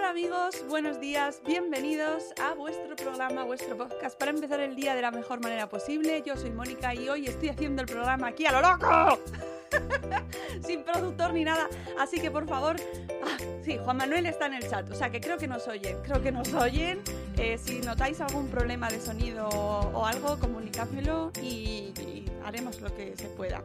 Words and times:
Hola 0.00 0.08
amigos, 0.08 0.64
buenos 0.66 0.98
días, 0.98 1.42
bienvenidos 1.46 2.32
a 2.42 2.54
vuestro 2.54 2.96
programa, 2.96 3.44
vuestro 3.44 3.76
podcast 3.76 4.18
para 4.18 4.30
empezar 4.30 4.58
el 4.60 4.74
día 4.74 4.94
de 4.94 5.02
la 5.02 5.10
mejor 5.10 5.42
manera 5.42 5.68
posible. 5.68 6.22
Yo 6.24 6.38
soy 6.38 6.50
Mónica 6.50 6.94
y 6.94 7.10
hoy 7.10 7.26
estoy 7.26 7.50
haciendo 7.50 7.82
el 7.82 7.86
programa 7.86 8.28
aquí 8.28 8.46
a 8.46 8.52
lo 8.52 8.62
loco. 8.62 9.22
Sin 10.66 10.84
productor 10.84 11.34
ni 11.34 11.44
nada. 11.44 11.68
Así 11.98 12.18
que 12.18 12.30
por 12.30 12.48
favor, 12.48 12.76
ah, 13.22 13.36
sí, 13.62 13.78
Juan 13.84 13.98
Manuel 13.98 14.24
está 14.24 14.46
en 14.46 14.54
el 14.54 14.70
chat, 14.70 14.90
o 14.90 14.94
sea 14.94 15.10
que 15.10 15.20
creo 15.20 15.36
que 15.36 15.46
nos 15.46 15.68
oyen, 15.68 15.98
creo 16.02 16.22
que 16.22 16.32
nos 16.32 16.50
oyen. 16.54 17.02
Eh, 17.36 17.58
si 17.58 17.80
notáis 17.80 18.22
algún 18.22 18.48
problema 18.48 18.88
de 18.88 19.00
sonido 19.00 19.48
o 19.48 20.06
algo, 20.06 20.38
comunicádmelo 20.38 21.30
y 21.42 22.24
haremos 22.42 22.80
lo 22.80 22.94
que 22.96 23.14
se 23.18 23.28
pueda. 23.28 23.62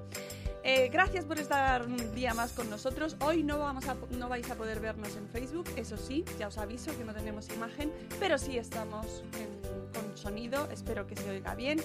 Eh, 0.68 0.90
gracias 0.92 1.26
por 1.26 1.38
estar 1.40 1.86
un 1.86 2.16
día 2.16 2.34
más 2.34 2.52
con 2.52 2.72
nosotros. 2.72 3.18
Hoy 3.20 3.44
no, 3.44 3.60
vamos 3.60 3.88
a, 3.88 3.96
no 4.10 4.28
vais 4.28 4.50
a 4.50 4.56
poder 4.56 4.80
vernos 4.80 5.16
en 5.16 5.28
Facebook, 5.28 5.70
eso 5.76 5.96
sí, 5.96 6.26
ya 6.40 6.48
os 6.48 6.58
aviso 6.58 6.98
que 6.98 7.04
no 7.04 7.14
tenemos 7.14 7.48
imagen, 7.50 7.92
pero 8.20 8.40
sí 8.40 8.58
estamos 8.58 9.24
con 9.94 10.18
sonido, 10.18 10.68
espero 10.72 11.06
que 11.06 11.16
se 11.16 11.30
oiga 11.30 11.54
bien. 11.54 11.80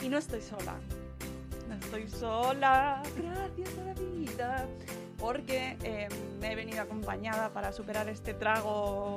Y 0.00 0.08
no 0.08 0.16
estoy 0.16 0.40
sola, 0.40 0.76
no 1.68 1.74
estoy 1.74 2.08
sola, 2.08 3.02
gracias 3.14 3.78
a 3.78 3.84
la 3.84 3.92
vida, 3.92 4.66
porque 5.18 5.76
eh, 5.84 6.08
me 6.40 6.52
he 6.52 6.56
venido 6.56 6.80
acompañada 6.80 7.50
para 7.50 7.72
superar 7.72 8.08
este 8.08 8.32
trago 8.32 9.16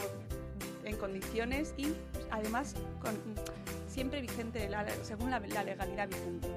en 0.84 0.98
condiciones 0.98 1.74
y 1.78 1.94
además 2.30 2.76
con, 3.02 3.16
siempre 3.88 4.20
vigente, 4.20 4.70
según 5.04 5.32
la 5.32 5.40
legalidad 5.40 6.10
vigente. 6.10 6.57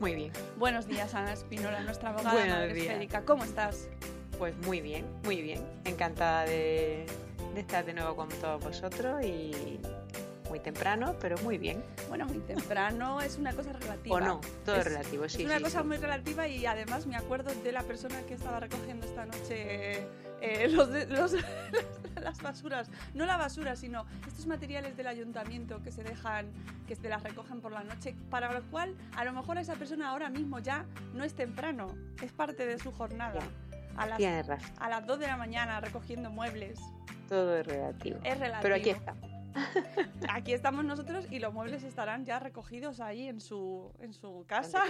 Muy 0.00 0.14
bien, 0.14 0.30
Buenos 0.58 0.86
días, 0.86 1.14
Ana 1.14 1.32
Espinola, 1.32 1.80
nuestra 1.80 2.10
abogada 2.10 2.32
Buenos 2.34 2.56
madre 2.56 2.74
días. 2.74 2.86
esférica. 2.88 3.22
¿Cómo 3.24 3.44
estás? 3.44 3.88
pues 4.38 4.54
muy 4.66 4.82
bien, 4.82 5.06
muy 5.24 5.40
bien. 5.40 5.64
Encantada 5.86 6.44
de, 6.44 7.06
de 7.54 7.60
estar 7.60 7.86
de 7.86 7.94
nuevo 7.94 8.14
con 8.16 8.28
todos 8.28 8.62
vosotros 8.62 9.24
y 9.24 9.80
muy 10.50 10.60
temprano, 10.60 11.16
pero 11.22 11.38
muy 11.38 11.56
bien. 11.56 11.82
Bueno, 12.10 12.26
muy 12.26 12.40
temprano 12.40 13.22
es 13.22 13.38
una 13.38 13.54
cosa 13.54 13.72
relativa. 13.72 14.14
O 14.14 14.20
no, 14.20 14.42
todo 14.66 14.74
Es- 14.76 14.80
es 14.86 14.92
relativo, 14.92 15.26
sí. 15.30 15.38
es 15.40 15.46
una 15.46 15.56
sí, 15.56 15.62
cosa 15.64 15.80
sí. 15.80 15.86
muy 15.88 15.96
relativa 15.96 16.46
y 16.48 16.66
además 16.66 17.06
me 17.06 17.16
acuerdo 17.16 17.50
de 17.54 17.72
la 17.72 17.82
persona 17.84 18.20
que 18.26 18.34
estaba 18.34 18.60
recogiendo 18.60 19.06
esta 19.06 19.24
noche 19.24 20.02
eh, 20.40 20.68
los, 20.68 20.88
las 22.22 22.42
basuras. 22.42 22.90
No 23.14 23.26
la 23.26 23.36
basura, 23.36 23.76
sino 23.76 24.06
estos 24.26 24.46
materiales 24.46 24.96
del 24.96 25.06
ayuntamiento 25.06 25.82
que 25.82 25.92
se 25.92 26.02
dejan, 26.02 26.46
que 26.86 26.96
se 26.96 27.08
las 27.08 27.22
recogen 27.22 27.60
por 27.60 27.72
la 27.72 27.84
noche, 27.84 28.14
para 28.30 28.52
lo 28.52 28.62
cual 28.70 28.94
a 29.16 29.24
lo 29.24 29.32
mejor 29.32 29.58
esa 29.58 29.74
persona 29.74 30.10
ahora 30.10 30.28
mismo 30.28 30.58
ya 30.58 30.84
no 31.14 31.24
es 31.24 31.34
temprano, 31.34 31.94
es 32.22 32.32
parte 32.32 32.66
de 32.66 32.78
su 32.78 32.92
jornada. 32.92 33.40
A 33.96 34.06
las, 34.06 34.20
a 34.78 34.88
las 34.90 35.06
2 35.06 35.18
de 35.18 35.26
la 35.26 35.38
mañana 35.38 35.80
recogiendo 35.80 36.30
muebles. 36.30 36.78
todo 37.30 37.56
es 37.56 37.66
relativo. 37.66 38.18
Es 38.24 38.38
relativo. 38.38 38.62
Pero 38.62 38.74
aquí 38.74 38.90
está. 38.90 39.14
Aquí 40.28 40.52
estamos 40.52 40.84
nosotros 40.84 41.26
y 41.30 41.38
los 41.38 41.52
muebles 41.52 41.82
estarán 41.82 42.24
ya 42.24 42.38
recogidos 42.38 43.00
ahí 43.00 43.28
en 43.28 43.40
su, 43.40 43.92
en 44.00 44.12
su 44.12 44.44
casa. 44.46 44.82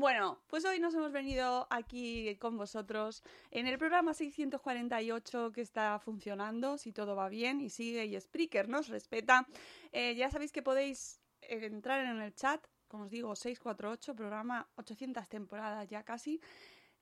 Bueno, 0.00 0.38
pues 0.46 0.64
hoy 0.64 0.80
nos 0.80 0.94
hemos 0.94 1.12
venido 1.12 1.66
aquí 1.68 2.34
con 2.36 2.56
vosotros 2.56 3.22
en 3.50 3.66
el 3.66 3.76
programa 3.76 4.14
648 4.14 5.52
que 5.52 5.60
está 5.60 5.98
funcionando, 5.98 6.78
si 6.78 6.90
todo 6.90 7.14
va 7.14 7.28
bien 7.28 7.60
y 7.60 7.68
sigue 7.68 8.06
y 8.06 8.18
Spreaker 8.18 8.66
nos 8.70 8.88
respeta. 8.88 9.46
Eh, 9.92 10.14
ya 10.14 10.30
sabéis 10.30 10.52
que 10.52 10.62
podéis 10.62 11.20
eh, 11.42 11.66
entrar 11.66 12.00
en 12.06 12.18
el 12.18 12.34
chat, 12.34 12.64
como 12.88 13.04
os 13.04 13.10
digo, 13.10 13.36
648, 13.36 14.14
programa 14.14 14.66
800 14.76 15.28
temporadas 15.28 15.86
ya 15.90 16.02
casi. 16.02 16.40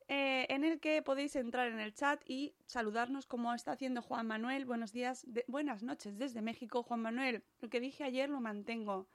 eh, 0.09 0.47
en 0.49 0.65
el 0.65 0.81
que 0.81 1.01
podéis 1.03 1.37
entrar 1.37 1.69
en 1.69 1.79
el 1.79 1.93
chat 1.95 2.21
y 2.27 2.55
saludarnos 2.67 3.27
como 3.27 3.55
está 3.55 3.73
haciendo 3.73 4.03
Juan 4.03 4.27
Manuel. 4.27 4.65
Buenos 4.65 4.91
días, 4.91 5.23
de- 5.29 5.45
buenas 5.47 5.85
noches 5.85 6.19
desde 6.19 6.43
México. 6.43 6.83
Juan 6.83 7.03
Manuel, 7.03 7.45
lo 7.61 7.69
que 7.69 7.79
dije 7.79 8.03
ayer 8.05 8.29
lo 8.29 8.41
mantengo. 8.41 9.07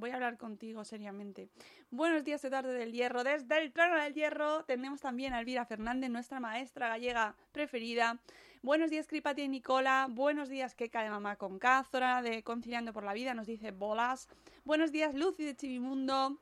Voy 0.00 0.08
a 0.08 0.14
hablar 0.14 0.38
contigo 0.38 0.82
seriamente. 0.82 1.50
Buenos 1.90 2.24
días 2.24 2.40
de 2.40 2.48
tarde 2.48 2.72
del 2.72 2.90
hierro. 2.90 3.22
Desde 3.22 3.58
el 3.58 3.70
trono 3.70 3.96
del 3.96 4.14
hierro 4.14 4.64
tenemos 4.64 5.02
también 5.02 5.34
a 5.34 5.40
Elvira 5.40 5.66
Fernández, 5.66 6.08
nuestra 6.08 6.40
maestra 6.40 6.88
gallega 6.88 7.36
preferida. 7.52 8.18
Buenos 8.62 8.88
días, 8.88 9.06
Cripatia 9.06 9.44
y 9.44 9.48
Nicola. 9.48 10.06
Buenos 10.08 10.48
días, 10.48 10.74
Keka 10.74 11.02
de 11.02 11.10
Mamá 11.10 11.36
con 11.36 11.58
Cázora, 11.58 12.22
de 12.22 12.42
Conciliando 12.42 12.94
por 12.94 13.04
la 13.04 13.12
Vida, 13.12 13.34
nos 13.34 13.46
dice 13.46 13.72
bolas. 13.72 14.26
Buenos 14.64 14.90
días, 14.90 15.14
Lucy 15.14 15.44
de 15.44 15.54
Chivimundo. 15.54 16.38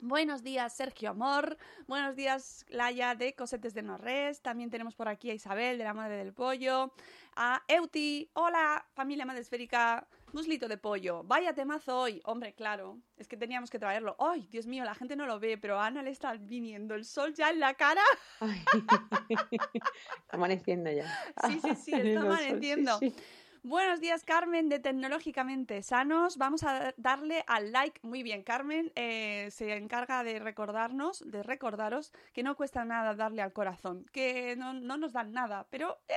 Buenos 0.00 0.42
días, 0.42 0.74
Sergio 0.74 1.10
Amor. 1.10 1.56
Buenos 1.86 2.14
días, 2.14 2.66
Laia 2.68 3.14
de 3.14 3.32
Cosetes 3.32 3.72
de 3.72 3.80
Norres. 3.80 4.42
También 4.42 4.68
tenemos 4.68 4.94
por 4.94 5.08
aquí 5.08 5.30
a 5.30 5.34
Isabel 5.34 5.78
de 5.78 5.84
la 5.84 5.94
Madre 5.94 6.18
del 6.18 6.34
Pollo. 6.34 6.92
A 7.36 7.62
Euti. 7.68 8.28
Hola, 8.34 8.84
familia 8.92 9.24
Madre 9.24 9.40
Esférica. 9.40 10.06
Muslito 10.32 10.66
de 10.66 10.78
pollo. 10.78 11.22
Vaya 11.24 11.52
temazo 11.52 12.00
hoy. 12.00 12.22
Hombre, 12.24 12.54
claro. 12.54 12.98
Es 13.18 13.28
que 13.28 13.36
teníamos 13.36 13.70
que 13.70 13.78
traerlo. 13.78 14.16
¡Ay, 14.18 14.48
Dios 14.50 14.66
mío! 14.66 14.82
La 14.84 14.94
gente 14.94 15.14
no 15.14 15.26
lo 15.26 15.38
ve, 15.38 15.58
pero 15.58 15.78
a 15.78 15.86
Ana 15.86 16.02
le 16.02 16.10
está 16.10 16.32
viniendo 16.34 16.94
el 16.94 17.04
sol 17.04 17.34
ya 17.34 17.50
en 17.50 17.60
la 17.60 17.74
cara. 17.74 18.02
Ay. 18.40 18.64
Está 19.30 20.36
amaneciendo 20.36 20.90
ya. 20.90 21.06
Sí, 21.46 21.60
sí, 21.60 21.74
sí, 21.76 21.92
está 21.94 22.20
amaneciendo. 22.20 22.98
sí, 22.98 23.10
sí. 23.10 23.22
Buenos 23.62 24.00
días, 24.00 24.24
Carmen, 24.24 24.68
de 24.68 24.80
Tecnológicamente 24.80 25.82
Sanos. 25.82 26.38
Vamos 26.38 26.62
a 26.64 26.94
darle 26.96 27.44
al 27.46 27.70
like. 27.70 28.00
Muy 28.02 28.22
bien, 28.22 28.42
Carmen 28.42 28.90
eh, 28.96 29.48
se 29.52 29.76
encarga 29.76 30.24
de 30.24 30.38
recordarnos, 30.38 31.22
de 31.30 31.42
recordaros 31.42 32.12
que 32.32 32.42
no 32.42 32.56
cuesta 32.56 32.84
nada 32.84 33.14
darle 33.14 33.42
al 33.42 33.52
corazón, 33.52 34.06
que 34.12 34.56
no, 34.56 34.72
no 34.72 34.96
nos 34.96 35.12
dan 35.12 35.32
nada, 35.32 35.66
pero... 35.70 35.98
eh, 36.08 36.14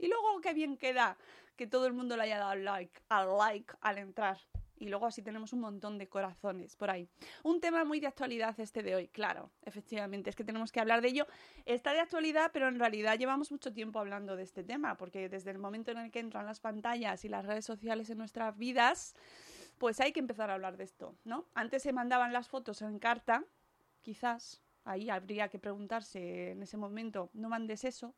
y 0.00 0.08
luego 0.08 0.40
qué 0.40 0.54
bien 0.54 0.78
queda 0.78 1.18
que 1.60 1.66
todo 1.66 1.86
el 1.86 1.92
mundo 1.92 2.16
le 2.16 2.22
haya 2.22 2.38
dado 2.38 2.54
like, 2.54 3.02
al 3.10 3.36
like 3.36 3.74
al 3.82 3.98
entrar. 3.98 4.38
y 4.78 4.88
luego 4.88 5.04
así 5.04 5.20
tenemos 5.20 5.52
un 5.52 5.60
montón 5.60 5.98
de 5.98 6.08
corazones 6.08 6.74
por 6.74 6.88
ahí. 6.88 7.06
Un 7.42 7.60
tema 7.60 7.84
muy 7.84 8.00
de 8.00 8.06
actualidad 8.06 8.58
este 8.58 8.82
de 8.82 8.94
hoy, 8.94 9.08
claro, 9.08 9.50
efectivamente, 9.66 10.30
es 10.30 10.36
que 10.36 10.42
tenemos 10.42 10.72
que 10.72 10.80
hablar 10.80 11.02
de 11.02 11.08
ello. 11.08 11.26
Está 11.66 11.92
de 11.92 12.00
actualidad, 12.00 12.50
pero 12.50 12.66
en 12.68 12.78
realidad 12.78 13.18
llevamos 13.18 13.52
mucho 13.52 13.74
tiempo 13.74 13.98
hablando 13.98 14.36
de 14.36 14.42
este 14.42 14.64
tema, 14.64 14.96
porque 14.96 15.28
desde 15.28 15.50
el 15.50 15.58
momento 15.58 15.90
en 15.90 15.98
el 15.98 16.10
que 16.10 16.20
entran 16.20 16.46
las 16.46 16.60
pantallas 16.60 17.26
y 17.26 17.28
las 17.28 17.44
redes 17.44 17.66
sociales 17.66 18.08
en 18.08 18.16
nuestras 18.16 18.56
vidas, 18.56 19.14
pues 19.76 20.00
hay 20.00 20.12
que 20.14 20.20
empezar 20.20 20.48
a 20.48 20.54
hablar 20.54 20.78
de 20.78 20.84
esto, 20.84 21.14
¿no? 21.24 21.44
Antes 21.52 21.82
se 21.82 21.92
mandaban 21.92 22.32
las 22.32 22.48
fotos 22.48 22.80
en 22.80 22.98
carta, 22.98 23.44
quizás, 24.00 24.62
ahí 24.84 25.10
habría 25.10 25.48
que 25.48 25.58
preguntarse 25.58 26.52
en 26.52 26.62
ese 26.62 26.76
momento, 26.76 27.30
no 27.34 27.48
mandes 27.48 27.84
eso, 27.84 28.14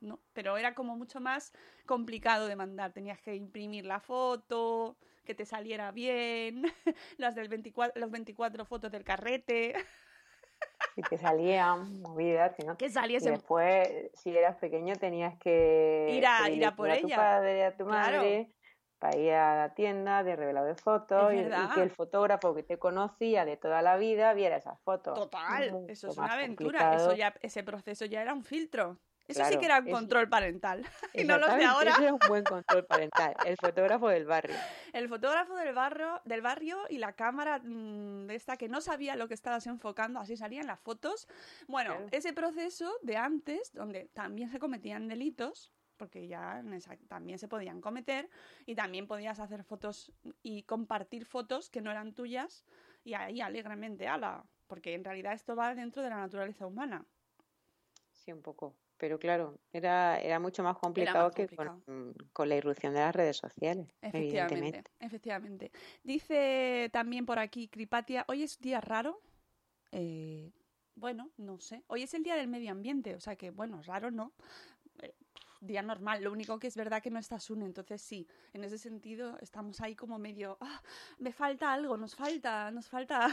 no, 0.00 0.20
pero 0.32 0.56
era 0.56 0.74
como 0.74 0.96
mucho 0.96 1.20
más 1.20 1.52
complicado 1.84 2.46
de 2.48 2.56
mandar, 2.56 2.92
tenías 2.92 3.20
que 3.20 3.34
imprimir 3.34 3.84
la 3.86 4.00
foto, 4.00 4.96
que 5.24 5.34
te 5.34 5.44
saliera 5.44 5.90
bien, 5.92 6.62
las 7.18 7.34
del 7.34 7.48
24, 7.48 8.00
los 8.00 8.10
24 8.10 8.64
fotos 8.64 8.90
del 8.90 9.04
carrete. 9.04 9.74
Y 10.96 11.02
te 11.02 11.18
salían 11.18 12.00
movidas, 12.00 12.54
sino 12.56 12.76
que 12.78 12.88
saliese. 12.88 13.30
después, 13.30 14.10
si 14.14 14.34
eras 14.34 14.56
pequeño, 14.56 14.94
tenías 14.96 15.36
que 15.38 16.08
ir 16.10 16.26
a, 16.26 16.48
ir 16.48 16.64
a 16.64 16.74
por 16.74 16.88
ella. 16.88 17.00
Tu 17.00 17.08
padre, 17.08 17.64
a 17.64 17.76
tu 17.76 17.84
madre, 17.84 18.55
para 18.98 19.16
ir 19.16 19.32
a 19.32 19.56
la 19.56 19.74
tienda 19.74 20.22
de 20.22 20.36
revelado 20.36 20.66
de 20.66 20.74
fotos 20.74 21.32
y, 21.32 21.44
que 21.74 21.82
el 21.82 21.90
fotógrafo 21.90 22.54
que 22.54 22.62
te 22.62 22.78
conocía 22.78 23.44
de 23.44 23.56
toda 23.56 23.82
la 23.82 23.96
vida 23.96 24.32
viera 24.32 24.56
esas 24.56 24.80
fotos. 24.80 25.14
Total, 25.14 25.84
eso 25.88 26.08
es 26.08 26.16
una 26.16 26.32
aventura. 26.32 26.94
Eso 26.94 27.12
ya, 27.12 27.34
ese 27.42 27.62
proceso 27.62 28.04
ya 28.04 28.22
era 28.22 28.32
un 28.32 28.44
filtro. 28.44 28.98
Eso 29.28 29.44
sí 29.44 29.58
que 29.58 29.64
era 29.64 29.80
un 29.80 29.90
control 29.90 30.28
parental. 30.28 30.84
y 31.14 31.24
no 31.24 31.38
los 31.38 31.54
de 31.54 31.64
ahora. 31.64 31.90
Eso 31.90 32.02
era 32.02 32.12
un 32.12 32.20
buen 32.28 32.44
control 32.44 32.84
parental. 32.84 33.34
El 33.44 33.56
fotógrafo 33.56 34.08
del 34.08 34.24
barrio. 34.24 34.54
El 34.92 35.08
fotógrafo 35.08 35.56
del 35.56 35.74
barrio, 35.74 36.20
del 36.24 36.42
barrio 36.42 36.78
y 36.88 36.98
la 36.98 37.14
cámara 37.14 37.58
mm, 37.58 38.26
de 38.26 38.34
esta 38.34 38.56
que 38.56 38.68
no 38.68 38.80
sabía 38.80 39.16
lo 39.16 39.28
que 39.28 39.34
estabas 39.34 39.66
enfocando, 39.66 40.20
así 40.20 40.36
salían 40.36 40.66
las 40.66 40.80
fotos. 40.80 41.26
Bueno, 41.66 41.96
ese 42.12 42.32
proceso 42.32 42.92
de 43.02 43.16
antes, 43.16 43.72
donde 43.72 44.08
también 44.14 44.50
se 44.50 44.58
cometían 44.58 45.08
delitos, 45.08 45.72
porque 45.96 46.28
ya 46.28 46.62
también 47.08 47.38
se 47.38 47.48
podían 47.48 47.80
cometer 47.80 48.28
y 48.64 48.74
también 48.74 49.06
podías 49.06 49.40
hacer 49.40 49.64
fotos 49.64 50.12
y 50.42 50.62
compartir 50.64 51.24
fotos 51.24 51.70
que 51.70 51.80
no 51.80 51.90
eran 51.90 52.14
tuyas 52.14 52.64
y 53.04 53.14
ahí 53.14 53.40
alegremente, 53.40 54.08
ala, 54.08 54.44
porque 54.66 54.94
en 54.94 55.04
realidad 55.04 55.32
esto 55.32 55.56
va 55.56 55.74
dentro 55.74 56.02
de 56.02 56.10
la 56.10 56.16
naturaleza 56.16 56.66
humana. 56.66 57.04
Sí, 58.12 58.32
un 58.32 58.42
poco. 58.42 58.74
Pero 58.98 59.18
claro, 59.18 59.58
era, 59.72 60.18
era 60.18 60.40
mucho 60.40 60.62
más 60.62 60.78
complicado, 60.78 61.30
que 61.30 61.48
con, 61.48 62.48
la 62.48 62.56
irrupción 62.56 62.94
de 62.94 63.00
las 63.00 63.14
redes 63.14 63.36
sociales. 63.36 63.88
Efectivamente, 64.00 64.84
efectivamente. 65.00 65.70
Dice 66.02 66.88
también 66.92 67.26
por 67.26 67.38
aquí 67.38 67.68
Cripatia, 67.68 68.24
hoy 68.28 68.42
es 68.42 68.58
día 68.58 68.80
raro. 68.80 69.20
Eh, 69.92 70.50
bueno, 70.94 71.30
no 71.36 71.60
sé. 71.60 71.84
Hoy 71.88 72.02
es 72.02 72.14
el 72.14 72.22
día 72.22 72.36
del 72.36 72.48
medio 72.48 72.70
ambiente, 72.72 73.14
o 73.14 73.20
sea 73.20 73.36
que, 73.36 73.50
bueno, 73.50 73.82
raro 73.82 74.10
no. 74.10 74.32
Día 75.66 75.82
normal. 75.82 76.22
Lo 76.22 76.32
único 76.32 76.58
que 76.58 76.66
es 76.66 76.76
verdad 76.76 77.02
que 77.02 77.10
no 77.10 77.18
estás 77.18 77.50
uno, 77.50 77.66
entonces 77.66 78.00
sí, 78.02 78.26
en 78.52 78.64
ese 78.64 78.78
sentido 78.78 79.38
estamos 79.40 79.80
ahí 79.80 79.94
como 79.94 80.18
medio, 80.18 80.56
ah, 80.60 80.82
me 81.18 81.32
falta 81.32 81.72
algo, 81.72 81.96
nos 81.96 82.14
falta, 82.14 82.70
nos 82.70 82.88
falta, 82.88 83.28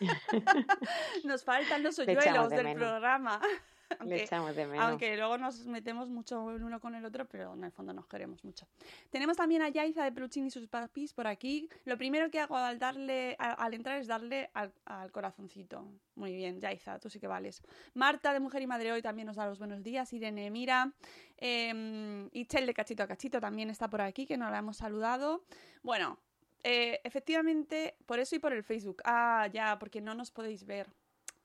nos 1.24 1.44
faltan 1.44 1.82
los 1.82 1.98
hoyuelos 1.98 2.50
del 2.50 2.74
programa. 2.74 3.40
Aunque, 4.78 5.16
luego 5.16 5.38
nos 5.38 5.66
metemos 5.66 6.08
mucho 6.08 6.50
el 6.50 6.62
uno 6.62 6.80
con 6.80 6.94
el 6.94 7.04
otro, 7.04 7.26
pero 7.26 7.54
en 7.54 7.64
el 7.64 7.72
fondo 7.72 7.92
nos 7.92 8.06
queremos 8.06 8.44
mucho. 8.44 8.66
Tenemos 9.10 9.36
también 9.36 9.62
a 9.62 9.68
Yaiza 9.68 10.04
de 10.04 10.12
Peluchín 10.12 10.46
y 10.46 10.50
sus 10.50 10.66
papis 10.66 11.12
por 11.12 11.26
aquí. 11.26 11.68
Lo 11.84 11.96
primero 11.96 12.30
que 12.30 12.40
hago 12.40 12.56
al 12.56 12.78
darle, 12.78 13.36
al, 13.38 13.74
entrar 13.74 13.98
es 13.98 14.06
darle 14.06 14.50
al, 14.54 14.72
corazoncito. 15.10 15.86
Muy 16.16 16.34
bien, 16.34 16.60
Yaiza, 16.60 16.98
tú 16.98 17.08
sí 17.08 17.18
que 17.18 17.26
vales. 17.26 17.62
Marta 17.94 18.32
de 18.32 18.40
Mujer 18.40 18.62
y 18.62 18.66
Madre 18.66 18.92
Hoy 18.92 19.02
también 19.02 19.26
nos 19.26 19.36
da 19.36 19.46
los 19.46 19.58
buenos 19.58 19.82
días. 19.82 20.12
Irene 20.12 20.50
Mira. 20.50 20.92
Eh, 21.36 22.28
Chel 22.48 22.66
de 22.66 22.74
Cachito 22.74 23.02
a 23.02 23.06
Cachito 23.06 23.40
también 23.40 23.70
está 23.70 23.88
por 23.88 24.00
aquí, 24.00 24.26
que 24.26 24.36
nos 24.36 24.50
la 24.50 24.58
hemos 24.58 24.78
saludado. 24.78 25.44
Bueno, 25.82 26.18
eh, 26.62 27.00
efectivamente, 27.04 27.96
por 28.06 28.18
eso 28.18 28.36
y 28.36 28.38
por 28.38 28.52
el 28.52 28.64
Facebook. 28.64 29.02
Ah, 29.04 29.48
ya, 29.52 29.78
porque 29.78 30.00
no 30.00 30.14
nos 30.14 30.30
podéis 30.30 30.64
ver. 30.64 30.88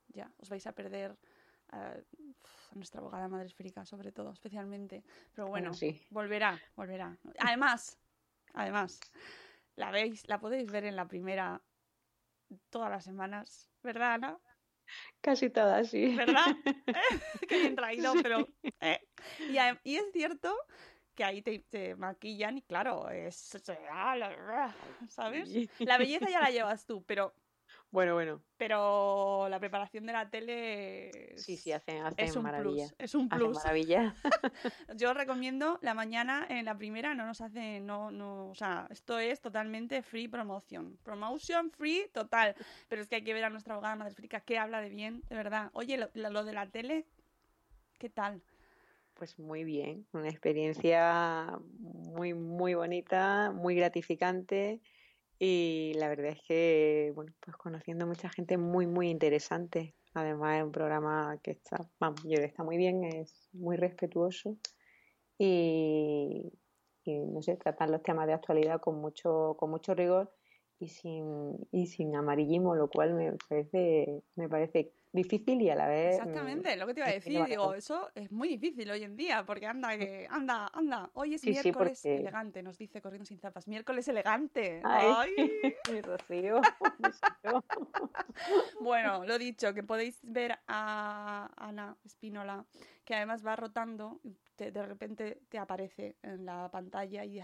Ya, 0.10 0.32
os 0.40 0.50
vais 0.50 0.66
a 0.68 0.74
perder 0.74 1.16
a 1.74 2.76
nuestra 2.76 3.02
abogada 3.02 3.28
madre 3.28 3.48
esférica, 3.48 3.86
sobre 3.86 4.12
todo, 4.12 4.32
especialmente. 4.32 5.04
Pero 5.34 5.48
bueno, 5.48 5.74
sí. 5.74 6.02
volverá, 6.10 6.60
volverá. 6.76 7.18
Además, 7.40 7.98
además, 8.54 9.00
la 9.76 9.92
veis, 9.92 10.28
la 10.28 10.40
podéis 10.40 10.72
ver 10.72 10.86
en 10.86 10.96
la 10.96 11.08
primera 11.08 11.62
todas 12.70 12.90
las 12.90 13.04
semanas, 13.04 13.70
¿verdad, 13.82 14.14
Ana? 14.14 14.40
Casi 15.22 15.50
todas, 15.50 15.90
sí. 15.90 16.16
¿Verdad? 16.16 16.46
Qué 17.48 17.60
bien 17.60 17.76
traído, 17.76 18.14
pero... 18.22 18.48
Eh. 18.82 19.00
Y, 19.84 19.96
es 19.96 20.12
cierto 20.12 20.56
que 21.16 21.24
ahí 21.24 21.42
te, 21.42 21.60
te, 21.60 21.96
maquillan 21.96 22.58
y 22.58 22.62
claro, 22.64 23.10
es... 23.10 23.58
¿Sabes? 25.08 25.50
La 25.80 25.98
belleza 25.98 26.30
ya 26.30 26.42
la 26.42 26.50
llevas 26.50 26.86
tú, 26.86 27.04
pero 27.04 27.34
bueno, 27.94 28.16
bueno. 28.16 28.42
Pero 28.58 29.48
la 29.50 29.60
preparación 29.60 30.08
de 30.08 30.14
la 30.14 30.28
tele 30.28 31.38
sí, 31.38 31.58
sí, 31.58 31.72
hacen, 31.72 32.04
hacen 32.04 32.26
es 32.26 32.36
un 32.36 32.42
maravilla. 32.42 32.88
Plus, 32.88 32.96
es 32.98 33.14
un 33.14 33.30
plus. 33.30 33.54
maravilla. 33.54 34.16
Yo 34.98 35.14
recomiendo 35.14 35.78
la 35.84 35.94
mañana 35.94 36.44
en 36.50 36.66
la 36.66 36.76
primera 36.76 37.14
no 37.14 37.28
nos 37.28 37.40
hace 37.42 37.80
no 37.82 38.10
no, 38.10 38.50
o 38.50 38.56
sea, 38.56 38.88
esto 38.90 39.20
es 39.20 39.42
totalmente 39.42 40.02
free 40.02 40.28
promotion. 40.28 40.98
Promotion 41.04 41.70
free 41.70 42.08
total, 42.12 42.56
pero 42.90 43.04
es 43.04 43.08
que 43.08 43.18
hay 43.18 43.24
que 43.24 43.36
ver 43.36 43.44
a 43.44 43.52
nuestra 43.52 43.76
abogada 43.76 43.96
madre 43.96 44.16
frica 44.16 44.40
que 44.40 44.58
habla 44.58 44.82
de 44.82 44.90
bien, 44.90 45.22
de 45.30 45.36
verdad. 45.36 45.70
Oye, 45.74 46.00
lo, 46.00 46.10
lo 46.16 46.44
de 46.44 46.54
la 46.54 46.66
tele 46.66 47.06
¿qué 48.00 48.10
tal? 48.10 48.42
Pues 49.14 49.38
muy 49.38 49.64
bien, 49.64 50.08
una 50.14 50.30
experiencia 50.30 51.60
muy 51.78 52.34
muy 52.34 52.74
bonita, 52.74 53.52
muy 53.52 53.76
gratificante 53.76 54.82
y 55.46 55.94
la 55.96 56.08
verdad 56.08 56.28
es 56.28 56.42
que, 56.48 57.12
bueno, 57.16 57.34
pues 57.42 57.58
conociendo 57.58 58.08
mucha 58.08 58.30
gente 58.30 58.58
muy, 58.58 58.88
muy 58.88 59.10
interesante. 59.10 59.94
Además 60.14 60.60
es 60.60 60.64
un 60.64 60.72
programa 60.72 61.38
que 61.44 61.52
está, 61.52 61.86
vamos, 62.00 62.22
yo 62.24 62.40
está 62.40 62.64
muy 62.64 62.78
bien, 62.78 63.04
es 63.04 63.50
muy 63.52 63.76
respetuoso 63.76 64.58
y, 65.38 66.50
no 67.06 67.42
sé, 67.42 67.58
tratan 67.58 67.92
los 67.92 68.02
temas 68.04 68.26
de 68.28 68.34
actualidad 68.34 68.80
con 68.80 69.02
mucho, 69.02 69.58
con 69.60 69.70
mucho 69.70 69.94
rigor 69.94 70.34
y 70.84 70.90
sin, 70.90 71.68
y 71.72 71.88
sin 71.88 72.16
amarillismo, 72.16 72.76
lo 72.76 72.90
cual 72.90 73.14
me 73.14 73.34
parece, 73.48 74.22
me 74.36 74.50
parece 74.50 74.92
difícil 75.14 75.62
y 75.62 75.70
a 75.70 75.76
la 75.76 75.88
vez. 75.88 76.16
Exactamente, 76.16 76.76
lo 76.76 76.88
que 76.88 76.94
te 76.94 77.00
iba 77.00 77.08
a 77.08 77.14
decir, 77.14 77.46
digo, 77.46 77.74
eso 77.74 78.10
es 78.16 78.32
muy 78.32 78.50
difícil 78.50 78.92
hoy 78.92 79.04
en 79.04 79.16
día, 79.16 79.46
porque 79.46 79.68
anda, 79.68 79.98
que, 79.98 80.28
anda, 80.30 80.70
anda, 80.74 81.10
hoy 81.14 81.36
es 81.36 81.46
miércoles 81.46 82.04
elegante, 82.04 82.62
nos 82.64 82.78
dice 82.78 83.02
Corriendo 83.02 83.26
sin 83.26 83.40
zapas, 83.40 83.68
miércoles 83.68 84.08
elegante. 84.08 84.82
Ay, 84.84 85.32
mi 85.92 86.02
Rocío. 86.02 86.62
bueno, 88.82 89.24
lo 89.24 89.38
dicho, 89.38 89.74
que 89.74 89.84
podéis 89.84 90.20
ver 90.24 90.60
a 90.68 91.50
Ana 91.56 91.96
Espínola, 92.04 92.66
que 93.06 93.16
además 93.16 93.46
va 93.46 93.56
rotando, 93.56 94.20
de 94.58 94.86
repente 94.86 95.42
te 95.48 95.60
aparece 95.60 96.18
en 96.24 96.46
la 96.46 96.70
pantalla 96.72 97.24
y 97.24 97.40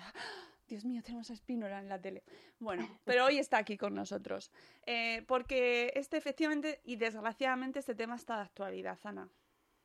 Dios 0.69 0.85
mío, 0.85 1.01
tenemos 1.03 1.29
a 1.31 1.33
Espínola 1.33 1.79
en 1.79 1.89
la 1.89 1.99
tele. 1.99 2.23
Bueno, 2.59 2.87
pero 3.03 3.25
hoy 3.25 3.39
está 3.39 3.57
aquí 3.57 3.75
con 3.75 3.95
nosotros. 3.95 4.51
Eh, 4.85 5.23
porque 5.27 5.91
este 5.95 6.17
efectivamente 6.17 6.79
y 6.83 6.95
desgraciadamente 6.95 7.79
este 7.79 7.95
tema 7.95 8.15
está 8.15 8.35
de 8.37 8.43
actualidad, 8.43 8.99
Ana. 9.03 9.29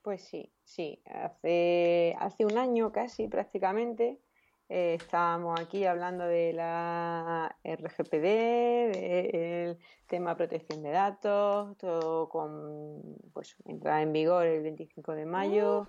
Pues 0.03 0.23
sí, 0.23 0.53
sí. 0.63 1.01
Hace, 1.07 2.15
hace 2.19 2.45
un 2.45 2.59
año 2.59 2.93
casi 2.93 3.27
prácticamente 3.27 4.21
eh, 4.69 4.95
estábamos 4.95 5.61
aquí 5.61 5.85
hablando 5.85 6.25
de 6.25 6.53
la 6.53 7.55
RGPD, 7.65 8.93
del 8.93 9.79
tema 10.07 10.37
protección 10.37 10.83
de 10.83 10.91
datos, 10.91 11.77
todo 11.77 12.29
con 12.29 13.03
pues 13.33 13.57
entrada 13.67 14.03
en 14.03 14.13
vigor 14.13 14.47
el 14.47 14.63
25 14.63 15.15
de 15.15 15.27
mayo. 15.27 15.87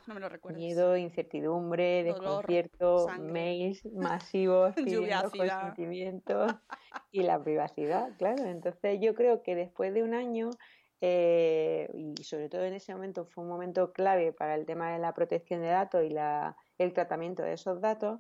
miedo, 0.53 0.98
incertidumbre, 0.98 2.03
desconcierto, 2.03 3.08
mails 3.20 3.86
masivos 3.94 4.75
pidiendo 4.75 5.32
consentimientos 5.32 6.53
y 7.12 7.24
la 7.24 7.41
privacidad, 7.41 8.10
claro. 8.17 8.44
Entonces 8.46 9.00
yo 9.01 9.15
creo 9.15 9.41
que 9.41 9.55
después 9.55 9.94
de 9.94 10.03
un 10.03 10.13
año 10.13 10.50
eh, 11.01 11.89
y 11.94 12.24
sobre 12.24 12.50
todo 12.50 12.63
en 12.63 12.74
ese 12.74 12.94
momento 12.94 13.25
fue 13.25 13.44
un 13.44 13.50
momento 13.50 13.91
clave 13.94 14.32
para 14.34 14.55
el 14.55 14.65
tema 14.65 14.91
de 14.91 15.00
la 15.00 15.13
protección 15.13 15.62
de 15.62 15.67
datos 15.67 16.03
y 16.03 16.10
la, 16.10 16.55
el 16.77 16.94
tratamiento 16.94 17.44
de 17.44 17.53
esos 17.53 17.82
datos. 17.82 18.20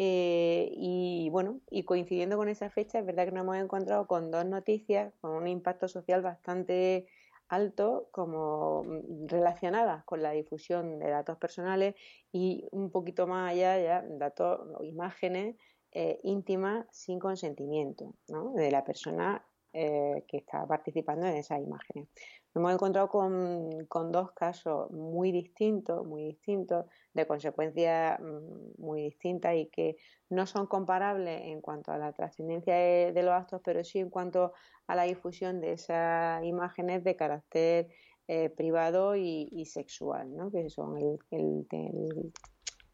Eh, 0.00 0.70
y 0.72 1.28
bueno, 1.30 1.60
y 1.70 1.82
coincidiendo 1.82 2.36
con 2.36 2.48
esa 2.48 2.70
fecha, 2.70 3.00
es 3.00 3.06
verdad 3.06 3.24
que 3.26 3.32
nos 3.32 3.42
hemos 3.42 3.56
encontrado 3.56 4.06
con 4.06 4.30
dos 4.30 4.46
noticias 4.46 5.12
con 5.20 5.32
un 5.32 5.48
impacto 5.48 5.88
social 5.88 6.22
bastante 6.22 7.08
alto 7.48 8.08
como 8.12 8.84
mm, 8.84 9.26
relacionadas 9.26 10.04
con 10.04 10.22
la 10.22 10.30
difusión 10.30 11.00
de 11.00 11.10
datos 11.10 11.36
personales 11.38 11.96
y 12.30 12.68
un 12.70 12.90
poquito 12.90 13.26
más 13.26 13.50
allá 13.50 13.80
ya 13.80 14.04
datos 14.08 14.60
o 14.78 14.84
imágenes 14.84 15.56
eh, 15.90 16.20
íntimas 16.22 16.86
sin 16.92 17.18
consentimiento 17.18 18.14
¿no? 18.28 18.52
de 18.52 18.70
la 18.70 18.84
persona 18.84 19.44
eh, 19.72 20.24
que 20.28 20.38
está 20.38 20.66
participando 20.66 21.26
en 21.26 21.36
esas 21.36 21.60
imágenes. 21.60 22.08
Nos 22.54 22.62
hemos 22.62 22.72
encontrado 22.72 23.08
con, 23.08 24.10
dos 24.10 24.32
casos 24.32 24.90
muy 24.90 25.32
distintos, 25.32 26.06
muy 26.06 26.24
distintos, 26.24 26.86
de 27.12 27.26
consecuencias 27.26 28.18
mm, 28.20 28.82
muy 28.82 29.02
distintas 29.02 29.54
y 29.56 29.66
que 29.66 29.96
no 30.30 30.46
son 30.46 30.66
comparables 30.66 31.42
en 31.44 31.60
cuanto 31.60 31.92
a 31.92 31.98
la 31.98 32.12
trascendencia 32.12 32.74
de, 32.74 33.22
los 33.22 33.32
actos, 33.32 33.60
pero 33.62 33.84
sí 33.84 33.98
en 33.98 34.08
cuanto 34.08 34.52
a 34.86 34.96
la 34.96 35.02
difusión 35.02 35.60
de 35.60 35.72
esas 35.72 36.42
imágenes 36.44 37.04
de 37.04 37.16
carácter 37.16 37.88
eh, 38.28 38.48
privado 38.48 39.14
y, 39.14 39.64
sexual, 39.66 40.34
¿no? 40.34 40.50
que 40.50 40.70
son 40.70 40.96
el, 41.30 41.66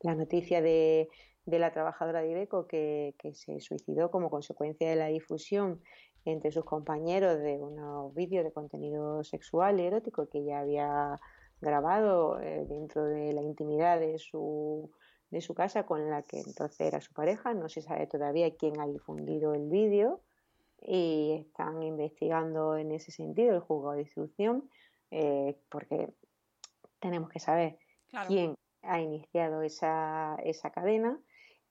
la 0.00 0.14
noticia 0.14 0.62
de, 0.62 1.08
la 1.46 1.72
trabajadora 1.72 2.22
de 2.22 2.30
Ibeco 2.30 2.66
que 2.66 3.14
se 3.34 3.60
suicidó 3.60 4.10
como 4.10 4.30
consecuencia 4.30 4.88
de 4.88 4.96
la 4.96 5.08
difusión 5.08 5.80
entre 6.24 6.50
sus 6.50 6.64
compañeros 6.64 7.38
de 7.38 7.58
unos 7.58 8.14
vídeos 8.14 8.44
de 8.44 8.52
contenido 8.52 9.22
sexual 9.24 9.80
y 9.80 9.84
erótico 9.84 10.28
que 10.28 10.38
ella 10.38 10.60
había 10.60 11.20
grabado 11.60 12.40
eh, 12.40 12.64
dentro 12.68 13.04
de 13.04 13.32
la 13.32 13.42
intimidad 13.42 14.00
de 14.00 14.18
su, 14.18 14.90
de 15.30 15.40
su 15.40 15.54
casa 15.54 15.84
con 15.84 16.08
la 16.10 16.22
que 16.22 16.40
entonces 16.40 16.80
era 16.80 17.00
su 17.00 17.12
pareja. 17.12 17.54
No 17.54 17.68
se 17.68 17.82
sabe 17.82 18.06
todavía 18.06 18.54
quién 18.56 18.80
ha 18.80 18.86
difundido 18.86 19.54
el 19.54 19.68
vídeo 19.68 20.20
y 20.80 21.44
están 21.46 21.82
investigando 21.82 22.76
en 22.76 22.92
ese 22.92 23.10
sentido 23.10 23.54
el 23.54 23.60
juzgado 23.60 23.94
de 23.94 24.02
instrucción 24.02 24.68
eh, 25.10 25.56
porque 25.70 26.10
tenemos 27.00 27.28
que 27.30 27.40
saber 27.40 27.78
quién 28.26 28.54
ha 28.82 29.00
iniciado 29.00 29.62
esa, 29.62 30.36
esa 30.42 30.70
cadena 30.70 31.18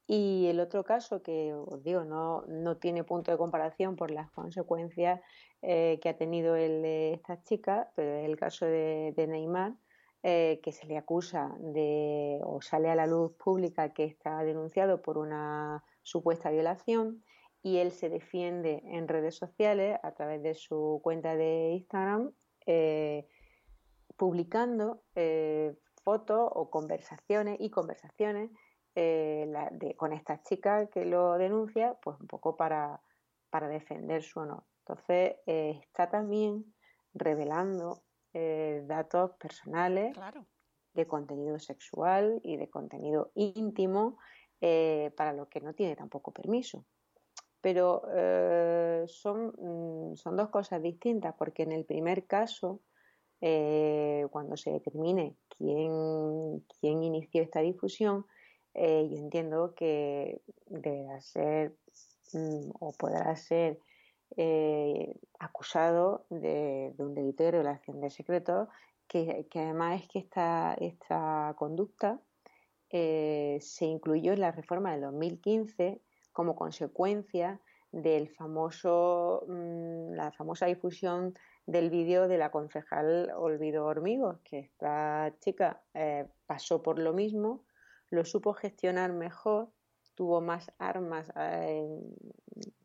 y 0.05 0.47
el 0.47 0.59
otro 0.59 0.83
caso 0.83 1.23
que 1.23 1.53
os 1.53 1.81
digo 1.83 2.03
no, 2.03 2.43
no 2.47 2.77
tiene 2.77 3.03
punto 3.03 3.31
de 3.31 3.37
comparación 3.37 3.95
por 3.95 4.11
las 4.11 4.29
consecuencias 4.31 5.21
eh, 5.61 5.99
que 6.01 6.09
ha 6.09 6.17
tenido 6.17 6.55
el 6.57 6.83
esta 6.83 7.41
chica, 7.43 7.89
pero 7.95 8.17
es 8.17 8.25
el 8.25 8.35
caso 8.35 8.65
de, 8.65 9.13
Neymar, 9.15 9.73
eh, 10.21 10.59
que 10.61 10.73
se 10.73 10.85
le 10.87 10.97
acusa 10.97 11.55
de 11.59 12.39
o 12.43 12.61
sale 12.61 12.89
a 12.89 12.95
la 12.95 13.07
luz 13.07 13.31
pública 13.37 13.93
que 13.93 14.03
está 14.03 14.43
denunciado 14.43 15.01
por 15.01 15.17
una 15.17 15.83
supuesta 16.01 16.51
violación 16.51 17.23
y 17.61 17.77
él 17.77 17.91
se 17.91 18.09
defiende 18.09 18.81
en 18.85 19.07
redes 19.07 19.35
sociales 19.35 19.97
a 20.03 20.11
través 20.11 20.43
de 20.43 20.53
su 20.53 20.99
cuenta 21.01 21.37
de 21.37 21.71
Instagram 21.75 22.33
eh, 22.65 23.25
publicando 24.17 25.01
fotos 26.03 26.49
o 26.51 26.69
conversaciones 26.69 27.57
y 27.61 27.69
conversaciones 27.69 28.51
eh, 28.95 29.95
con 29.97 30.13
esta 30.13 30.43
chica 30.43 30.85
que 30.87 31.03
lo 31.05 31.37
denuncia, 31.39 31.97
pues 32.01 32.19
un 32.19 32.27
poco 32.27 32.55
para, 32.55 33.01
para 33.49 33.67
defender 33.67 34.21
su 34.21 34.39
honor. 34.39 34.63
Entonces, 34.79 35.37
eh, 35.47 35.79
está 35.81 36.11
también 36.11 36.75
revelando 37.13 38.03
eh, 38.33 38.83
datos 38.85 39.31
personales 39.39 40.15
de 40.93 41.07
contenido 41.07 41.57
sexual 41.57 42.39
y 42.43 42.57
de 42.57 42.69
contenido 42.69 43.31
íntimo 43.35 44.19
para 45.17 45.33
lo 45.33 45.49
que 45.49 45.59
no 45.59 45.73
tiene 45.73 45.95
tampoco 45.97 46.31
permiso. 46.31 46.85
Pero 47.59 48.03
son, 49.07 49.53
mm, 49.57 50.15
son 50.15 50.37
dos 50.37 50.49
cosas 50.49 50.81
distintas, 50.81 51.35
porque 51.37 51.63
en 51.63 51.73
el 51.73 51.83
primer 51.83 52.25
caso, 52.27 52.79
cuando 53.41 54.55
se 54.55 54.71
determine 54.71 55.35
quién, 55.49 56.63
quién 56.79 57.03
inició 57.03 57.41
esta 57.41 57.59
difusión, 57.59 58.25
eh, 58.75 59.07
yo 59.09 59.17
entiendo 59.17 59.75
que 59.75 60.41
deberá 60.67 61.21
ser 61.21 61.75
mm, 62.33 62.71
o 62.79 62.91
podrá 62.93 63.35
ser 63.35 63.79
eh, 64.35 65.15
acusado 65.39 66.25
de, 66.29 66.93
un 66.97 67.13
delito 67.13 67.43
de 67.43 67.51
revelación 67.51 68.01
de 68.01 68.09
secretos, 68.09 68.67
que, 69.07 69.45
además 69.53 70.01
es 70.01 70.07
que 70.07 70.19
esta, 70.19 70.73
esta 70.79 71.53
conducta 71.57 72.19
eh, 72.89 73.59
se 73.61 73.85
incluyó 73.85 74.33
en 74.33 74.41
la 74.41 74.51
reforma 74.51 74.91
del 74.91 75.01
2015 75.01 76.01
como 76.31 76.55
consecuencia 76.55 77.59
del 77.91 78.29
famoso, 78.29 79.43
mm, 79.47 80.13
la 80.13 80.31
famosa 80.31 80.65
difusión 80.65 81.35
del 81.67 81.91
vídeo 81.91 82.27
de 82.27 82.39
la 82.39 82.49
concejal 82.49 83.31
Olvido 83.37 83.85
Hormigos, 83.85 84.39
que 84.43 84.59
esta 84.59 85.31
chica 85.39 85.81
pasó 86.47 86.81
por 86.81 86.97
lo 86.99 87.13
mismo, 87.13 87.63
lo 88.13 88.25
supo 88.25 88.53
gestionar 88.53 89.11
mejor, 89.11 89.69
tuvo 90.13 90.39
más 90.39 90.71
armas 90.77 91.31
eh, 91.35 91.83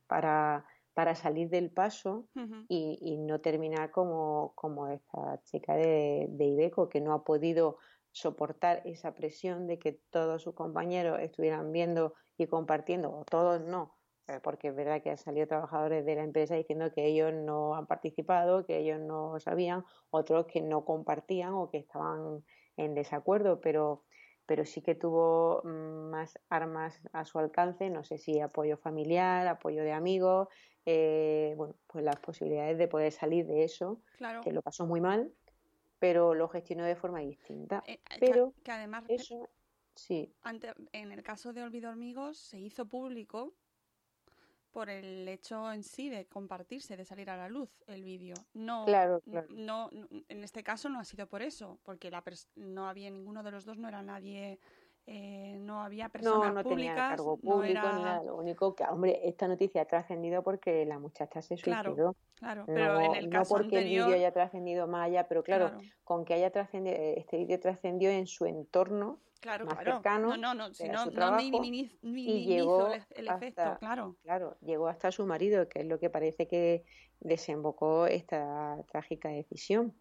para, 0.07 0.65
para, 0.95 1.15
salir 1.15 1.51
del 1.51 1.71
paso 1.71 2.29
y, 2.69 3.19
no 3.19 3.41
terminar 3.41 3.91
como, 3.91 4.53
como 4.55 4.89
esta 4.89 5.43
chica 5.45 5.75
de, 5.75 6.29
de 6.31 6.45
Ibeco, 6.47 6.89
que 6.89 7.03
no 7.03 7.13
ha 7.13 7.25
podido 7.25 7.77
soportar 8.11 8.81
esa 8.87 9.15
presión 9.15 9.67
de 9.67 9.79
que 9.79 10.01
todos 10.11 10.43
sus 10.43 10.55
compañeros 10.55 11.21
estuvieran 11.21 11.73
viendo 11.73 12.15
y 12.39 12.47
compartiendo, 12.47 13.15
o 13.15 13.25
todos 13.27 13.61
no, 13.61 13.99
eh, 14.29 14.41
porque 14.43 14.69
es 14.69 14.75
verdad 14.75 15.03
que 15.03 15.11
han 15.11 15.19
salido 15.19 15.47
trabajadores 15.47 16.07
de 16.07 16.15
la 16.15 16.25
empresa 16.25 16.55
diciendo 16.55 16.91
que 16.91 17.05
ellos 17.05 17.35
no 17.35 17.75
han 17.75 17.87
participado, 17.87 18.65
que 18.65 18.79
ellos 18.79 18.99
no 18.99 19.39
sabían, 19.41 19.85
otros 20.09 20.47
que 20.47 20.63
no 20.63 20.87
compartían 20.87 21.53
o 21.53 21.69
que 21.69 21.79
estaban 21.79 22.43
en 22.79 22.95
desacuerdo, 22.95 23.61
pero 23.61 24.05
pero 24.49 24.65
sí 24.65 24.81
que 24.81 24.95
tuvo 24.95 25.61
mm, 25.63 26.11
más 26.11 26.39
armas 26.49 26.99
a 27.13 27.27
su 27.27 27.39
alcance, 27.39 27.91
no 27.91 28.03
sé 28.03 28.17
si 28.17 28.41
apoyo 28.41 28.79
familiar, 28.79 29.47
apoyo 29.47 29.83
de 29.83 29.93
amigos, 29.93 30.49
eh, 30.87 31.53
bueno, 31.59 31.75
pues 31.87 32.03
las 32.03 32.17
posibilidades 32.17 32.79
de 32.79 32.89
poder 32.89 33.13
salir 33.13 33.47
de 33.47 33.65
eso, 33.65 34.01
que 34.43 34.51
lo 34.51 34.63
pasó 34.63 34.87
muy 34.87 35.03
mal, 35.03 35.31
pero 35.99 36.33
lo 36.33 36.49
gestionó 36.49 36.85
de 36.85 36.97
forma 36.97 37.21
distinta. 37.21 37.85
Eh, 37.87 38.01
pero 38.19 38.55
que, 38.65 38.73
además 38.73 39.05
eso 39.09 39.51
sí. 39.95 40.33
en 40.93 41.13
el 41.13 41.23
caso 41.23 41.53
de 41.53 41.63
Olvido 41.63 41.91
Amigos 41.91 42.39
se 42.39 42.59
hizo 42.59 42.89
público 42.89 43.53
por 44.71 44.91
el 44.91 45.27
hecho 45.29 45.73
en 45.73 45.83
sí 45.83 46.09
de 46.09 46.27
compartirse, 46.27 46.97
de 46.97 47.05
salir 47.05 47.31
a 47.31 47.37
la 47.37 47.49
luz 47.49 47.71
el 47.87 48.05
vídeo. 48.05 48.35
No, 48.55 48.85
claro, 48.85 49.23
No, 49.51 49.91
en 49.91 50.45
este 50.45 50.63
caso 50.63 50.89
no 50.89 51.01
ha 51.01 51.05
sido 51.05 51.27
por 51.27 51.43
eso, 51.43 51.79
porque 51.83 52.11
la 52.11 52.23
no 52.57 52.89
había 52.89 53.11
ninguno 53.11 53.43
de 53.43 53.51
los 53.51 53.65
dos, 53.65 53.79
no 53.79 53.89
era 53.89 54.03
nadie, 54.03 54.59
eh, 55.11 55.57
no 55.61 55.81
había 55.81 56.11
personas 56.11 56.49
no, 56.49 56.53
no 56.53 56.63
públicas. 56.63 56.95
Tenía 56.95 57.09
cargo 57.09 57.39
público 57.39 57.81
ni 57.95 58.03
nada. 58.03 58.23
Lo 58.23 58.37
único 58.37 58.75
que, 58.75 58.85
hombre, 58.85 59.19
esta 59.25 59.49
noticia 59.49 59.81
ha 59.81 59.85
trascendido 59.87 60.43
porque 60.43 60.85
la 60.85 60.99
muchacha 60.99 61.41
se 61.41 61.57
suicidó. 61.57 62.15
Claro, 62.35 62.65
pero 62.67 63.01
en 63.01 63.15
el 63.15 63.31
caso 63.31 63.55
no 63.55 63.63
porque 63.63 63.79
el 63.79 63.85
vídeo 63.85 64.13
haya 64.13 64.33
trascendido 64.33 64.87
más 64.87 65.07
allá, 65.07 65.27
pero 65.27 65.43
claro, 65.43 65.73
con 66.05 66.27
que 66.27 66.35
haya 66.35 66.51
trascendido, 66.51 66.95
este 66.95 67.39
vídeo 67.39 67.59
trascendió 67.59 68.11
en 68.11 68.27
su 68.27 68.45
entorno 68.45 69.19
claro, 69.41 69.65
más 69.65 69.77
claro. 69.77 69.93
cercano. 69.95 70.29
No, 70.29 70.37
no, 70.37 70.55
no, 70.55 70.75
si 70.75 70.89
no, 70.91 71.07
no 71.07 71.41
y 71.41 72.45
llegó 72.45 72.89
el, 72.89 73.29
efecto, 73.29 73.79
claro. 73.79 74.15
Claro, 74.23 74.59
llegó 74.61 74.89
hasta 74.89 75.11
su 75.11 75.25
marido, 75.25 75.71
que 75.71 75.81
es 75.81 75.87
lo 75.87 75.99
que 75.99 76.11
parece 76.11 76.47
que 76.47 76.85
desembocó 77.21 78.07
esta 78.07 78.77
trágica 78.91 79.31
decisión. 79.31 79.95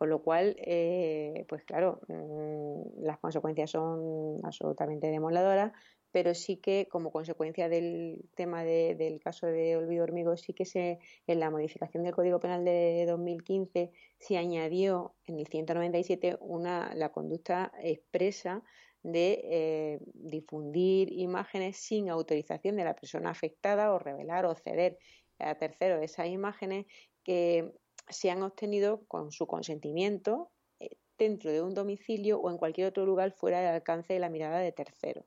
Con 0.00 0.08
lo 0.08 0.22
cual, 0.22 0.56
eh, 0.56 1.44
pues 1.46 1.62
claro, 1.64 2.00
mm, 2.08 3.02
las 3.04 3.18
consecuencias 3.18 3.72
son 3.72 4.38
absolutamente 4.42 5.08
demoladoras, 5.08 5.72
pero 6.10 6.32
sí 6.32 6.56
que 6.56 6.88
como 6.90 7.12
consecuencia 7.12 7.68
del 7.68 8.24
tema 8.34 8.64
del 8.64 9.20
caso 9.20 9.46
de 9.46 9.76
Olvido 9.76 10.04
Hormigo, 10.04 10.38
sí 10.38 10.54
que 10.54 10.64
se 10.64 11.00
en 11.26 11.38
la 11.38 11.50
modificación 11.50 12.02
del 12.02 12.14
Código 12.14 12.40
Penal 12.40 12.64
de 12.64 13.04
2015 13.06 13.92
se 14.16 14.38
añadió 14.38 15.16
en 15.26 15.38
el 15.38 15.46
197 15.46 16.38
una 16.40 16.94
la 16.94 17.10
conducta 17.12 17.70
expresa 17.82 18.62
de 19.02 19.38
eh, 19.44 19.98
difundir 20.14 21.12
imágenes 21.12 21.76
sin 21.76 22.08
autorización 22.08 22.76
de 22.76 22.84
la 22.84 22.96
persona 22.96 23.28
afectada 23.28 23.92
o 23.92 23.98
revelar 23.98 24.46
o 24.46 24.54
ceder 24.54 24.96
a 25.38 25.56
terceros 25.56 26.02
esas 26.02 26.28
imágenes 26.28 26.86
que 27.22 27.70
se 28.10 28.30
han 28.30 28.42
obtenido 28.42 29.04
con 29.06 29.32
su 29.32 29.46
consentimiento 29.46 30.50
eh, 30.78 30.96
dentro 31.18 31.50
de 31.50 31.62
un 31.62 31.74
domicilio 31.74 32.40
o 32.40 32.50
en 32.50 32.58
cualquier 32.58 32.88
otro 32.88 33.06
lugar 33.06 33.32
fuera 33.32 33.60
del 33.60 33.74
alcance 33.74 34.12
de 34.12 34.20
la 34.20 34.30
mirada 34.30 34.58
de 34.58 34.72
terceros. 34.72 35.24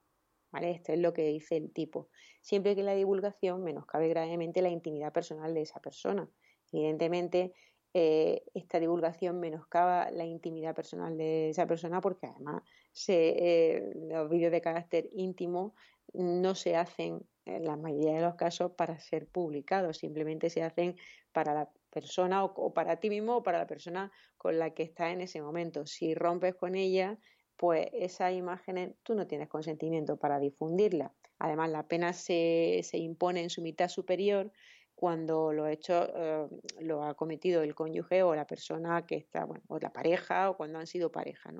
Esto 0.61 0.93
es 0.93 0.99
lo 0.99 1.13
que 1.13 1.27
dice 1.27 1.57
el 1.57 1.71
tipo. 1.71 2.09
Siempre 2.41 2.75
que 2.75 2.83
la 2.83 2.93
divulgación 2.93 3.63
menoscabe 3.63 4.07
gravemente 4.07 4.61
la 4.61 4.69
intimidad 4.69 5.11
personal 5.11 5.53
de 5.53 5.61
esa 5.61 5.79
persona. 5.79 6.29
Evidentemente, 6.71 7.53
eh, 7.95 8.43
esta 8.53 8.79
divulgación 8.79 9.39
menoscaba 9.39 10.11
la 10.11 10.25
intimidad 10.25 10.75
personal 10.75 11.17
de 11.17 11.49
esa 11.49 11.67
persona 11.67 12.01
porque 12.01 12.27
además 12.27 12.63
eh, 13.07 13.93
los 13.95 14.29
vídeos 14.29 14.51
de 14.51 14.61
carácter 14.61 15.09
íntimo 15.11 15.75
no 16.13 16.55
se 16.55 16.75
hacen 16.75 17.21
en 17.45 17.65
la 17.65 17.75
mayoría 17.75 18.15
de 18.15 18.21
los 18.21 18.35
casos 18.35 18.71
para 18.71 18.99
ser 18.99 19.27
publicados, 19.27 19.97
simplemente 19.97 20.49
se 20.49 20.63
hacen 20.63 20.95
para 21.31 21.53
la 21.53 21.69
persona 21.93 22.43
o, 22.43 22.73
para 22.73 22.99
ti 22.99 23.09
mismo 23.09 23.37
o 23.37 23.43
para 23.43 23.59
la 23.59 23.67
persona 23.67 24.11
con 24.37 24.57
la 24.57 24.73
que 24.73 24.83
está 24.83 25.11
en 25.11 25.21
ese 25.21 25.41
momento. 25.41 25.85
Si 25.85 26.15
rompes 26.15 26.55
con 26.55 26.75
ella, 26.75 27.19
pues 27.55 27.87
esas 27.93 28.33
imágenes 28.33 28.95
tú 29.03 29.13
no 29.13 29.27
tienes 29.27 29.47
consentimiento 29.47 30.17
para 30.17 30.39
difundirlas. 30.39 31.11
Además, 31.37 31.69
la 31.69 31.87
pena 31.87 32.13
se, 32.13 32.81
se 32.83 32.97
impone 32.97 33.43
en 33.43 33.49
su 33.49 33.61
mitad 33.61 33.89
superior 33.89 34.51
cuando 34.95 35.53
lo, 35.53 35.67
hecho, 35.67 36.07
eh, 36.15 36.47
lo 36.79 37.03
ha 37.03 37.13
cometido 37.15 37.61
el 37.61 37.75
cónyuge 37.75 38.23
o 38.23 38.35
la 38.35 38.47
persona 38.47 39.05
que 39.05 39.15
está, 39.15 39.45
bueno, 39.45 39.63
o 39.67 39.77
la 39.79 39.91
pareja 39.91 40.49
o 40.49 40.57
cuando 40.57 40.79
han 40.79 40.87
sido 40.87 41.11
pareja. 41.11 41.51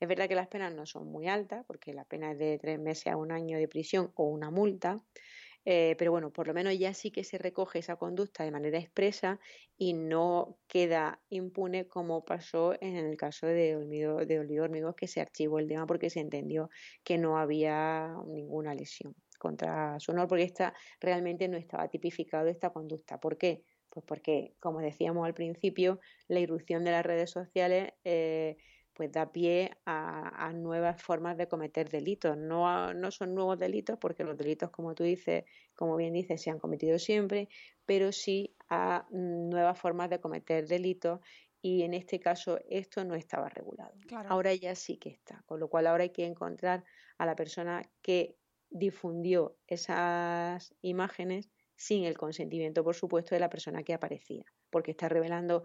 Es 0.00 0.08
verdad 0.08 0.28
que 0.28 0.34
las 0.34 0.48
penas 0.48 0.74
no 0.74 0.84
son 0.84 1.06
muy 1.06 1.28
altas, 1.28 1.64
porque 1.66 1.94
la 1.94 2.04
pena 2.04 2.32
es 2.32 2.38
de 2.38 2.58
tres 2.58 2.78
meses 2.78 3.06
a 3.06 3.16
un 3.16 3.30
año 3.30 3.58
de 3.58 3.68
prisión 3.68 4.12
o 4.16 4.24
una 4.24 4.50
multa, 4.50 5.00
eh, 5.64 5.94
pero 5.98 6.10
bueno, 6.10 6.32
por 6.32 6.46
lo 6.46 6.54
menos 6.54 6.78
ya 6.78 6.92
sí 6.94 7.10
que 7.10 7.24
se 7.24 7.38
recoge 7.38 7.78
esa 7.78 7.96
conducta 7.96 8.44
de 8.44 8.50
manera 8.50 8.78
expresa 8.78 9.40
y 9.76 9.94
no 9.94 10.58
queda 10.66 11.22
impune 11.30 11.88
como 11.88 12.24
pasó 12.24 12.74
en 12.80 12.96
el 12.96 13.16
caso 13.16 13.46
de 13.46 13.76
Olvido, 13.76 14.16
de 14.18 14.60
Hormigos, 14.60 14.94
que 14.94 15.08
se 15.08 15.20
archivó 15.20 15.58
el 15.58 15.68
tema 15.68 15.86
porque 15.86 16.10
se 16.10 16.20
entendió 16.20 16.70
que 17.02 17.18
no 17.18 17.38
había 17.38 18.14
ninguna 18.26 18.74
lesión 18.74 19.14
contra 19.38 19.98
su 20.00 20.12
honor, 20.12 20.28
porque 20.28 20.44
esta 20.44 20.74
realmente 21.00 21.48
no 21.48 21.56
estaba 21.56 21.88
tipificado 21.88 22.48
esta 22.48 22.70
conducta. 22.70 23.18
¿Por 23.20 23.36
qué? 23.36 23.64
Pues 23.90 24.04
porque, 24.06 24.54
como 24.58 24.80
decíamos 24.80 25.26
al 25.26 25.34
principio, 25.34 26.00
la 26.28 26.40
irrupción 26.40 26.84
de 26.84 26.90
las 26.90 27.04
redes 27.04 27.30
sociales 27.30 27.92
eh, 28.04 28.56
pues 28.94 29.10
da 29.10 29.32
pie 29.32 29.76
a, 29.84 30.52
nuevas 30.54 31.02
formas 31.02 31.36
de 31.36 31.48
cometer 31.48 31.90
delitos. 31.90 32.36
No, 32.36 32.94
no 32.94 33.10
son 33.10 33.34
nuevos 33.34 33.58
delitos 33.58 33.98
porque 33.98 34.24
los 34.24 34.36
delitos, 34.36 34.70
como 34.70 34.94
tú 34.94 35.02
dices, 35.02 35.44
como 35.74 35.96
bien 35.96 36.14
dices, 36.14 36.40
se 36.40 36.50
han 36.50 36.60
cometido 36.60 36.98
siempre, 36.98 37.48
pero 37.84 38.12
sí 38.12 38.54
a 38.68 39.06
nuevas 39.10 39.78
formas 39.78 40.10
de 40.10 40.20
cometer 40.20 40.66
delitos 40.68 41.20
y 41.60 41.82
en 41.82 41.94
este 41.94 42.20
caso 42.20 42.58
esto 42.68 43.04
no 43.04 43.14
estaba 43.14 43.48
regulado. 43.48 43.94
Ahora 44.28 44.54
ya 44.54 44.74
sí 44.74 44.96
que 44.96 45.10
está, 45.10 45.42
con 45.46 45.58
lo 45.58 45.68
cual 45.68 45.86
ahora 45.86 46.04
hay 46.04 46.10
que 46.10 46.24
encontrar 46.24 46.84
a 47.18 47.26
la 47.26 47.34
persona 47.34 47.82
que 48.00 48.36
difundió 48.70 49.56
esas 49.66 50.74
imágenes 50.82 51.50
sin 51.76 52.04
el 52.04 52.16
consentimiento, 52.16 52.84
por 52.84 52.94
supuesto, 52.94 53.34
de 53.34 53.40
la 53.40 53.50
persona 53.50 53.82
que 53.82 53.94
aparecía, 53.94 54.44
porque 54.70 54.92
está 54.92 55.08
revelando 55.08 55.64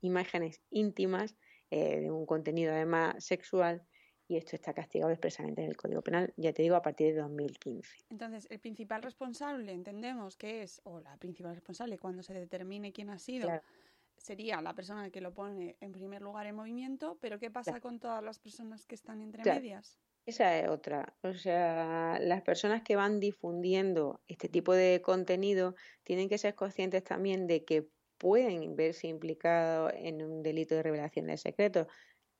imágenes 0.00 0.60
íntimas 0.70 1.36
eh, 1.74 2.00
de 2.02 2.10
un 2.10 2.26
contenido 2.26 2.70
además 2.70 3.24
sexual 3.24 3.82
y 4.28 4.36
esto 4.36 4.56
está 4.56 4.74
castigado 4.74 5.10
expresamente 5.10 5.62
en 5.62 5.70
el 5.70 5.76
Código 5.78 6.02
Penal, 6.02 6.34
ya 6.36 6.52
te 6.52 6.60
digo, 6.60 6.76
a 6.76 6.82
partir 6.82 7.14
de 7.14 7.20
2015. 7.22 8.04
Entonces, 8.10 8.46
el 8.50 8.60
principal 8.60 9.02
responsable, 9.02 9.72
entendemos 9.72 10.36
que 10.36 10.60
es, 10.60 10.82
o 10.84 11.00
la 11.00 11.16
principal 11.16 11.54
responsable 11.54 11.98
cuando 11.98 12.22
se 12.22 12.34
determine 12.34 12.92
quién 12.92 13.08
ha 13.08 13.18
sido, 13.18 13.48
sería 14.18 14.60
la 14.60 14.74
persona 14.74 15.08
que 15.08 15.22
lo 15.22 15.32
pone 15.32 15.78
en 15.80 15.92
primer 15.92 16.20
lugar 16.20 16.46
en 16.46 16.56
movimiento, 16.56 17.16
pero 17.22 17.38
¿qué 17.38 17.50
pasa 17.50 17.80
con 17.80 17.98
todas 17.98 18.22
las 18.22 18.38
personas 18.38 18.84
que 18.84 18.94
están 18.94 19.22
entre 19.22 19.42
medias? 19.42 19.98
Esa 20.26 20.58
es 20.58 20.68
otra. 20.68 21.16
O 21.22 21.32
sea, 21.32 22.18
las 22.20 22.42
personas 22.42 22.82
que 22.82 22.96
van 22.96 23.18
difundiendo 23.18 24.20
este 24.28 24.50
tipo 24.50 24.74
de 24.74 25.00
contenido 25.00 25.74
tienen 26.04 26.28
que 26.28 26.36
ser 26.36 26.54
conscientes 26.54 27.02
también 27.02 27.46
de 27.46 27.64
que 27.64 27.88
pueden 28.22 28.76
verse 28.76 29.08
implicados 29.08 29.92
en 29.96 30.22
un 30.22 30.44
delito 30.44 30.76
de 30.76 30.84
revelación 30.84 31.26
de 31.26 31.36
secretos. 31.36 31.88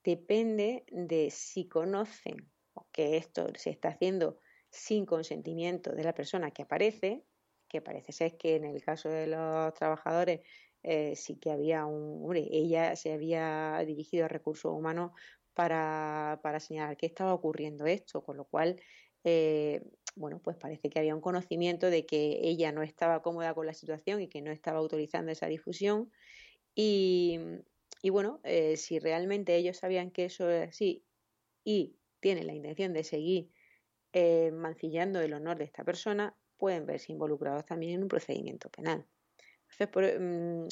Depende 0.04 0.84
de 0.92 1.28
si 1.32 1.66
conocen 1.66 2.48
que 2.92 3.16
esto 3.16 3.48
se 3.56 3.70
está 3.70 3.88
haciendo 3.88 4.38
sin 4.70 5.04
consentimiento 5.04 5.90
de 5.90 6.04
la 6.04 6.14
persona 6.14 6.52
que 6.52 6.62
aparece, 6.62 7.24
que 7.68 7.82
parece 7.82 8.12
ser 8.12 8.36
que 8.36 8.54
en 8.54 8.64
el 8.64 8.80
caso 8.80 9.08
de 9.08 9.26
los 9.26 9.74
trabajadores 9.74 10.42
eh, 10.84 11.16
sí 11.16 11.36
que 11.40 11.50
había 11.50 11.84
un... 11.84 12.22
Hombre, 12.22 12.46
ella 12.52 12.94
se 12.94 13.12
había 13.12 13.82
dirigido 13.84 14.26
a 14.26 14.28
recursos 14.28 14.72
humanos 14.72 15.10
para, 15.52 16.38
para 16.44 16.60
señalar 16.60 16.96
que 16.96 17.06
estaba 17.06 17.34
ocurriendo 17.34 17.86
esto, 17.86 18.22
con 18.22 18.36
lo 18.36 18.44
cual 18.44 18.80
eh, 19.24 19.82
bueno, 20.14 20.40
pues 20.40 20.56
parece 20.56 20.90
que 20.90 20.98
había 20.98 21.14
un 21.14 21.20
conocimiento 21.20 21.88
de 21.90 22.04
que 22.04 22.40
ella 22.42 22.72
no 22.72 22.82
estaba 22.82 23.22
cómoda 23.22 23.54
con 23.54 23.66
la 23.66 23.74
situación 23.74 24.20
y 24.20 24.28
que 24.28 24.42
no 24.42 24.50
estaba 24.50 24.78
autorizando 24.78 25.32
esa 25.32 25.46
difusión. 25.46 26.10
Y, 26.74 27.38
bueno, 28.10 28.40
eh, 28.44 28.76
si 28.76 28.98
realmente 28.98 29.56
ellos 29.56 29.78
sabían 29.78 30.10
que 30.10 30.26
eso 30.26 30.50
es 30.50 30.68
así 30.68 31.04
y 31.64 31.96
tienen 32.20 32.46
la 32.46 32.54
intención 32.54 32.92
de 32.92 33.04
seguir 33.04 33.50
eh, 34.12 34.50
mancillando 34.52 35.20
el 35.20 35.32
honor 35.34 35.58
de 35.58 35.64
esta 35.64 35.84
persona, 35.84 36.36
pueden 36.56 36.86
verse 36.86 37.12
involucrados 37.12 37.64
también 37.64 37.94
en 37.94 38.02
un 38.02 38.08
procedimiento 38.08 38.70
penal. 38.70 39.06
Entonces, 39.70 40.20
mm, 40.20 40.66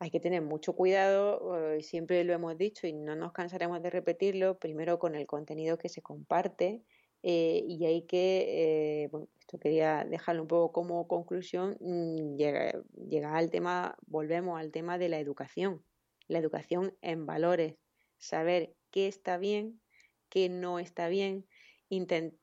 hay 0.00 0.10
que 0.10 0.20
tener 0.20 0.42
mucho 0.42 0.74
cuidado, 0.74 1.74
eh, 1.74 1.82
siempre 1.82 2.24
lo 2.24 2.32
hemos 2.32 2.56
dicho 2.56 2.86
y 2.86 2.92
no 2.92 3.14
nos 3.16 3.32
cansaremos 3.32 3.82
de 3.82 3.90
repetirlo, 3.90 4.58
primero 4.58 4.98
con 4.98 5.14
el 5.14 5.26
contenido 5.26 5.78
que 5.78 5.88
se 5.88 6.02
comparte, 6.02 6.82
eh, 7.22 7.62
y 7.66 7.84
hay 7.84 8.06
que, 8.06 9.04
eh, 9.04 9.08
bueno, 9.08 9.28
esto 9.40 9.58
quería 9.58 10.04
dejarlo 10.04 10.42
un 10.42 10.48
poco 10.48 10.72
como 10.72 11.08
conclusión, 11.08 11.76
mm, 11.80 12.36
llega, 12.36 12.82
llega 13.08 13.36
al 13.36 13.50
tema, 13.50 13.96
volvemos 14.06 14.58
al 14.58 14.70
tema 14.72 14.98
de 14.98 15.08
la 15.08 15.18
educación, 15.18 15.84
la 16.28 16.38
educación 16.38 16.96
en 17.02 17.26
valores, 17.26 17.76
saber 18.18 18.76
qué 18.90 19.08
está 19.08 19.38
bien, 19.38 19.82
qué 20.28 20.48
no 20.48 20.78
está 20.78 21.08
bien, 21.08 21.46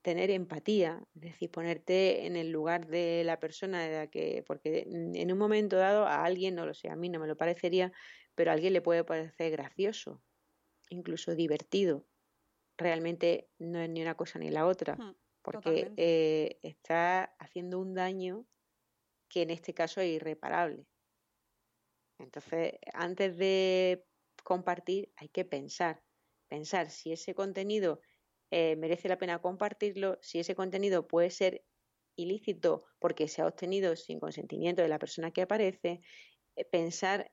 tener 0.02 0.30
empatía, 0.30 1.02
es 1.14 1.22
decir, 1.22 1.50
ponerte 1.50 2.26
en 2.26 2.36
el 2.36 2.50
lugar 2.50 2.86
de 2.86 3.22
la 3.24 3.40
persona 3.40 3.82
de 3.82 3.96
la 3.96 4.06
que, 4.08 4.44
porque 4.46 4.86
en 4.86 5.32
un 5.32 5.38
momento 5.38 5.76
dado 5.76 6.06
a 6.06 6.24
alguien, 6.24 6.54
no 6.54 6.66
lo 6.66 6.74
sé, 6.74 6.90
a 6.90 6.96
mí 6.96 7.08
no 7.08 7.18
me 7.18 7.26
lo 7.26 7.36
parecería, 7.36 7.92
pero 8.34 8.50
a 8.50 8.54
alguien 8.54 8.74
le 8.74 8.82
puede 8.82 9.04
parecer 9.04 9.50
gracioso, 9.52 10.22
incluso 10.90 11.34
divertido, 11.34 12.06
realmente 12.78 13.50
no 13.58 13.80
es 13.80 13.90
ni 13.90 14.00
una 14.00 14.14
cosa 14.14 14.38
ni 14.38 14.50
la 14.50 14.66
otra, 14.66 14.96
porque 15.42 15.92
eh, 15.96 16.58
está 16.62 17.24
haciendo 17.38 17.78
un 17.80 17.94
daño 17.94 18.46
que 19.28 19.42
en 19.42 19.50
este 19.50 19.74
caso 19.74 20.00
es 20.00 20.08
irreparable. 20.08 20.86
Entonces, 22.18 22.74
antes 22.94 23.36
de 23.36 24.06
compartir, 24.44 25.12
hay 25.16 25.28
que 25.28 25.44
pensar, 25.44 26.02
pensar 26.48 26.90
si 26.90 27.12
ese 27.12 27.34
contenido 27.34 28.00
eh, 28.50 28.76
merece 28.76 29.08
la 29.08 29.18
pena 29.18 29.40
compartirlo, 29.40 30.18
si 30.22 30.38
ese 30.38 30.54
contenido 30.54 31.06
puede 31.06 31.30
ser 31.30 31.64
ilícito 32.16 32.86
porque 32.98 33.28
se 33.28 33.42
ha 33.42 33.46
obtenido 33.46 33.94
sin 33.96 34.18
consentimiento 34.18 34.82
de 34.82 34.88
la 34.88 34.98
persona 34.98 35.30
que 35.32 35.42
aparece, 35.42 36.00
eh, 36.56 36.64
pensar, 36.64 37.30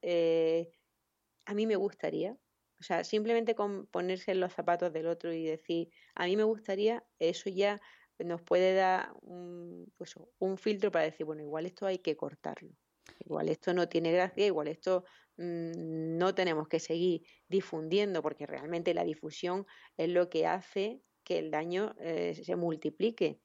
a 1.45 1.53
mí 1.53 1.67
me 1.67 1.75
gustaría, 1.75 2.37
o 2.79 2.83
sea, 2.83 3.03
simplemente 3.03 3.55
con 3.55 3.87
ponerse 3.87 4.31
en 4.31 4.39
los 4.39 4.53
zapatos 4.53 4.91
del 4.93 5.07
otro 5.07 5.33
y 5.33 5.45
decir, 5.45 5.89
a 6.15 6.25
mí 6.25 6.35
me 6.35 6.43
gustaría, 6.43 7.03
eso 7.19 7.49
ya 7.49 7.79
nos 8.19 8.41
puede 8.41 8.73
dar 8.73 9.13
un, 9.21 9.91
pues, 9.97 10.15
un 10.39 10.57
filtro 10.57 10.91
para 10.91 11.05
decir, 11.05 11.25
bueno, 11.25 11.41
igual 11.41 11.65
esto 11.65 11.85
hay 11.85 11.99
que 11.99 12.15
cortarlo. 12.15 12.71
Igual 13.19 13.49
esto 13.49 13.73
no 13.73 13.87
tiene 13.87 14.11
gracia, 14.11 14.45
igual 14.45 14.67
esto 14.67 15.03
mm, 15.37 16.17
no 16.17 16.33
tenemos 16.33 16.67
que 16.67 16.79
seguir 16.79 17.23
difundiendo, 17.47 18.21
porque 18.21 18.45
realmente 18.45 18.93
la 18.93 19.03
difusión 19.03 19.65
es 19.97 20.09
lo 20.09 20.29
que 20.29 20.47
hace 20.47 21.01
que 21.23 21.39
el 21.39 21.51
daño 21.51 21.95
eh, 21.99 22.35
se 22.35 22.55
multiplique, 22.55 23.41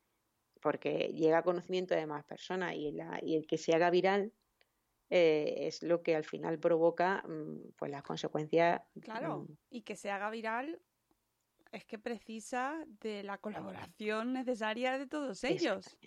porque 0.61 1.13
llega 1.15 1.39
a 1.39 1.43
conocimiento 1.43 1.95
de 1.95 2.07
más 2.07 2.25
personas 2.25 2.75
y, 2.77 2.93
la, 2.93 3.19
y 3.23 3.37
el 3.37 3.47
que 3.47 3.59
se 3.59 3.75
haga 3.75 3.91
viral 3.91 4.33
eh, 5.11 5.67
es 5.67 5.83
lo 5.83 6.03
que 6.03 6.15
al 6.15 6.25
final 6.25 6.59
provoca 6.59 7.23
mm, 7.27 7.73
pues 7.77 7.91
las 7.91 8.03
consecuencias. 8.03 8.81
Claro, 9.01 9.41
mm, 9.41 9.57
y 9.71 9.83
que 9.83 9.97
se 9.97 10.11
haga 10.11 10.31
viral 10.31 10.81
es 11.73 11.85
que 11.85 11.99
precisa 11.99 12.85
de 13.01 13.23
la 13.23 13.39
colaboración 13.39 14.33
necesaria 14.33 14.99
de 14.99 15.07
todos 15.07 15.45
ellos. 15.45 15.99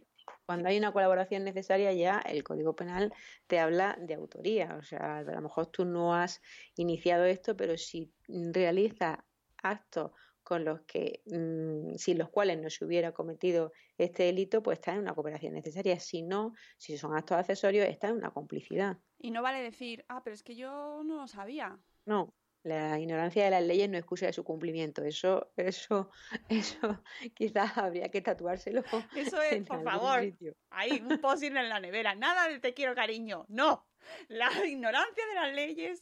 Cuando 0.46 0.70
hay 0.70 0.78
una 0.78 0.92
colaboración 0.92 1.44
necesaria 1.44 1.94
ya 1.94 2.20
el 2.20 2.44
Código 2.44 2.76
Penal 2.76 3.14
te 3.48 3.60
habla 3.60 3.98
de 4.00 4.14
autoría. 4.16 4.76
O 4.76 4.84
sea, 4.84 5.20
a 5.20 5.24
lo 5.24 5.42
mejor 5.42 5.68
tú 5.68 5.86
no 5.86 6.14
has 6.14 6.42
iniciado 6.76 7.26
esto, 7.26 7.56
pero 7.56 7.78
si 7.78 8.12
realizas 8.28 9.20
actos 9.62 10.12
con 10.44 10.66
los 10.66 10.82
que, 10.82 11.22
mm, 11.26 11.96
sin 11.96 12.18
los 12.18 12.30
cuales 12.30 12.60
no 12.60 12.70
se 12.70 12.86
hubiera 12.86 13.14
cometido 13.14 13.72
este 13.98 14.24
delito, 14.24 14.62
pues 14.62 14.80
está 14.80 14.94
en 14.94 15.00
una 15.00 15.14
cooperación 15.14 15.54
necesaria. 15.54 16.00
Si 16.00 16.22
no, 16.22 16.54
si 16.78 16.98
son 16.98 17.16
actos 17.16 17.38
accesorios, 17.38 17.88
está 17.88 18.10
en 18.10 18.18
una 18.18 18.32
complicidad. 18.32 18.98
Y 19.20 19.32
no 19.32 19.42
vale 19.42 19.62
decir, 19.62 20.06
ah, 20.10 20.22
pero 20.24 20.34
es 20.34 20.44
que 20.44 20.56
yo 20.56 21.02
no 21.04 21.16
lo 21.16 21.28
sabía. 21.28 21.80
No, 22.06 22.34
la 22.64 22.98
ignorancia 22.98 23.44
de 23.44 23.52
las 23.52 23.64
leyes 23.64 23.90
no 23.90 23.98
excusa 23.98 24.26
de 24.26 24.34
su 24.34 24.44
cumplimiento. 24.44 25.04
Eso, 25.04 25.52
eso, 25.58 26.10
eso 26.50 27.04
quizás 27.34 27.78
habría 27.78 28.10
que 28.10 28.22
tatuárselo. 28.22 28.84
Eso 29.16 29.42
es, 29.42 29.64
por 29.64 29.84
favor. 29.84 30.22
Ahí, 30.70 31.04
un 31.06 31.20
post 31.20 31.44
en 31.44 31.56
la 31.56 31.80
nevera. 31.80 32.16
Nada 32.16 32.48
de 32.48 32.60
te 32.60 32.74
quiero 32.74 32.96
cariño. 32.96 33.46
No. 33.50 33.88
La 34.30 34.50
ignorancia 34.66 35.26
de 35.28 35.36
las 35.36 35.54
leyes. 35.54 36.02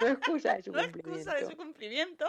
No 0.00 0.06
excusa 0.08 0.54
de 0.54 0.62
su 0.62 0.72
no 0.72 0.80
excusa 0.80 1.34
de 1.34 1.46
su 1.46 1.56
cumplimiento. 1.56 2.26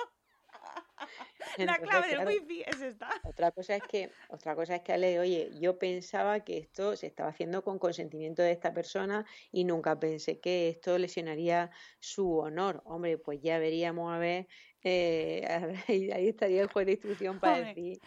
La 1.57 1.77
clave 1.77 2.09
del 2.09 2.27
wifi 2.27 2.63
es 2.65 2.81
esta. 2.81 3.09
Otra 3.23 3.51
cosa 3.51 3.75
es 3.75 3.83
que, 3.83 4.11
otra 4.29 4.55
cosa 4.55 4.75
es 4.75 4.81
que 4.81 4.93
Ale, 4.93 5.19
oye, 5.19 5.51
yo 5.59 5.77
pensaba 5.77 6.39
que 6.41 6.57
esto 6.57 6.95
se 6.95 7.07
estaba 7.07 7.29
haciendo 7.29 7.63
con 7.63 7.79
consentimiento 7.79 8.41
de 8.41 8.51
esta 8.51 8.73
persona 8.73 9.25
y 9.51 9.63
nunca 9.63 9.99
pensé 9.99 10.39
que 10.39 10.69
esto 10.69 10.97
lesionaría 10.97 11.71
su 11.99 12.37
honor. 12.37 12.81
Hombre, 12.85 13.17
pues 13.17 13.41
ya 13.41 13.59
veríamos 13.59 14.13
a 14.13 14.17
ver, 14.17 14.47
eh, 14.83 15.45
ahí, 15.87 16.27
estaría 16.27 16.61
el 16.61 16.67
juez 16.67 16.85
de 16.85 16.93
instrucción 16.93 17.39
para 17.39 17.59
decir 17.59 17.99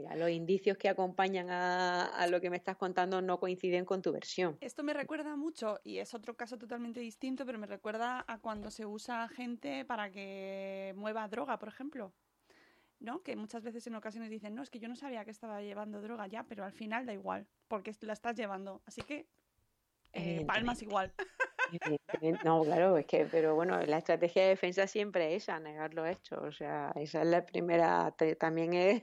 mira, 0.00 0.16
los 0.16 0.30
indicios 0.30 0.76
que 0.78 0.88
acompañan 0.88 1.50
a, 1.50 2.06
a, 2.06 2.26
lo 2.26 2.40
que 2.40 2.50
me 2.50 2.56
estás 2.56 2.76
contando 2.76 3.20
no 3.20 3.38
coinciden 3.38 3.84
con 3.84 4.02
tu 4.02 4.12
versión. 4.12 4.56
Esto 4.60 4.82
me 4.82 4.94
recuerda 4.94 5.36
mucho, 5.36 5.80
y 5.84 5.98
es 5.98 6.14
otro 6.14 6.36
caso 6.36 6.58
totalmente 6.58 7.00
distinto, 7.00 7.44
pero 7.46 7.58
me 7.58 7.66
recuerda 7.66 8.24
a 8.26 8.38
cuando 8.38 8.70
se 8.70 8.86
usa 8.86 9.28
gente 9.28 9.84
para 9.84 10.10
que 10.10 10.94
mueva 10.96 11.28
droga, 11.28 11.58
por 11.58 11.68
ejemplo. 11.68 12.12
¿no? 12.98 13.22
Que 13.22 13.34
muchas 13.34 13.62
veces 13.62 13.86
en 13.86 13.94
ocasiones 13.94 14.30
dicen, 14.30 14.54
no, 14.54 14.62
es 14.62 14.70
que 14.70 14.78
yo 14.78 14.88
no 14.88 14.94
sabía 14.94 15.24
que 15.24 15.30
estaba 15.30 15.62
llevando 15.62 16.02
droga 16.02 16.26
ya, 16.26 16.44
pero 16.44 16.64
al 16.64 16.72
final 16.72 17.06
da 17.06 17.14
igual, 17.14 17.46
porque 17.66 17.94
la 18.00 18.12
estás 18.12 18.36
llevando. 18.36 18.82
Así 18.84 19.00
que 19.02 19.26
eh, 20.12 20.44
palmas 20.46 20.82
igual. 20.82 21.12
No, 22.44 22.62
claro, 22.62 22.96
es 22.96 23.06
que, 23.06 23.26
pero 23.26 23.54
bueno, 23.54 23.80
la 23.82 23.98
estrategia 23.98 24.42
de 24.42 24.48
defensa 24.48 24.86
siempre 24.86 25.34
es 25.34 25.44
esa, 25.44 25.60
negar 25.60 25.94
lo 25.94 26.04
hecho. 26.06 26.36
O 26.42 26.52
sea, 26.52 26.92
esa 26.96 27.22
es 27.22 27.28
la 27.28 27.46
primera, 27.46 28.14
también 28.38 28.74
es... 28.74 29.02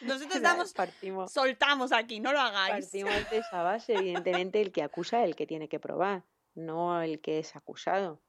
Nosotros 0.00 0.42
damos, 0.42 0.72
partimos, 0.72 1.32
soltamos 1.32 1.92
aquí, 1.92 2.18
no 2.18 2.32
lo 2.32 2.40
hagáis. 2.40 2.86
Partimos 2.86 3.30
de 3.30 3.38
esa 3.38 3.62
base, 3.62 3.94
evidentemente 3.94 4.60
el 4.60 4.72
que 4.72 4.82
acusa 4.82 5.20
es 5.20 5.26
el 5.26 5.36
que 5.36 5.46
tiene 5.46 5.68
que 5.68 5.78
probar, 5.78 6.24
no 6.54 7.00
el 7.02 7.20
que 7.20 7.38
es 7.38 7.54
acusado 7.54 8.20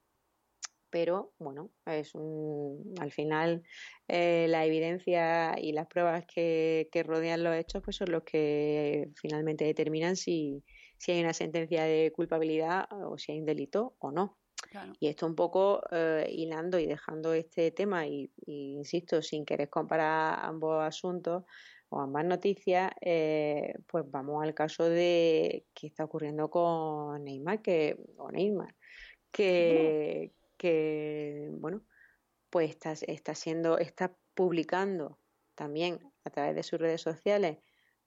pero 0.93 1.33
bueno, 1.39 1.71
es 1.87 2.13
un, 2.13 2.93
al 2.99 3.11
final 3.11 3.63
eh, 4.07 4.45
la 4.47 4.63
evidencia 4.63 5.55
y 5.59 5.71
las 5.71 5.87
pruebas 5.87 6.23
que, 6.27 6.87
rodean 7.03 7.43
los 7.43 7.55
hechos 7.55 7.81
pues 7.83 7.95
son 7.95 8.11
los 8.11 8.21
que 8.21 9.09
finalmente 9.15 9.65
determinan 9.65 10.15
si, 10.15 10.63
hay 11.07 11.19
una 11.19 11.33
sentencia 11.33 11.83
de 11.85 12.13
culpabilidad 12.15 12.85
o 12.91 13.17
si 13.17 13.31
hay 13.31 13.39
un 13.39 13.45
delito 13.47 13.95
o 13.97 14.11
no. 14.11 14.37
Y 14.99 15.07
esto 15.07 15.25
un 15.25 15.35
poco 15.35 15.81
eh, 15.91 16.27
hilando 16.29 16.79
y 16.79 16.85
dejando 16.85 17.33
este 17.33 17.71
tema 17.71 18.07
y, 18.07 18.31
insisto, 18.45 19.21
sin 19.21 19.45
querer 19.45 19.69
comparar 19.69 20.39
ambos 20.43 20.83
asuntos 20.83 21.43
o 21.89 22.01
ambas 22.01 22.25
noticias, 22.25 22.91
eh, 23.01 23.75
pues 23.87 24.03
vamos 24.09 24.43
al 24.43 24.53
caso 24.53 24.89
de 24.89 25.65
qué 25.73 25.87
está 25.87 26.03
ocurriendo 26.05 26.49
con 26.49 27.23
Neymar, 27.23 27.61
que, 27.61 27.97
o 28.17 28.31
Neymar, 28.31 28.75
que, 29.31 30.33
que, 30.57 31.49
bueno, 31.53 31.83
pues 32.49 32.69
está, 32.69 32.93
está 32.93 33.35
siendo, 33.35 33.77
está 33.77 34.15
publicando 34.33 35.19
también 35.55 35.99
a 36.23 36.29
través 36.29 36.55
de 36.55 36.63
sus 36.63 36.79
redes 36.79 37.01
sociales 37.01 37.57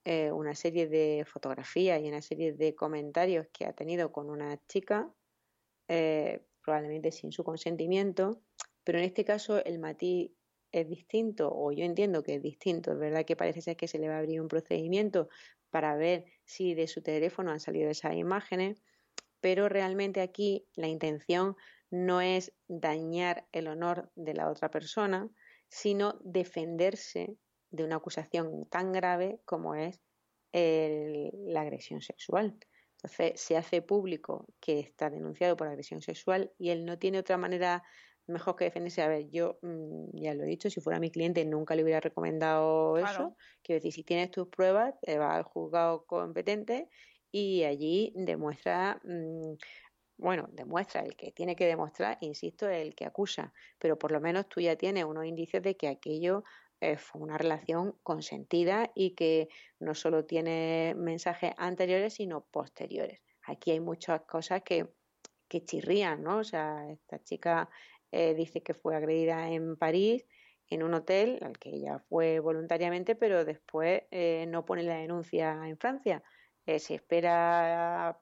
eh, 0.09 0.31
una 0.31 0.55
serie 0.55 0.87
de 0.87 1.25
fotografías 1.27 2.01
y 2.01 2.09
una 2.09 2.23
serie 2.23 2.53
de 2.53 2.77
comentarios 2.77 3.49
que 3.53 3.67
ha 3.67 3.73
tenido 3.73 4.13
con 4.13 4.31
una 4.31 4.57
chica, 4.69 5.13
eh, 5.89 6.45
probablemente 6.63 7.13
sin 7.13 7.33
su 7.33 7.45
consentimiento, 7.45 8.43
pero 8.85 8.99
en 8.99 9.05
este 9.05 9.25
caso 9.25 9.65
el 9.65 9.79
matiz 9.79 10.33
es 10.73 10.89
distinto, 10.89 11.51
o 11.53 11.73
yo 11.73 11.85
entiendo 11.85 12.23
que 12.23 12.35
es 12.37 12.43
distinto, 12.43 12.93
es 12.93 12.99
verdad 12.99 13.25
que 13.25 13.37
parece 13.37 13.61
ser 13.61 13.77
que 13.77 13.89
se 13.89 13.99
le 13.99 14.09
va 14.09 14.17
a 14.17 14.19
abrir 14.19 14.41
un 14.41 14.49
procedimiento 14.49 15.29
para 15.71 15.97
ver 15.97 16.25
si 16.45 16.75
de 16.75 16.87
su 16.87 17.03
teléfono 17.03 17.51
han 17.51 17.61
salido 17.61 17.91
esas 17.91 18.15
imágenes, 18.15 18.83
pero 19.41 19.69
realmente 19.69 20.21
aquí 20.21 20.67
la 20.75 20.89
intención 20.89 21.57
no 21.91 22.21
es 22.21 22.53
dañar 22.69 23.47
el 23.53 23.69
honor 23.69 24.11
de 24.17 24.35
la 24.35 24.51
otra 24.51 24.71
persona, 24.71 25.31
sino 25.69 26.19
defenderse 26.25 27.37
de 27.71 27.85
una 27.85 27.97
acusación 27.97 28.67
tan 28.69 28.93
grave 28.93 29.41
como 29.45 29.75
es 29.75 30.01
la 30.53 31.61
agresión 31.61 32.01
sexual. 32.01 32.59
Entonces 32.97 33.41
se 33.41 33.57
hace 33.57 33.83
público 33.83 34.47
que 34.61 34.81
está 34.81 35.11
denunciado 35.11 35.57
por 35.57 35.69
agresión 35.69 36.01
sexual 36.01 36.53
y 36.59 36.71
él 36.71 36.85
no 36.85 36.99
tiene 36.99 37.19
otra 37.19 37.37
manera 37.37 37.83
mejor 38.27 38.57
que 38.57 38.65
defenderse. 38.65 39.03
A 39.03 39.09
ver, 39.09 39.29
yo 39.31 39.59
mm, 39.63 40.09
ya 40.15 40.35
lo 40.35 40.45
he 40.45 40.47
dicho, 40.47 40.71
si 40.71 40.81
fuera 40.81 40.99
mi 40.99 41.11
cliente 41.11 41.45
nunca 41.45 41.75
le 41.75 41.83
hubiera 41.83 42.01
recomendado 42.01 42.99
eso. 42.99 43.37
Quiero 43.63 43.79
decir, 43.79 43.93
si 43.93 44.03
tienes 44.03 44.31
tus 44.31 44.49
pruebas, 44.49 44.95
te 45.03 45.19
va 45.19 45.37
al 45.37 45.45
juzgado 45.45 46.05
competente 46.07 46.89
y 47.31 47.65
allí 47.65 48.13
demuestra 48.17 49.01
mm, 49.05 49.55
bueno, 50.19 50.49
demuestra 50.51 51.03
el 51.03 51.15
que 51.15 51.31
tiene 51.33 51.57
que 51.57 51.67
demostrar, 51.67 52.17
insisto, 52.21 52.69
el 52.69 52.95
que 52.95 53.05
acusa, 53.05 53.53
pero 53.79 53.99
por 53.99 54.13
lo 54.13 54.21
menos 54.21 54.49
tú 54.49 54.61
ya 54.61 54.77
tienes 54.77 55.05
unos 55.05 55.27
indicios 55.27 55.63
de 55.63 55.77
que 55.77 55.89
aquello 55.89 56.43
eh, 56.81 56.99
fue 56.99 57.23
una 57.23 57.39
relación 57.39 57.95
consentida 58.03 58.91
y 58.95 59.13
que 59.13 59.49
no 59.81 59.95
solo 59.95 60.27
tiene 60.27 60.95
mensajes 60.97 61.53
anteriores, 61.57 62.15
sino 62.15 62.43
posteriores. 62.43 63.23
Aquí 63.47 63.71
hay 63.71 63.81
muchas 63.81 64.23
cosas 64.23 64.63
que, 64.63 64.87
que 65.49 65.65
chirrían, 65.65 66.23
¿no? 66.23 66.39
O 66.39 66.45
sea, 66.45 66.87
esta 66.91 67.23
chica 67.23 67.71
eh, 68.13 68.35
dice 68.35 68.63
que 68.63 68.75
fue 68.75 68.95
agredida 68.95 69.51
en 69.51 69.77
París, 69.77 70.27
en 70.69 70.83
un 70.83 70.93
hotel 70.95 71.39
al 71.43 71.59
que 71.59 71.71
ella 71.71 71.99
fue 72.11 72.41
voluntariamente, 72.41 73.15
pero 73.15 73.45
después 73.45 74.03
eh, 74.11 74.45
no 74.49 74.67
pone 74.67 74.83
la 74.83 74.97
denuncia 74.97 75.67
en 75.67 75.79
Francia. 75.79 76.23
se 76.67 76.95
espera, 76.95 78.21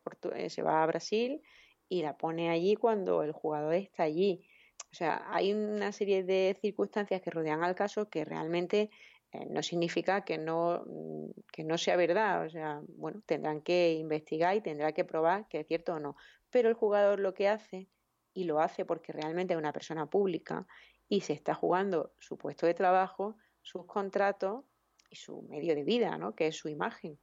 se 0.48 0.62
va 0.62 0.82
a 0.82 0.86
Brasil 0.86 1.42
y 1.88 2.02
la 2.02 2.16
pone 2.16 2.50
allí 2.50 2.76
cuando 2.76 3.22
el 3.22 3.32
jugador 3.32 3.74
está 3.74 4.04
allí. 4.04 4.46
O 4.94 4.96
sea, 4.96 5.24
hay 5.26 5.52
una 5.52 5.90
serie 5.90 6.22
de 6.22 6.56
circunstancias 6.60 7.20
que 7.20 7.32
rodean 7.32 7.64
al 7.64 7.74
caso 7.74 8.08
que 8.08 8.24
realmente 8.24 8.90
eh, 9.32 9.44
no 9.50 9.60
significa 9.60 10.24
que 10.24 10.38
no, 10.38 10.84
mm, 10.86 11.30
que 11.50 11.64
no 11.64 11.78
sea 11.78 11.96
verdad. 11.96 12.46
O 12.46 12.48
sea, 12.48 12.80
bueno, 12.96 13.20
tendrán 13.26 13.60
que 13.60 13.94
investigar 13.94 14.54
y 14.54 14.60
tendrá 14.60 14.92
que 14.92 15.04
probar 15.04 15.48
que 15.48 15.58
es 15.58 15.66
cierto 15.66 15.94
o 15.94 15.98
no. 15.98 16.14
Pero 16.48 16.68
el 16.68 16.76
jugador 16.76 17.18
lo 17.18 17.34
que 17.34 17.48
hace, 17.48 17.88
y 18.34 18.44
lo 18.44 18.60
hace 18.60 18.84
porque 18.84 19.10
realmente 19.10 19.54
es 19.54 19.58
una 19.58 19.72
persona 19.72 20.06
pública 20.06 20.64
y 21.08 21.22
se 21.22 21.32
está 21.32 21.54
jugando 21.54 22.12
su 22.20 22.38
puesto 22.38 22.64
de 22.64 22.74
trabajo, 22.74 23.36
sus 23.62 23.86
contratos 23.86 24.64
y 25.10 25.16
su 25.16 25.42
medio 25.42 25.74
de 25.74 25.82
vida, 25.82 26.16
¿no? 26.18 26.36
que 26.36 26.46
es 26.46 26.56
su 26.56 26.68
imagen 26.68 27.18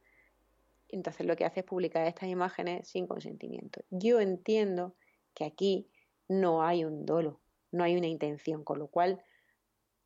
entonces 0.90 1.26
lo 1.26 1.34
que 1.36 1.46
hace 1.46 1.60
es 1.60 1.66
publicar 1.66 2.06
estas 2.06 2.28
imágenes 2.28 2.86
sin 2.86 3.06
consentimiento. 3.06 3.82
Yo 3.88 4.20
entiendo 4.20 4.94
que 5.34 5.46
aquí 5.46 5.88
no 6.28 6.62
hay 6.62 6.84
un 6.84 7.04
dolo, 7.04 7.40
no 7.72 7.84
hay 7.84 7.96
una 7.96 8.06
intención, 8.06 8.62
con 8.64 8.78
lo 8.78 8.86
cual 8.86 9.22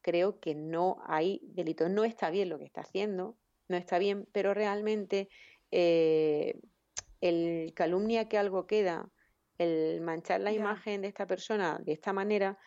creo 0.01 0.41
que 0.41 0.55
no 0.55 0.99
hay 1.07 1.41
delito. 1.43 1.89
No 1.89 2.05
está 2.05 2.31
bien 2.31 2.49
lo 2.49 2.59
que 2.59 2.65
está 2.65 2.83
haciendo, 2.83 3.37
no 3.69 3.77
está 3.77 3.99
bien, 3.99 4.29
pero 4.33 4.55
realmente 4.55 5.29
eh, 5.71 6.61
el 7.21 7.73
calumnia 7.75 8.29
que 8.29 8.39
algo 8.39 8.67
queda, 8.67 9.11
el 9.59 10.01
manchar 10.01 10.41
la 10.41 10.53
imagen 10.53 11.03
de 11.03 11.09
esta 11.09 11.27
persona 11.27 11.81
de 11.85 11.93
esta 11.93 12.13
manera, 12.13 12.59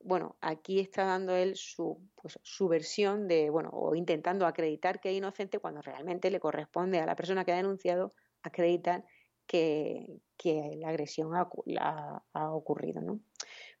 bueno, 0.00 0.36
aquí 0.40 0.80
está 0.80 1.04
dando 1.04 1.36
él 1.36 1.56
su, 1.56 2.00
pues, 2.20 2.38
su 2.42 2.68
versión 2.68 3.28
de, 3.28 3.50
bueno, 3.50 3.70
o 3.72 3.94
intentando 3.94 4.46
acreditar 4.46 5.00
que 5.00 5.10
es 5.10 5.16
inocente 5.16 5.60
cuando 5.60 5.80
realmente 5.80 6.30
le 6.30 6.40
corresponde 6.40 7.00
a 7.00 7.06
la 7.06 7.16
persona 7.16 7.44
que 7.44 7.52
ha 7.52 7.56
denunciado 7.56 8.12
acreditar 8.42 9.04
que, 9.46 10.20
la 10.44 10.88
agresión 10.88 11.34
ha, 11.34 12.24
ha, 12.32 12.52
ocurrido, 12.52 13.00
¿no? 13.00 13.20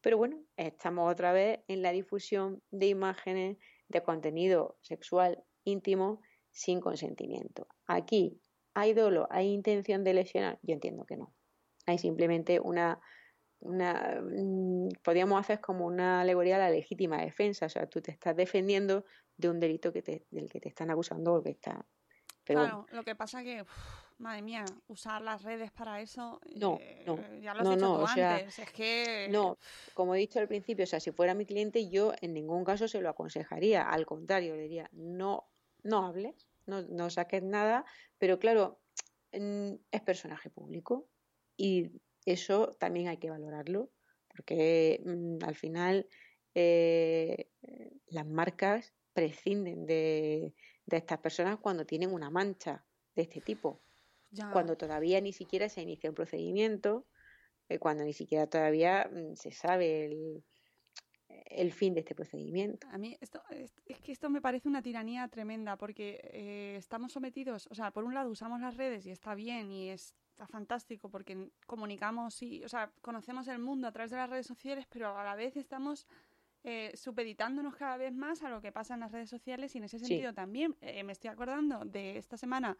Pero 0.02 0.18
bueno, 0.18 0.42
estamos 0.56 1.10
otra 1.10 1.32
vez 1.32 1.60
en 1.68 1.82
la 1.82 1.92
difusión 1.92 2.62
de 2.70 2.88
imágenes 2.88 3.56
de 3.88 4.02
contenido 4.02 4.76
sexual 4.82 5.42
íntimo 5.64 6.20
sin 6.50 6.80
consentimiento. 6.80 7.66
Aquí, 7.86 8.40
¿hay 8.74 8.92
dolo? 8.92 9.26
¿Hay 9.30 9.48
intención 9.52 10.04
de 10.04 10.14
lesionar? 10.14 10.58
Yo 10.62 10.74
entiendo 10.74 11.04
que 11.06 11.16
no. 11.16 11.34
Hay 11.86 11.98
simplemente 11.98 12.60
una 12.60 13.00
una, 13.62 14.20
mm, 14.20 14.88
podríamos 15.02 15.40
hacer 15.40 15.60
como 15.60 15.86
una 15.86 16.20
alegoría 16.20 16.56
a 16.56 16.58
la 16.58 16.70
legítima 16.70 17.22
defensa, 17.22 17.66
o 17.66 17.68
sea, 17.68 17.86
tú 17.86 18.00
te 18.00 18.10
estás 18.10 18.36
defendiendo 18.36 19.04
de 19.36 19.48
un 19.48 19.60
delito 19.60 19.92
que 19.92 20.02
te, 20.02 20.26
del 20.30 20.50
que 20.50 20.60
te 20.60 20.68
están 20.68 20.90
acusando 20.90 21.34
o 21.34 21.42
que 21.42 21.50
está... 21.50 21.86
claro, 22.44 22.86
lo 22.92 23.02
que 23.04 23.14
pasa 23.14 23.42
que, 23.42 23.64
madre 24.18 24.42
mía, 24.42 24.64
usar 24.88 25.22
las 25.22 25.42
redes 25.42 25.70
para 25.70 26.00
eso, 26.00 26.40
no, 26.56 26.78
eh, 26.80 27.02
no, 27.06 27.18
ya 27.40 27.54
lo 27.54 27.60
has 27.60 27.78
no, 27.78 27.98
tú 27.98 28.06
antes, 28.06 28.58
es 28.58 28.72
que... 28.72 29.28
No, 29.30 29.58
como 29.94 30.14
he 30.14 30.18
dicho 30.18 30.38
al 30.38 30.48
principio, 30.48 30.84
o 30.84 30.86
sea, 30.86 31.00
si 31.00 31.10
fuera 31.12 31.34
mi 31.34 31.46
cliente 31.46 31.88
yo 31.88 32.12
en 32.20 32.34
ningún 32.34 32.64
caso 32.64 32.88
se 32.88 33.00
lo 33.00 33.08
aconsejaría, 33.08 33.88
al 33.88 34.06
contrario, 34.06 34.56
le 34.56 34.62
diría, 34.62 34.88
no, 34.92 35.48
no 35.82 36.06
hables, 36.06 36.48
no, 36.66 36.82
no 36.82 37.10
saques 37.10 37.42
nada, 37.42 37.84
pero 38.18 38.38
claro, 38.38 38.80
es 39.32 40.02
personaje 40.02 40.50
público 40.50 41.08
y 41.56 41.90
eso 42.24 42.68
también 42.78 43.08
hay 43.08 43.16
que 43.16 43.30
valorarlo, 43.30 43.90
porque 44.28 45.02
mm, 45.04 45.44
al 45.44 45.54
final 45.54 46.06
eh, 46.54 47.48
las 48.06 48.26
marcas 48.26 48.94
prescinden 49.12 49.86
de, 49.86 50.54
estas 50.98 51.18
personas 51.18 51.58
cuando 51.58 51.86
tienen 51.86 52.12
una 52.12 52.30
mancha 52.30 52.84
de 53.14 53.22
este 53.22 53.40
tipo, 53.40 53.82
cuando 54.52 54.76
todavía 54.76 55.20
ni 55.20 55.32
siquiera 55.32 55.68
se 55.68 55.82
inicia 55.82 56.08
un 56.08 56.16
procedimiento, 56.16 57.06
eh, 57.68 57.78
cuando 57.78 58.04
ni 58.04 58.12
siquiera 58.12 58.46
todavía 58.46 59.10
mm, 59.12 59.34
se 59.34 59.50
sabe 59.52 60.06
el, 60.06 60.44
el 61.28 61.72
fin 61.72 61.94
de 61.94 62.00
este 62.00 62.14
procedimiento. 62.14 62.86
A 62.90 62.98
mí 62.98 63.16
esto, 63.20 63.42
es, 63.50 63.72
que 64.00 64.12
esto 64.12 64.30
me 64.30 64.40
parece 64.40 64.68
una 64.68 64.82
tiranía 64.82 65.28
tremenda 65.28 65.76
porque 65.76 66.20
eh, 66.32 66.76
estamos 66.76 67.12
sometidos, 67.12 67.68
o 67.70 67.74
sea, 67.74 67.90
por 67.90 68.04
un 68.04 68.14
lado 68.14 68.30
usamos 68.30 68.60
las 68.60 68.76
redes 68.76 69.06
y 69.06 69.10
está 69.10 69.34
bien 69.34 69.70
y 69.70 69.90
está 69.90 70.46
fantástico 70.46 71.10
porque 71.10 71.50
comunicamos 71.66 72.42
y, 72.42 72.64
o 72.64 72.68
sea, 72.68 72.90
conocemos 73.00 73.48
el 73.48 73.58
mundo 73.58 73.88
a 73.88 73.92
través 73.92 74.10
de 74.10 74.16
las 74.16 74.30
redes 74.30 74.46
sociales, 74.46 74.86
pero 74.88 75.16
a 75.16 75.24
la 75.24 75.34
vez 75.34 75.56
estamos 75.56 76.06
eh, 76.64 76.92
supeditándonos 76.94 77.74
cada 77.74 77.96
vez 77.96 78.12
más 78.12 78.42
a 78.42 78.48
lo 78.48 78.60
que 78.60 78.72
pasa 78.72 78.94
en 78.94 79.00
las 79.00 79.12
redes 79.12 79.30
sociales 79.30 79.74
y 79.74 79.78
en 79.78 79.84
ese 79.84 79.98
sentido 79.98 80.32
también 80.32 80.76
eh, 80.80 81.02
me 81.02 81.12
estoy 81.12 81.30
acordando 81.30 81.84
de 81.84 82.18
esta 82.18 82.36
semana 82.36 82.76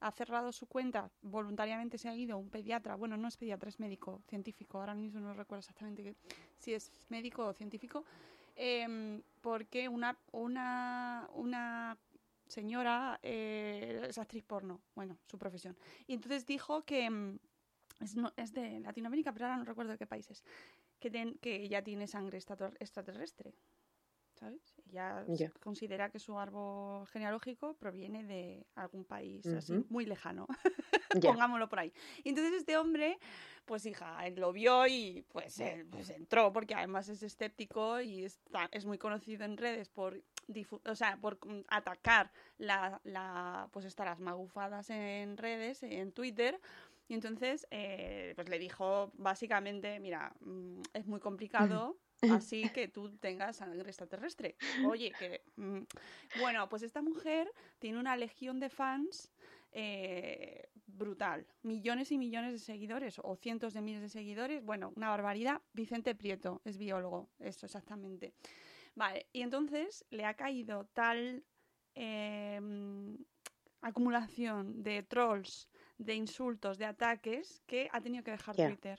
ha 0.00 0.10
cerrado 0.10 0.50
su 0.50 0.66
cuenta, 0.66 1.10
voluntariamente 1.22 1.98
se 1.98 2.08
ha 2.08 2.16
ido 2.16 2.38
un 2.38 2.48
pediatra, 2.48 2.96
bueno, 2.96 3.16
no 3.16 3.28
es 3.28 3.36
pediatra, 3.36 3.68
es 3.68 3.78
médico, 3.78 4.22
científico, 4.26 4.78
ahora 4.78 4.94
mismo 4.94 5.20
no 5.20 5.34
recuerdo 5.34 5.60
exactamente 5.60 6.16
si 6.58 6.72
es 6.72 6.90
médico 7.10 7.46
o 7.46 7.52
científico, 7.52 8.04
em, 8.56 9.22
porque 9.42 9.88
una, 9.88 10.18
una, 10.32 11.28
una 11.34 11.98
señora 12.46 13.20
eh, 13.22 14.06
es 14.08 14.18
actriz 14.18 14.42
porno, 14.42 14.80
bueno, 14.94 15.18
su 15.26 15.38
profesión. 15.38 15.76
Y 16.06 16.14
entonces 16.14 16.46
dijo 16.46 16.82
que 16.82 17.04
em, 17.04 17.38
es, 18.00 18.16
es 18.36 18.52
de 18.54 18.80
Latinoamérica, 18.80 19.32
pero 19.32 19.46
ahora 19.46 19.58
no 19.58 19.64
recuerdo 19.64 19.92
de 19.92 19.98
qué 19.98 20.06
países, 20.06 20.42
que, 21.00 21.10
que 21.40 21.56
ella 21.62 21.82
tiene 21.82 22.06
sangre 22.06 22.38
extraterrestre. 22.38 23.54
¿sabes? 24.40 24.74
Ella 24.88 25.24
considera 25.62 26.08
que 26.10 26.18
su 26.18 26.38
árbol 26.38 27.06
genealógico 27.08 27.74
proviene 27.74 28.24
de 28.24 28.66
algún 28.74 29.04
país 29.04 29.46
así 29.46 29.84
muy 29.90 30.06
lejano, 30.06 30.46
pongámoslo 31.22 31.68
por 31.68 31.80
ahí. 31.80 31.92
Y 32.24 32.30
entonces 32.30 32.54
este 32.54 32.78
hombre, 32.78 33.18
pues 33.66 33.84
hija, 33.84 34.26
él 34.26 34.36
lo 34.36 34.52
vio 34.52 34.86
y 34.86 35.24
pues, 35.28 35.62
pues 35.90 36.10
entró, 36.10 36.52
porque 36.52 36.74
además 36.74 37.08
es 37.10 37.22
escéptico 37.22 38.00
y 38.00 38.24
está, 38.24 38.68
es 38.72 38.86
muy 38.86 38.96
conocido 38.96 39.44
en 39.44 39.58
redes 39.58 39.90
por 39.90 40.20
o 40.84 40.94
sea, 40.96 41.16
por 41.20 41.38
mm, 41.46 41.60
atacar 41.68 42.32
la, 42.58 43.00
la, 43.04 43.68
pues 43.72 43.84
estas 43.84 44.06
las 44.06 44.20
magufadas 44.20 44.90
en 44.90 45.36
redes, 45.36 45.82
en 45.82 46.12
Twitter, 46.12 46.60
y 47.10 47.14
entonces, 47.14 47.66
eh, 47.72 48.34
pues 48.36 48.48
le 48.48 48.60
dijo 48.60 49.10
básicamente, 49.14 49.98
mira, 49.98 50.32
mm, 50.38 50.80
es 50.94 51.06
muy 51.08 51.18
complicado 51.18 51.98
así 52.44 52.68
que 52.70 52.86
tú 52.86 53.18
tengas 53.18 53.56
sangre 53.56 53.82
extraterrestre. 53.88 54.56
Oye, 54.86 55.12
que... 55.18 55.42
Mm, 55.56 55.80
bueno, 56.38 56.68
pues 56.68 56.84
esta 56.84 57.02
mujer 57.02 57.50
tiene 57.80 57.98
una 57.98 58.16
legión 58.16 58.60
de 58.60 58.70
fans 58.70 59.32
eh, 59.72 60.68
brutal. 60.86 61.48
Millones 61.62 62.12
y 62.12 62.18
millones 62.18 62.52
de 62.52 62.58
seguidores 62.60 63.18
o 63.20 63.34
cientos 63.34 63.74
de 63.74 63.82
miles 63.82 64.02
de 64.02 64.08
seguidores. 64.08 64.64
Bueno, 64.64 64.92
una 64.94 65.08
barbaridad. 65.08 65.62
Vicente 65.72 66.14
Prieto 66.14 66.62
es 66.64 66.78
biólogo, 66.78 67.28
eso 67.40 67.66
exactamente. 67.66 68.34
Vale, 68.94 69.26
y 69.32 69.42
entonces 69.42 70.04
le 70.10 70.26
ha 70.26 70.34
caído 70.34 70.84
tal 70.92 71.44
em, 71.94 73.18
acumulación 73.80 74.84
de 74.84 75.02
trolls, 75.02 75.69
de 76.00 76.14
insultos, 76.14 76.78
de 76.78 76.86
ataques, 76.86 77.62
que 77.66 77.88
ha 77.92 78.00
tenido 78.00 78.24
que 78.24 78.30
dejar 78.30 78.56
Twitter. 78.56 78.98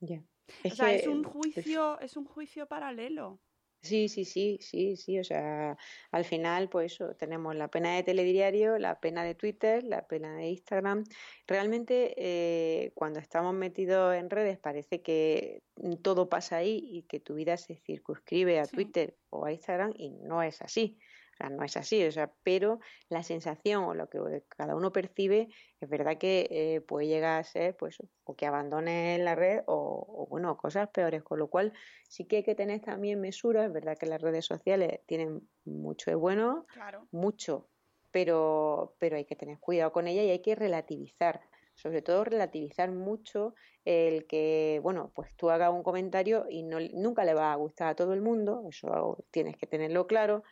Ya. 0.00 0.22
Es 0.64 0.72
o 0.72 0.76
sea, 0.76 0.92
es 0.92 1.06
un 1.06 1.22
juicio, 1.22 2.00
es 2.00 2.16
un 2.16 2.24
juicio 2.24 2.66
paralelo. 2.66 3.38
Sí, 3.82 4.08
sí, 4.08 4.24
sí, 4.24 4.58
sí, 4.60 4.96
sí. 4.96 5.20
O 5.20 5.24
sea, 5.24 5.78
al 6.10 6.24
final, 6.24 6.68
pues 6.68 6.92
eso, 6.92 7.14
tenemos 7.14 7.54
la 7.54 7.68
pena 7.68 7.94
de 7.94 8.02
telediario, 8.02 8.76
la 8.78 9.00
pena 9.00 9.22
de 9.22 9.36
Twitter, 9.36 9.84
la 9.84 10.06
pena 10.06 10.36
de 10.36 10.48
Instagram. 10.48 11.04
Realmente, 11.46 12.14
eh, 12.18 12.92
cuando 12.94 13.20
estamos 13.20 13.54
metidos 13.54 14.14
en 14.16 14.28
redes, 14.28 14.58
parece 14.58 15.00
que 15.00 15.62
todo 16.02 16.28
pasa 16.28 16.56
ahí 16.56 16.80
y 16.82 17.02
que 17.04 17.20
tu 17.20 17.34
vida 17.34 17.56
se 17.56 17.76
circunscribe 17.76 18.58
a 18.58 18.66
Twitter 18.66 19.16
o 19.30 19.46
a 19.46 19.52
Instagram 19.52 19.94
y 19.96 20.10
no 20.10 20.42
es 20.42 20.60
así 20.60 20.98
no 21.48 21.64
es 21.64 21.76
así, 21.76 22.04
o 22.04 22.12
sea, 22.12 22.30
pero 22.42 22.80
la 23.08 23.22
sensación 23.22 23.84
o 23.84 23.94
lo 23.94 24.08
que 24.08 24.42
cada 24.48 24.76
uno 24.76 24.92
percibe 24.92 25.48
es 25.80 25.88
verdad 25.88 26.18
que 26.18 26.48
eh, 26.50 26.80
puede 26.80 27.06
llegar 27.06 27.40
a 27.40 27.44
ser, 27.44 27.76
pues, 27.76 27.98
o 28.24 28.34
que 28.34 28.46
abandone 28.46 29.18
la 29.18 29.34
red 29.34 29.62
o, 29.66 30.26
bueno, 30.28 30.56
cosas 30.56 30.88
peores, 30.90 31.22
con 31.22 31.38
lo 31.38 31.48
cual 31.48 31.72
sí 32.08 32.26
que 32.26 32.36
hay 32.36 32.42
que 32.42 32.54
tener 32.54 32.80
también 32.80 33.20
mesura, 33.20 33.64
es 33.64 33.72
verdad 33.72 33.96
que 33.96 34.06
las 34.06 34.20
redes 34.20 34.44
sociales 34.44 35.00
tienen 35.06 35.48
mucho 35.64 36.10
de 36.10 36.16
bueno, 36.16 36.66
mucho, 37.10 37.70
pero, 38.10 38.96
pero 38.98 39.16
hay 39.16 39.24
que 39.24 39.36
tener 39.36 39.58
cuidado 39.58 39.92
con 39.92 40.06
ella 40.08 40.22
y 40.24 40.30
hay 40.30 40.42
que 40.42 40.54
relativizar 40.54 41.40
sobre 41.80 42.02
todo 42.02 42.24
relativizar 42.24 42.92
mucho 42.92 43.54
el 43.84 44.26
que, 44.26 44.80
bueno, 44.82 45.12
pues 45.14 45.34
tú 45.36 45.50
hagas 45.50 45.72
un 45.72 45.82
comentario 45.82 46.46
y 46.48 46.62
no, 46.62 46.78
nunca 46.92 47.24
le 47.24 47.34
va 47.34 47.52
a 47.52 47.56
gustar 47.56 47.88
a 47.88 47.94
todo 47.94 48.12
el 48.12 48.20
mundo, 48.20 48.64
eso 48.68 49.24
tienes 49.30 49.56
que 49.56 49.66
tenerlo 49.66 50.06
claro, 50.06 50.42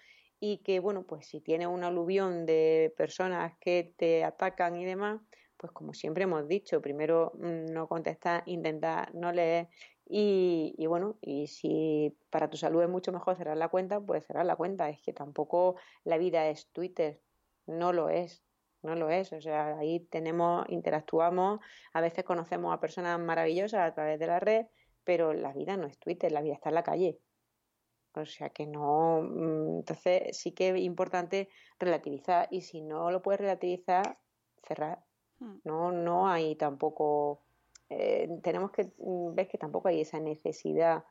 y 0.41 0.59
que, 0.59 0.81
bueno, 0.81 1.05
pues 1.05 1.27
si 1.27 1.41
tiene 1.41 1.67
un 1.67 1.85
aluvión 1.85 2.47
de 2.47 2.95
personas 2.97 3.55
que 3.61 3.95
te 3.97 4.25
atacan 4.25 4.77
y 4.77 4.85
demás, 4.85 5.21
pues 5.57 5.73
como 5.73 5.93
siempre 5.93 6.25
hemos 6.25 6.47
dicho, 6.49 6.81
primero 6.81 7.33
mm, 7.37 7.73
no 7.73 7.89
contestar, 7.89 8.43
intentar 8.47 9.15
no 9.15 9.33
leer 9.33 9.69
y, 10.09 10.75
y, 10.79 10.87
bueno, 10.87 11.19
y 11.21 11.49
si 11.49 12.17
para 12.31 12.49
tu 12.49 12.57
salud 12.57 12.83
es 12.83 12.89
mucho 12.89 13.13
mejor 13.13 13.37
cerrar 13.37 13.57
la 13.59 13.69
cuenta, 13.69 14.01
pues 14.01 14.25
cerrar 14.27 14.47
la 14.47 14.57
cuenta. 14.57 14.89
Es 14.89 15.03
que 15.03 15.13
tampoco 15.13 15.77
la 16.05 16.17
vida 16.19 16.49
es 16.49 16.71
Twitter, 16.73 17.21
no 17.67 17.93
lo 17.93 18.09
es, 18.09 18.43
no 18.83 18.95
lo 18.97 19.11
es. 19.11 19.33
O 19.33 19.41
sea, 19.41 19.77
ahí 19.79 20.01
tenemos, 20.01 20.65
interactuamos, 20.71 21.61
a 21.93 22.01
veces 22.01 22.25
conocemos 22.25 22.73
a 22.75 22.81
personas 22.81 23.21
maravillosas 23.21 23.81
a 23.81 23.95
través 23.95 24.19
de 24.19 24.27
la 24.27 24.41
red, 24.41 24.67
pero 25.05 25.35
la 25.35 25.53
vida 25.53 25.77
no 25.77 25.87
es 25.87 25.99
Twitter, 25.99 26.33
la 26.33 26.41
vida 26.43 26.55
está 26.55 26.71
en 26.71 26.75
la 26.77 26.83
calle. 26.85 27.19
O 28.23 28.27
sea 28.27 28.51
que 28.51 28.67
no, 28.67 29.23
mm, 29.23 29.79
entonces 29.79 30.37
sí 30.37 30.53
que 30.53 30.71
es 30.71 30.79
importante 30.79 31.49
relativizar 31.79 32.49
y 32.51 32.63
si 32.63 32.81
no 32.81 33.11
lo 33.11 33.23
puedes 33.23 33.41
relativizar, 33.41 34.19
cerrar. 34.63 35.05
Hmm. 35.39 35.59
No, 35.65 35.93
no 35.93 36.29
hay 36.29 36.57
tampoco, 36.57 37.43
eh, 37.89 38.29
tenemos 38.43 38.71
que 38.73 38.93
mm, 38.99 39.35
ver 39.35 39.49
que 39.49 39.59
tampoco 39.59 39.89
hay 39.89 40.01
esa 40.01 40.21
necesidad 40.21 41.05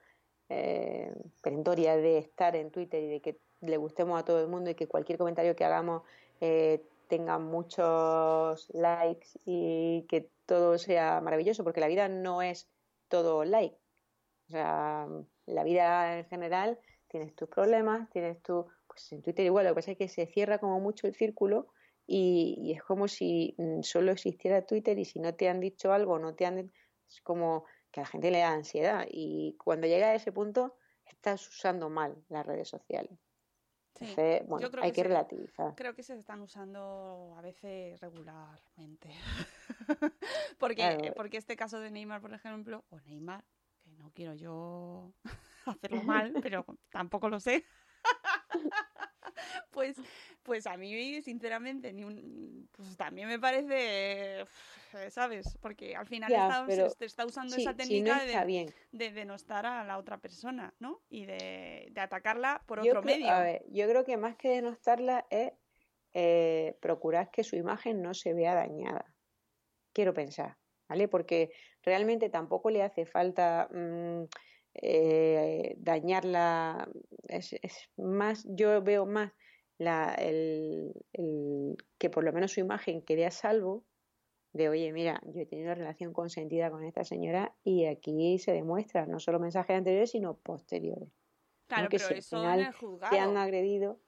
eh, 0.50 1.14
perentoria 1.42 1.98
de 1.98 2.20
estar 2.20 2.56
en 2.56 2.72
Twitter 2.72 3.04
y 3.04 3.08
de 3.08 3.22
que 3.22 3.40
le 3.62 3.78
gustemos 3.78 4.20
a 4.20 4.24
todo 4.24 4.40
el 4.40 4.48
mundo 4.48 4.70
y 4.70 4.76
que 4.76 4.88
cualquier 4.88 5.18
comentario 5.18 5.56
que 5.56 5.66
hagamos 5.66 6.04
eh, 6.42 6.84
tenga 7.08 7.40
muchos 7.40 8.70
likes 8.74 9.28
y 9.46 10.06
que 10.10 10.30
todo 10.46 10.78
sea 10.78 11.22
maravilloso, 11.22 11.64
porque 11.64 11.82
la 11.82 11.88
vida 11.88 12.08
no 12.08 12.42
es 12.42 12.70
todo 13.08 13.44
like. 13.44 13.78
O 14.48 14.52
sea, 14.52 15.08
la 15.46 15.64
vida 15.64 16.20
en 16.20 16.26
general 16.26 16.80
tienes 17.08 17.36
tus 17.36 17.50
problemas, 17.50 18.10
tienes 18.10 18.42
tu, 18.42 18.66
pues 18.88 19.12
en 19.12 19.22
Twitter 19.22 19.46
igual, 19.46 19.66
lo 19.66 19.72
que 19.72 19.76
pasa 19.76 19.92
es 19.92 19.98
que 19.98 20.08
se 20.08 20.26
cierra 20.28 20.58
como 20.60 20.80
mucho 20.80 21.08
el 21.08 21.16
círculo 21.16 21.68
y, 22.06 22.72
es 22.74 22.82
como 22.84 23.08
si 23.08 23.56
mm, 23.58 23.82
solo 23.82 24.12
existiera 24.12 24.66
Twitter 24.66 24.98
y 24.98 25.06
si 25.06 25.20
no 25.20 25.36
te 25.36 25.50
han 25.50 25.60
dicho 25.60 25.92
algo, 25.92 26.20
no 26.20 26.36
te 26.36 26.46
han, 26.46 26.72
es 27.08 27.22
como 27.22 27.66
que 27.92 28.00
a 28.00 28.04
la 28.04 28.10
gente 28.10 28.32
le 28.32 28.40
da 28.40 28.52
ansiedad 28.52 29.06
y 29.10 29.56
cuando 29.58 29.88
llega 29.88 30.08
a 30.08 30.16
ese 30.16 30.32
punto 30.32 30.76
estás 31.06 31.48
usando 31.48 31.90
mal 31.90 32.16
las 32.30 32.46
redes 32.46 32.70
sociales. 32.70 33.18
Entonces, 34.00 34.48
bueno, 34.48 34.70
hay 34.82 34.92
que, 34.92 35.04
relativizar. 35.04 35.74
Creo 35.76 35.96
que 35.96 36.04
se 36.04 36.16
están 36.18 36.42
usando 36.42 37.34
a 37.36 37.42
veces 37.42 38.00
regularmente. 38.00 39.10
porque, 40.60 41.14
porque 41.16 41.38
este 41.38 41.56
caso 41.56 41.80
de 41.80 41.90
Neymar, 41.90 42.22
por 42.22 42.32
ejemplo, 42.34 42.86
o 42.90 43.00
Neymar, 43.00 43.44
que 43.80 43.92
no 43.94 44.12
quiero 44.14 44.36
yo 44.36 45.14
hacerlo 45.72 46.04
mal, 46.04 46.34
pero 46.42 46.66
tampoco 46.90 47.30
lo 47.30 47.40
sé. 47.40 47.66
pues, 49.72 49.98
pues 50.44 50.68
a 50.68 50.78
mí, 50.78 51.22
sinceramente, 51.22 51.94
ni 51.94 52.04
un, 52.04 52.70
pues 52.72 52.96
también 52.98 53.28
me 53.28 53.40
parece, 53.40 54.46
¿sabes? 55.10 55.58
Porque 55.62 55.96
al 55.96 56.08
final 56.08 56.32
se, 56.68 57.06
está 57.06 57.26
usando 57.26 57.56
esa 57.56 57.76
técnica 57.76 58.24
de, 58.24 58.74
de, 58.92 59.12
denostar 59.12 59.66
a 59.66 59.84
la 59.84 59.98
otra 59.98 60.18
persona, 60.18 60.74
¿no? 60.80 61.02
Y 61.10 61.26
de, 61.26 61.92
atacarla 61.96 62.64
por 62.66 62.80
otro 62.80 63.02
medio. 63.02 63.30
A 63.30 63.42
ver, 63.42 63.66
yo 63.70 63.88
creo 63.88 64.06
que 64.06 64.18
más 64.18 64.36
que 64.36 64.50
denostarla 64.50 65.26
es 65.30 65.52
eh, 66.14 66.78
procurar 66.82 67.30
que 67.32 67.44
su 67.44 67.56
imagen 67.56 68.02
no 68.02 68.14
se 68.14 68.34
vea 68.34 68.56
dañada. 68.56 69.14
Quiero 69.94 70.14
pensar, 70.14 70.58
¿vale? 70.88 71.08
Porque 71.08 71.52
realmente 71.84 72.30
tampoco 72.30 72.70
le 72.70 72.84
hace 72.84 73.06
falta... 73.06 73.68
Mm, 73.72 74.24
eh, 74.82 75.76
dañarla. 75.80 76.90
Es, 77.28 77.56
más, 77.98 78.46
yo 78.50 78.82
veo 78.82 79.06
más 79.06 79.34
la, 79.78 80.14
el, 80.16 80.94
que 81.98 82.10
por 82.10 82.24
lo 82.24 82.34
menos 82.34 82.52
su 82.52 82.60
imagen 82.60 83.02
quede 83.02 83.26
a 83.26 83.32
salvo 83.32 83.86
de, 84.54 84.70
oye, 84.70 84.92
mira, 84.92 85.22
yo 85.26 85.42
he 85.42 85.46
tenido 85.46 85.76
relación 85.76 86.14
consentida 86.14 86.72
con 86.72 86.84
esta 86.84 87.04
señora 87.04 87.56
y 87.64 87.86
aquí 87.86 88.40
se 88.40 88.54
demuestra 88.54 89.06
no 89.06 89.20
solo 89.20 89.40
mensajes 89.40 89.78
anteriores, 89.78 90.12
sino 90.12 90.38
posteriores. 90.38 91.10
Claro, 91.68 91.90
pero 91.92 92.10
eso 92.10 92.54
en 92.54 92.60
el 92.62 92.74
juzgado. 92.74 93.12
Te 93.12 93.20
han 93.20 93.38
agredido. 93.38 94.00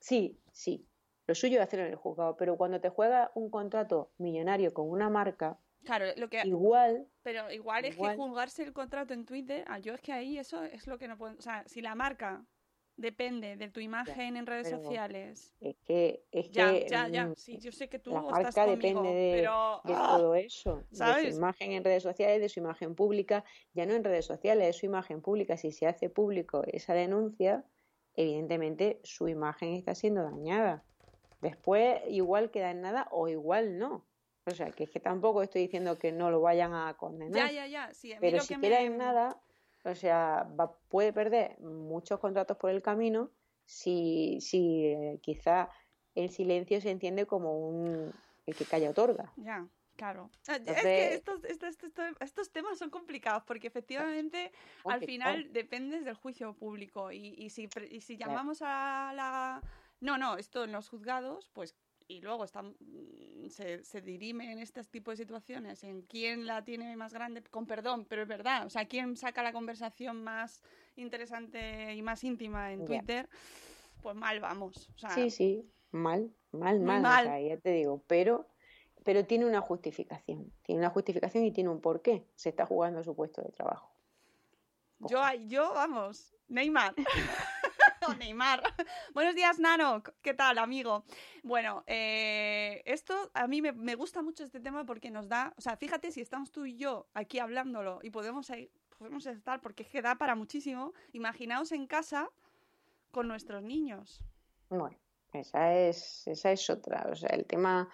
Sí, 0.00 0.40
sí. 0.52 0.86
Lo 1.26 1.34
suyo 1.34 1.58
es 1.58 1.62
hacerlo 1.62 1.86
en 1.86 1.92
el 1.92 1.96
juzgado, 1.96 2.36
pero 2.36 2.56
cuando 2.56 2.80
te 2.80 2.90
juega 2.90 3.30
un 3.34 3.48
contrato 3.48 4.12
millonario 4.18 4.74
con 4.74 4.90
una 4.90 5.08
marca, 5.08 5.58
Claro, 5.84 6.06
lo 6.16 6.28
que... 6.28 6.42
Igual... 6.44 7.06
Pero 7.22 7.50
igual, 7.50 7.84
es 7.84 7.96
que 7.96 8.16
juzgarse 8.16 8.62
el 8.62 8.72
contrato 8.72 9.14
en 9.14 9.24
Twitter, 9.24 9.64
ah, 9.66 9.78
yo 9.78 9.94
es 9.94 10.00
que 10.00 10.12
ahí 10.12 10.38
eso 10.38 10.62
es 10.64 10.86
lo 10.86 10.98
que 10.98 11.08
no 11.08 11.16
puedo... 11.16 11.36
O 11.38 11.42
sea, 11.42 11.64
si 11.66 11.80
la 11.80 11.94
marca 11.94 12.44
Depende 12.96 13.56
de 13.56 13.68
tu 13.68 13.80
imagen 13.80 14.36
en 14.36 14.46
redes 14.46 14.70
sociales. 14.70 15.52
Es 15.60 15.76
que, 15.84 16.22
es 16.30 16.48
Ya, 16.52 16.72
que 16.72 16.86
ya, 16.88 17.08
ya. 17.08 17.26
mm, 17.26 17.34
Sí, 17.34 17.58
yo 17.58 17.72
sé 17.72 17.88
que 17.88 17.98
tú 17.98 18.12
la 18.12 18.20
estás 18.20 18.32
marca 18.32 18.64
conmigo, 18.66 19.02
depende 19.02 19.08
de, 19.08 19.32
pero 19.34 19.80
de 19.84 19.94
¡ah! 19.96 20.14
todo 20.16 20.34
eso, 20.36 20.84
de 20.90 20.96
¿sabes? 20.96 21.34
su 21.34 21.40
imagen 21.40 21.72
en 21.72 21.82
redes 21.82 22.04
sociales, 22.04 22.40
de 22.40 22.48
su 22.48 22.60
imagen 22.60 22.94
pública, 22.94 23.44
ya 23.72 23.84
no 23.84 23.94
en 23.94 24.04
redes 24.04 24.26
sociales, 24.26 24.68
es 24.68 24.76
su 24.76 24.86
imagen 24.86 25.22
pública. 25.22 25.56
Si 25.56 25.72
se 25.72 25.88
hace 25.88 26.08
público 26.08 26.62
esa 26.68 26.94
denuncia, 26.94 27.64
evidentemente 28.14 29.00
su 29.02 29.26
imagen 29.26 29.74
está 29.74 29.96
siendo 29.96 30.22
dañada. 30.22 30.84
Después 31.40 32.00
igual 32.08 32.52
queda 32.52 32.70
en 32.70 32.80
nada 32.80 33.08
o 33.10 33.26
igual 33.26 33.76
no. 33.76 34.06
O 34.46 34.50
sea, 34.50 34.70
que 34.70 34.84
es 34.84 34.90
que 34.90 35.00
tampoco 35.00 35.42
estoy 35.42 35.62
diciendo 35.62 35.98
que 35.98 36.12
no 36.12 36.30
lo 36.30 36.40
vayan 36.40 36.74
a 36.74 36.94
condenar. 36.94 37.50
ya, 37.50 37.66
ya, 37.66 37.66
ya. 37.66 37.94
Sí, 37.94 38.12
a 38.12 38.16
mí 38.16 38.20
Pero 38.20 38.38
lo 38.38 38.42
si 38.42 38.54
que 38.54 38.60
queda 38.60 38.80
me- 38.80 38.84
en 38.86 38.98
nada, 38.98 39.40
o 39.84 39.94
sea, 39.94 40.46
va- 40.58 40.76
puede 40.88 41.12
perder 41.12 41.58
muchos 41.60 42.20
contratos 42.20 42.56
por 42.58 42.70
el 42.70 42.82
camino 42.82 43.30
si, 43.64 44.38
si 44.40 44.84
eh, 44.86 45.18
quizá 45.22 45.70
el 46.14 46.30
silencio 46.30 46.80
se 46.80 46.90
entiende 46.90 47.26
como 47.26 47.58
un 47.58 48.12
el 48.46 48.54
que 48.54 48.66
calla 48.66 48.90
otorga. 48.90 49.32
Ya, 49.38 49.66
claro. 49.96 50.30
Ah, 50.46 50.56
Es 50.56 50.82
que 50.82 51.14
estos, 51.14 51.42
estos, 51.44 51.82
estos, 51.82 52.04
estos 52.20 52.50
temas 52.50 52.78
son 52.78 52.90
complicados 52.90 53.42
porque 53.44 53.66
efectivamente 53.68 54.52
al 54.84 55.00
final 55.02 55.50
dependes 55.54 56.04
del 56.04 56.14
juicio 56.14 56.52
público 56.54 57.10
y, 57.10 57.34
y 57.38 57.48
si, 57.48 57.68
y 57.90 58.02
si 58.02 58.18
llamamos 58.18 58.60
a 58.60 59.12
la... 59.14 59.62
No, 60.00 60.18
no, 60.18 60.36
esto 60.36 60.64
en 60.64 60.72
los 60.72 60.90
juzgados, 60.90 61.48
pues 61.54 61.74
y 62.06 62.20
luego 62.20 62.44
están, 62.44 62.74
mm, 62.80 63.48
se, 63.48 63.84
se 63.84 64.00
dirime 64.00 64.52
en 64.52 64.58
este 64.58 64.82
tipo 64.84 65.10
de 65.10 65.16
situaciones 65.16 65.82
en 65.84 66.02
quién 66.02 66.46
la 66.46 66.64
tiene 66.64 66.96
más 66.96 67.12
grande, 67.12 67.42
con 67.44 67.66
perdón, 67.66 68.06
pero 68.08 68.22
es 68.22 68.28
verdad, 68.28 68.66
o 68.66 68.70
sea, 68.70 68.86
quién 68.86 69.16
saca 69.16 69.42
la 69.42 69.52
conversación 69.52 70.22
más 70.22 70.62
interesante 70.96 71.94
y 71.94 72.02
más 72.02 72.22
íntima 72.24 72.72
en. 72.72 72.84
Twitter, 72.84 73.28
pues 74.02 74.14
mal 74.16 74.40
vamos. 74.40 74.88
O 74.94 74.98
sea, 74.98 75.10
Sí, 75.10 75.30
sí, 75.30 75.70
mal, 75.90 76.30
mal, 76.52 76.80
mal, 76.80 76.98
o 76.98 77.02
mal. 77.02 77.24
sea, 77.24 77.40
ya 77.40 77.56
te 77.56 77.70
digo, 77.70 78.02
pero 78.06 78.46
pero 79.04 79.26
tiene 79.26 79.44
una 79.44 79.60
justificación, 79.60 80.50
tiene 80.62 80.80
una 80.80 80.90
justificación 80.90 81.44
y 81.44 81.52
tiene 81.52 81.68
un 81.68 81.80
porqué. 81.80 82.26
Se 82.34 82.48
está 82.48 82.64
jugando 82.64 83.04
su 83.04 83.14
puesto 83.14 83.42
de 83.42 83.50
trabajo. 83.50 83.92
Yo, 85.00 85.20
yo, 85.46 85.72
vamos, 85.74 86.34
Neymar. 86.48 86.94
Neymar. 88.18 88.62
Buenos 89.14 89.34
días, 89.34 89.58
Nano. 89.58 90.02
¿Qué 90.20 90.34
tal, 90.34 90.58
amigo? 90.58 91.04
Bueno, 91.42 91.84
eh, 91.86 92.82
esto 92.84 93.30
a 93.34 93.46
mí 93.46 93.62
me, 93.62 93.72
me 93.72 93.94
gusta 93.94 94.22
mucho 94.22 94.44
este 94.44 94.60
tema 94.60 94.84
porque 94.84 95.10
nos 95.10 95.28
da, 95.28 95.54
o 95.56 95.60
sea, 95.60 95.76
fíjate 95.76 96.10
si 96.12 96.20
estamos 96.20 96.50
tú 96.52 96.66
y 96.66 96.76
yo 96.76 97.06
aquí 97.14 97.38
hablándolo 97.38 98.00
y 98.02 98.10
podemos, 98.10 98.50
podemos 98.98 99.26
estar, 99.26 99.60
porque 99.60 99.84
es 99.84 99.88
que 99.88 100.02
da 100.02 100.16
para 100.16 100.34
muchísimo. 100.34 100.92
Imaginaos 101.12 101.72
en 101.72 101.86
casa 101.86 102.28
con 103.10 103.28
nuestros 103.28 103.62
niños. 103.62 104.20
Bueno, 104.68 104.96
esa 105.32 105.74
es, 105.74 106.26
esa 106.26 106.52
es 106.52 106.68
otra. 106.68 107.06
O 107.10 107.16
sea, 107.16 107.30
el 107.30 107.46
tema 107.46 107.88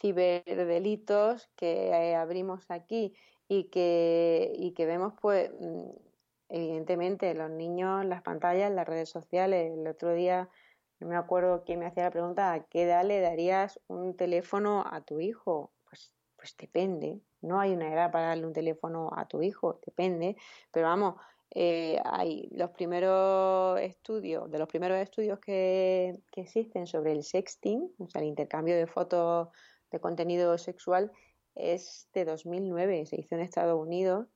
ciberdelitos 0.00 1.48
que 1.56 1.88
eh, 1.88 2.14
abrimos 2.14 2.70
aquí 2.70 3.14
y 3.48 3.64
que, 3.64 4.52
y 4.56 4.72
que 4.72 4.86
vemos, 4.86 5.14
pues, 5.20 5.50
mm, 5.58 6.05
evidentemente, 6.48 7.34
los 7.34 7.50
niños, 7.50 8.04
las 8.04 8.22
pantallas, 8.22 8.70
las 8.72 8.86
redes 8.86 9.10
sociales. 9.10 9.72
El 9.72 9.86
otro 9.86 10.12
día, 10.14 10.48
no 11.00 11.08
me 11.08 11.16
acuerdo 11.16 11.64
quién 11.64 11.80
me 11.80 11.86
hacía 11.86 12.04
la 12.04 12.10
pregunta, 12.10 12.52
¿a 12.52 12.64
qué 12.64 12.82
edad 12.84 13.04
le 13.04 13.20
darías 13.20 13.80
un 13.88 14.16
teléfono 14.16 14.84
a 14.90 15.02
tu 15.02 15.20
hijo? 15.20 15.72
Pues, 15.88 16.12
pues 16.36 16.56
depende. 16.56 17.20
No 17.40 17.60
hay 17.60 17.72
una 17.72 17.92
edad 17.92 18.10
para 18.10 18.28
darle 18.28 18.46
un 18.46 18.52
teléfono 18.52 19.10
a 19.16 19.26
tu 19.28 19.42
hijo, 19.42 19.80
depende. 19.84 20.36
Pero 20.70 20.86
vamos, 20.86 21.16
eh, 21.50 22.00
hay 22.04 22.48
los 22.52 22.70
primeros 22.70 23.80
estudios, 23.80 24.50
de 24.50 24.58
los 24.58 24.68
primeros 24.68 24.98
estudios 24.98 25.38
que, 25.40 26.18
que 26.32 26.42
existen 26.42 26.86
sobre 26.86 27.12
el 27.12 27.22
sexting, 27.22 27.94
o 27.98 28.08
sea, 28.08 28.20
el 28.20 28.28
intercambio 28.28 28.76
de 28.76 28.86
fotos 28.86 29.48
de 29.90 30.00
contenido 30.00 30.58
sexual, 30.58 31.12
es 31.54 32.08
de 32.12 32.24
2009, 32.24 33.06
se 33.06 33.20
hizo 33.20 33.34
en 33.34 33.40
Estados 33.40 33.80
Unidos 33.80 34.26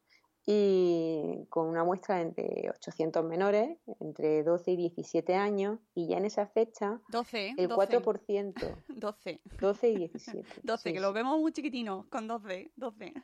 y 0.47 1.47
con 1.49 1.67
una 1.67 1.85
muestra 1.85 2.17
de 2.17 2.23
entre 2.23 2.71
800 2.71 3.25
menores, 3.25 3.79
entre 4.01 4.43
12 4.43 4.73
y 4.73 4.77
17 4.77 5.35
años, 5.35 5.79
y 5.95 6.09
ya 6.09 6.17
en 6.19 6.25
esa 6.25 6.47
fecha 6.47 7.01
12, 7.09 7.55
el 7.57 7.69
12. 7.69 7.99
4%, 8.01 8.85
12. 8.89 9.41
12 9.61 9.89
y 9.91 9.97
17. 9.97 10.49
12, 10.63 10.83
sí, 10.83 10.93
que 10.93 10.99
sí. 10.99 11.03
lo 11.03 11.13
vemos 11.13 11.39
muy 11.39 11.53
chiquitino, 11.53 12.07
con 12.11 12.27
12, 12.27 12.73
12. 12.77 13.15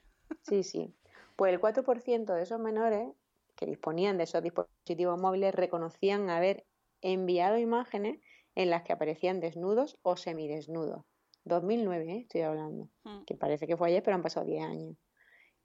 Sí, 0.42 0.62
sí. 0.62 0.94
Pues 1.36 1.52
el 1.52 1.60
4% 1.60 2.34
de 2.34 2.42
esos 2.42 2.60
menores 2.60 3.12
que 3.56 3.66
disponían 3.66 4.18
de 4.18 4.24
esos 4.24 4.42
dispositivos 4.42 5.18
móviles 5.18 5.54
reconocían 5.54 6.28
haber 6.30 6.66
enviado 7.00 7.58
imágenes 7.58 8.20
en 8.54 8.70
las 8.70 8.82
que 8.82 8.92
aparecían 8.92 9.40
desnudos 9.40 9.98
o 10.02 10.16
semidesnudos. 10.16 11.04
2009, 11.44 12.12
¿eh? 12.12 12.18
estoy 12.22 12.40
hablando, 12.42 12.88
Mm. 13.04 13.24
que 13.24 13.34
parece 13.36 13.66
que 13.66 13.76
fue 13.76 13.88
ayer, 13.88 14.02
pero 14.02 14.16
han 14.16 14.22
pasado 14.22 14.46
10 14.46 14.64
años. 14.64 14.96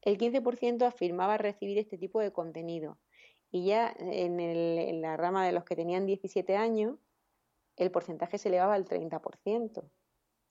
El 0.01 0.17
15% 0.17 0.85
afirmaba 0.85 1.37
recibir 1.37 1.77
este 1.77 1.97
tipo 1.97 2.19
de 2.19 2.31
contenido. 2.31 2.97
Y 3.51 3.65
ya 3.65 3.93
en, 3.99 5.01
la 5.01 5.17
rama 5.17 5.45
de 5.45 5.51
los 5.51 5.63
que 5.63 5.75
tenían 5.75 6.05
17 6.05 6.55
años, 6.55 6.97
el 7.75 7.91
porcentaje 7.91 8.37
se 8.37 8.49
elevaba 8.49 8.73
al 8.73 8.85
30%. 8.85 9.89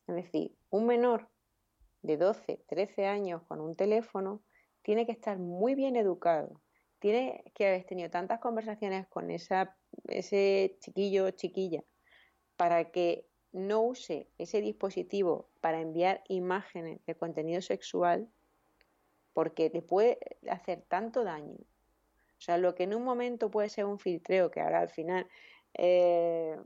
Es 0.06 0.14
decir, 0.14 0.54
un 0.70 0.86
menor 0.86 1.28
de 2.02 2.16
12, 2.16 2.64
13 2.68 3.06
años 3.06 3.42
con 3.48 3.60
un 3.60 3.74
teléfono 3.74 4.42
tiene 4.82 5.06
que 5.06 5.12
estar 5.12 5.38
muy 5.38 5.74
bien 5.74 5.96
educado. 5.96 6.60
Tiene 6.98 7.42
que 7.54 7.66
haber 7.66 7.84
tenido 7.84 8.10
tantas 8.10 8.40
conversaciones 8.40 9.06
con 9.08 9.30
ese 9.30 10.76
chiquillo 10.80 11.26
o 11.26 11.30
chiquilla 11.30 11.82
para 12.56 12.90
que 12.90 13.26
no 13.52 13.82
use 13.82 14.28
ese 14.38 14.60
dispositivo 14.60 15.50
para 15.60 15.80
enviar 15.80 16.22
imágenes 16.28 17.04
de 17.06 17.16
contenido 17.16 17.62
sexual 17.62 18.30
porque 19.32 19.70
te 19.70 19.82
puede 19.82 20.18
hacer 20.48 20.82
tanto 20.88 21.24
daño. 21.24 21.54
O 21.54 22.42
sea, 22.42 22.58
lo 22.58 22.74
que 22.74 22.84
en 22.84 22.94
un 22.94 23.04
momento 23.04 23.50
puede 23.50 23.68
ser 23.68 23.84
un 23.84 23.98
filtreo, 23.98 24.50
que 24.50 24.60
ahora 24.60 24.80
al 24.80 24.88
final, 24.88 25.28
eh, 25.74 26.56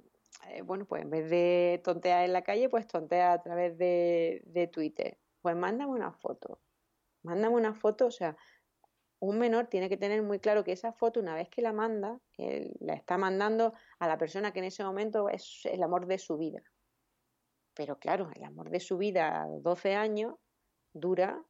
eh, 0.48 0.62
bueno, 0.62 0.85
pues 0.85 1.03
en 1.03 1.11
vez 1.11 1.29
de 1.29 1.81
tontear 1.83 2.24
en 2.24 2.33
la 2.33 2.42
calle, 2.42 2.68
pues 2.68 2.87
tontea 2.87 3.33
a 3.33 3.42
través 3.42 3.77
de, 3.77 4.42
de 4.46 4.66
Twitter. 4.68 5.18
Pues 5.42 5.57
mándame 5.57 5.92
una 5.92 6.12
foto. 6.12 6.61
Mándame 7.22 7.57
una 7.57 7.74
foto, 7.74 8.07
o 8.07 8.11
sea, 8.11 8.37
un 9.18 9.38
menor 9.38 9.66
tiene 9.66 9.88
que 9.88 9.96
tener 9.96 10.22
muy 10.22 10.38
claro 10.38 10.64
que 10.64 10.72
esa 10.72 10.92
foto, 10.92 11.20
una 11.20 11.35
vez 11.35 11.48
que 11.48 11.62
la 11.62 11.72
manda, 11.72 12.20
él 12.37 12.77
la 12.81 12.94
está 12.94 13.16
mandando 13.16 13.72
a 13.98 14.07
la 14.07 14.18
persona 14.18 14.53
que 14.53 14.59
en 14.59 14.66
ese 14.66 14.85
momento 14.85 15.29
es 15.29 15.62
el 15.64 15.83
amor 15.83 16.07
de 16.07 16.18
su 16.18 16.37
vida. 16.37 16.62
Pero 17.74 17.98
claro, 17.98 18.31
el 18.35 18.44
amor 18.44 18.70
de 18.70 18.81
su 18.81 18.98
vida 18.98 19.42
a 19.42 19.46
12 19.48 19.94
años 19.94 20.37
dura 20.92 21.42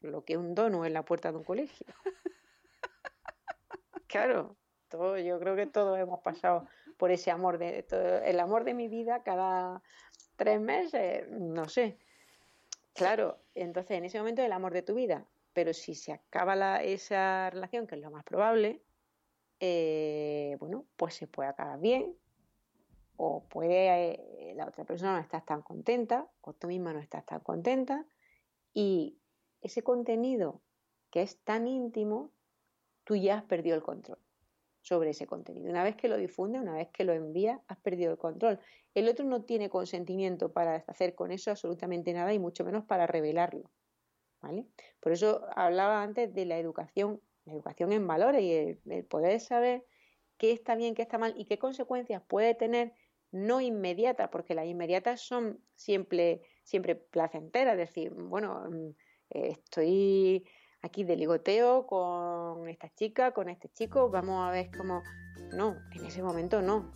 lo 0.00 0.24
que 0.24 0.36
un 0.36 0.54
dono 0.54 0.84
en 0.84 0.92
la 0.94 1.04
puerta 1.04 1.30
de 1.32 1.38
un 1.38 1.44
colegio. 1.44 1.86
Claro, 4.06 4.56
todo, 4.88 5.18
yo 5.18 5.38
creo 5.38 5.54
que 5.54 5.66
todos 5.66 5.98
hemos 5.98 6.20
pasado 6.20 6.66
por 6.96 7.10
ese 7.10 7.30
amor 7.30 7.58
de 7.58 7.82
todo- 7.82 8.22
el 8.22 8.40
amor 8.40 8.64
de 8.64 8.72
mi 8.72 8.88
vida 8.88 9.22
cada 9.22 9.82
tres 10.36 10.60
meses, 10.60 11.28
no 11.30 11.68
sé. 11.68 11.98
Claro, 12.94 13.38
entonces 13.54 13.98
en 13.98 14.04
ese 14.06 14.18
momento 14.18 14.42
el 14.42 14.52
amor 14.52 14.72
de 14.72 14.82
tu 14.82 14.94
vida, 14.94 15.26
pero 15.52 15.74
si 15.74 15.94
se 15.94 16.12
acaba 16.12 16.56
la- 16.56 16.82
esa 16.82 17.50
relación, 17.50 17.86
que 17.86 17.96
es 17.96 18.00
lo 18.00 18.10
más 18.10 18.24
probable, 18.24 18.82
eh, 19.60 20.56
bueno, 20.58 20.86
pues 20.96 21.14
se 21.14 21.26
puede 21.26 21.50
acabar 21.50 21.78
bien, 21.80 22.16
o 23.16 23.44
puede 23.48 24.12
eh, 24.12 24.54
la 24.54 24.66
otra 24.66 24.84
persona 24.84 25.14
no 25.14 25.20
estar 25.20 25.44
tan 25.44 25.62
contenta, 25.62 26.28
o 26.40 26.54
tú 26.54 26.68
misma 26.68 26.92
no 26.92 27.00
estás 27.00 27.26
tan 27.26 27.40
contenta, 27.40 28.06
y 28.72 29.18
ese 29.60 29.82
contenido 29.82 30.62
que 31.10 31.22
es 31.22 31.38
tan 31.42 31.66
íntimo, 31.66 32.32
tú 33.04 33.16
ya 33.16 33.38
has 33.38 33.44
perdido 33.44 33.76
el 33.76 33.82
control 33.82 34.18
sobre 34.80 35.10
ese 35.10 35.26
contenido. 35.26 35.70
Una 35.70 35.84
vez 35.84 35.96
que 35.96 36.08
lo 36.08 36.16
difunde, 36.16 36.60
una 36.60 36.74
vez 36.74 36.88
que 36.90 37.04
lo 37.04 37.12
envía, 37.12 37.60
has 37.66 37.78
perdido 37.78 38.12
el 38.12 38.18
control. 38.18 38.58
El 38.94 39.08
otro 39.08 39.24
no 39.26 39.42
tiene 39.42 39.68
consentimiento 39.68 40.52
para 40.52 40.76
hacer 40.86 41.14
con 41.14 41.30
eso 41.30 41.50
absolutamente 41.50 42.12
nada 42.12 42.32
y 42.32 42.38
mucho 42.38 42.64
menos 42.64 42.84
para 42.84 43.06
revelarlo. 43.06 43.70
¿vale? 44.40 44.66
Por 45.00 45.12
eso 45.12 45.46
hablaba 45.56 46.02
antes 46.02 46.32
de 46.34 46.44
la 46.46 46.58
educación, 46.58 47.20
la 47.44 47.54
educación 47.54 47.92
en 47.92 48.06
valores 48.06 48.42
y 48.42 48.80
el, 48.90 49.04
poder 49.04 49.40
saber 49.40 49.84
qué 50.36 50.52
está 50.52 50.74
bien, 50.74 50.94
qué 50.94 51.02
está 51.02 51.18
mal 51.18 51.34
y 51.36 51.44
qué 51.44 51.58
consecuencias 51.58 52.22
puede 52.26 52.54
tener 52.54 52.92
no 53.30 53.60
inmediatas, 53.60 54.30
porque 54.30 54.54
las 54.54 54.66
inmediatas 54.66 55.20
son 55.20 55.60
siempre, 55.74 56.40
siempre 56.62 56.94
placenteras, 56.94 57.74
es 57.74 57.88
decir, 57.88 58.14
bueno, 58.14 58.70
eh, 59.30 59.48
estoy 59.52 60.46
aquí 60.82 61.04
de 61.04 61.16
ligoteo 61.16 61.86
con 61.86 62.68
esta 62.68 62.88
chica, 62.94 63.32
con 63.32 63.48
este 63.48 63.68
chico, 63.70 64.08
vamos 64.10 64.46
a 64.46 64.50
ver 64.50 64.70
cómo... 64.76 65.02
No, 65.52 65.76
en 65.92 66.04
ese 66.04 66.22
momento 66.22 66.60
no, 66.62 66.92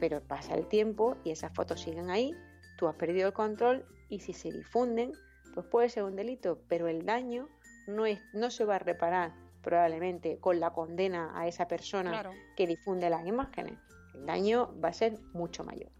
pero 0.00 0.22
pasa 0.22 0.54
el 0.54 0.66
tiempo 0.68 1.16
y 1.24 1.30
esas 1.30 1.52
fotos 1.54 1.80
siguen 1.80 2.10
ahí, 2.10 2.34
tú 2.78 2.88
has 2.88 2.94
perdido 2.96 3.28
el 3.28 3.32
control 3.32 3.84
y 4.08 4.20
si 4.20 4.32
se 4.32 4.50
difunden, 4.52 5.12
pues 5.54 5.66
puede 5.66 5.88
ser 5.88 6.04
un 6.04 6.14
delito, 6.16 6.60
pero 6.68 6.88
el 6.88 7.04
daño 7.06 7.48
no, 7.86 8.04
es, 8.06 8.20
no 8.34 8.50
se 8.50 8.64
va 8.64 8.76
a 8.76 8.78
reparar 8.78 9.32
probablemente 9.62 10.38
con 10.38 10.60
la 10.60 10.72
condena 10.72 11.32
a 11.34 11.48
esa 11.48 11.66
persona 11.66 12.10
Claro. 12.10 12.32
que 12.56 12.66
difunde 12.66 13.10
las 13.10 13.26
imágenes. 13.26 13.78
el 14.14 14.24
daño 14.26 14.72
va 14.82 14.90
a 14.90 14.92
ser 14.92 15.18
mucho 15.34 15.64
mayor, 15.64 15.90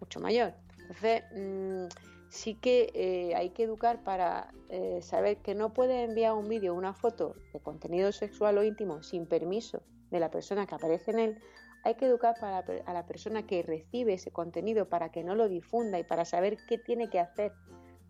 mucho 0.00 0.18
mayor. 0.20 0.54
Entonces, 0.80 1.22
mm, 1.34 1.86
sí 2.32 2.54
que 2.54 2.90
eh, 2.94 3.34
hay 3.34 3.50
que 3.50 3.64
educar 3.64 4.02
para 4.04 4.54
eh, 4.70 5.00
saber 5.02 5.36
que 5.42 5.54
no 5.54 5.74
puede 5.74 6.04
enviar 6.04 6.32
un 6.32 6.48
vídeo 6.48 6.72
o 6.72 6.78
una 6.78 6.94
foto 6.94 7.36
de 7.52 7.60
contenido 7.60 8.10
sexual 8.10 8.56
o 8.56 8.64
íntimo 8.64 9.02
sin 9.02 9.26
permiso 9.26 9.82
de 10.10 10.18
la 10.18 10.30
persona 10.30 10.66
que 10.66 10.74
aparece 10.74 11.10
en 11.10 11.18
él. 11.18 11.38
Hay 11.84 11.96
que 11.96 12.06
educar 12.06 12.34
para, 12.40 12.64
a 12.86 12.92
la 12.94 13.04
persona 13.04 13.46
que 13.46 13.62
recibe 13.62 14.14
ese 14.14 14.30
contenido 14.30 14.88
para 14.88 15.10
que 15.10 15.22
no 15.22 15.34
lo 15.34 15.46
difunda 15.46 15.98
y 15.98 16.04
para 16.04 16.24
saber 16.24 16.56
qué 16.66 16.78
tiene 16.78 17.10
que 17.10 17.20
hacer 17.20 17.52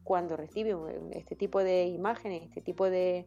cuando 0.05 0.37
recibe 0.37 0.77
este 1.11 1.35
tipo 1.35 1.59
de 1.65 1.87
imágenes, 1.87 2.45
este 2.45 2.61
tipo 2.61 2.89
de, 2.89 3.27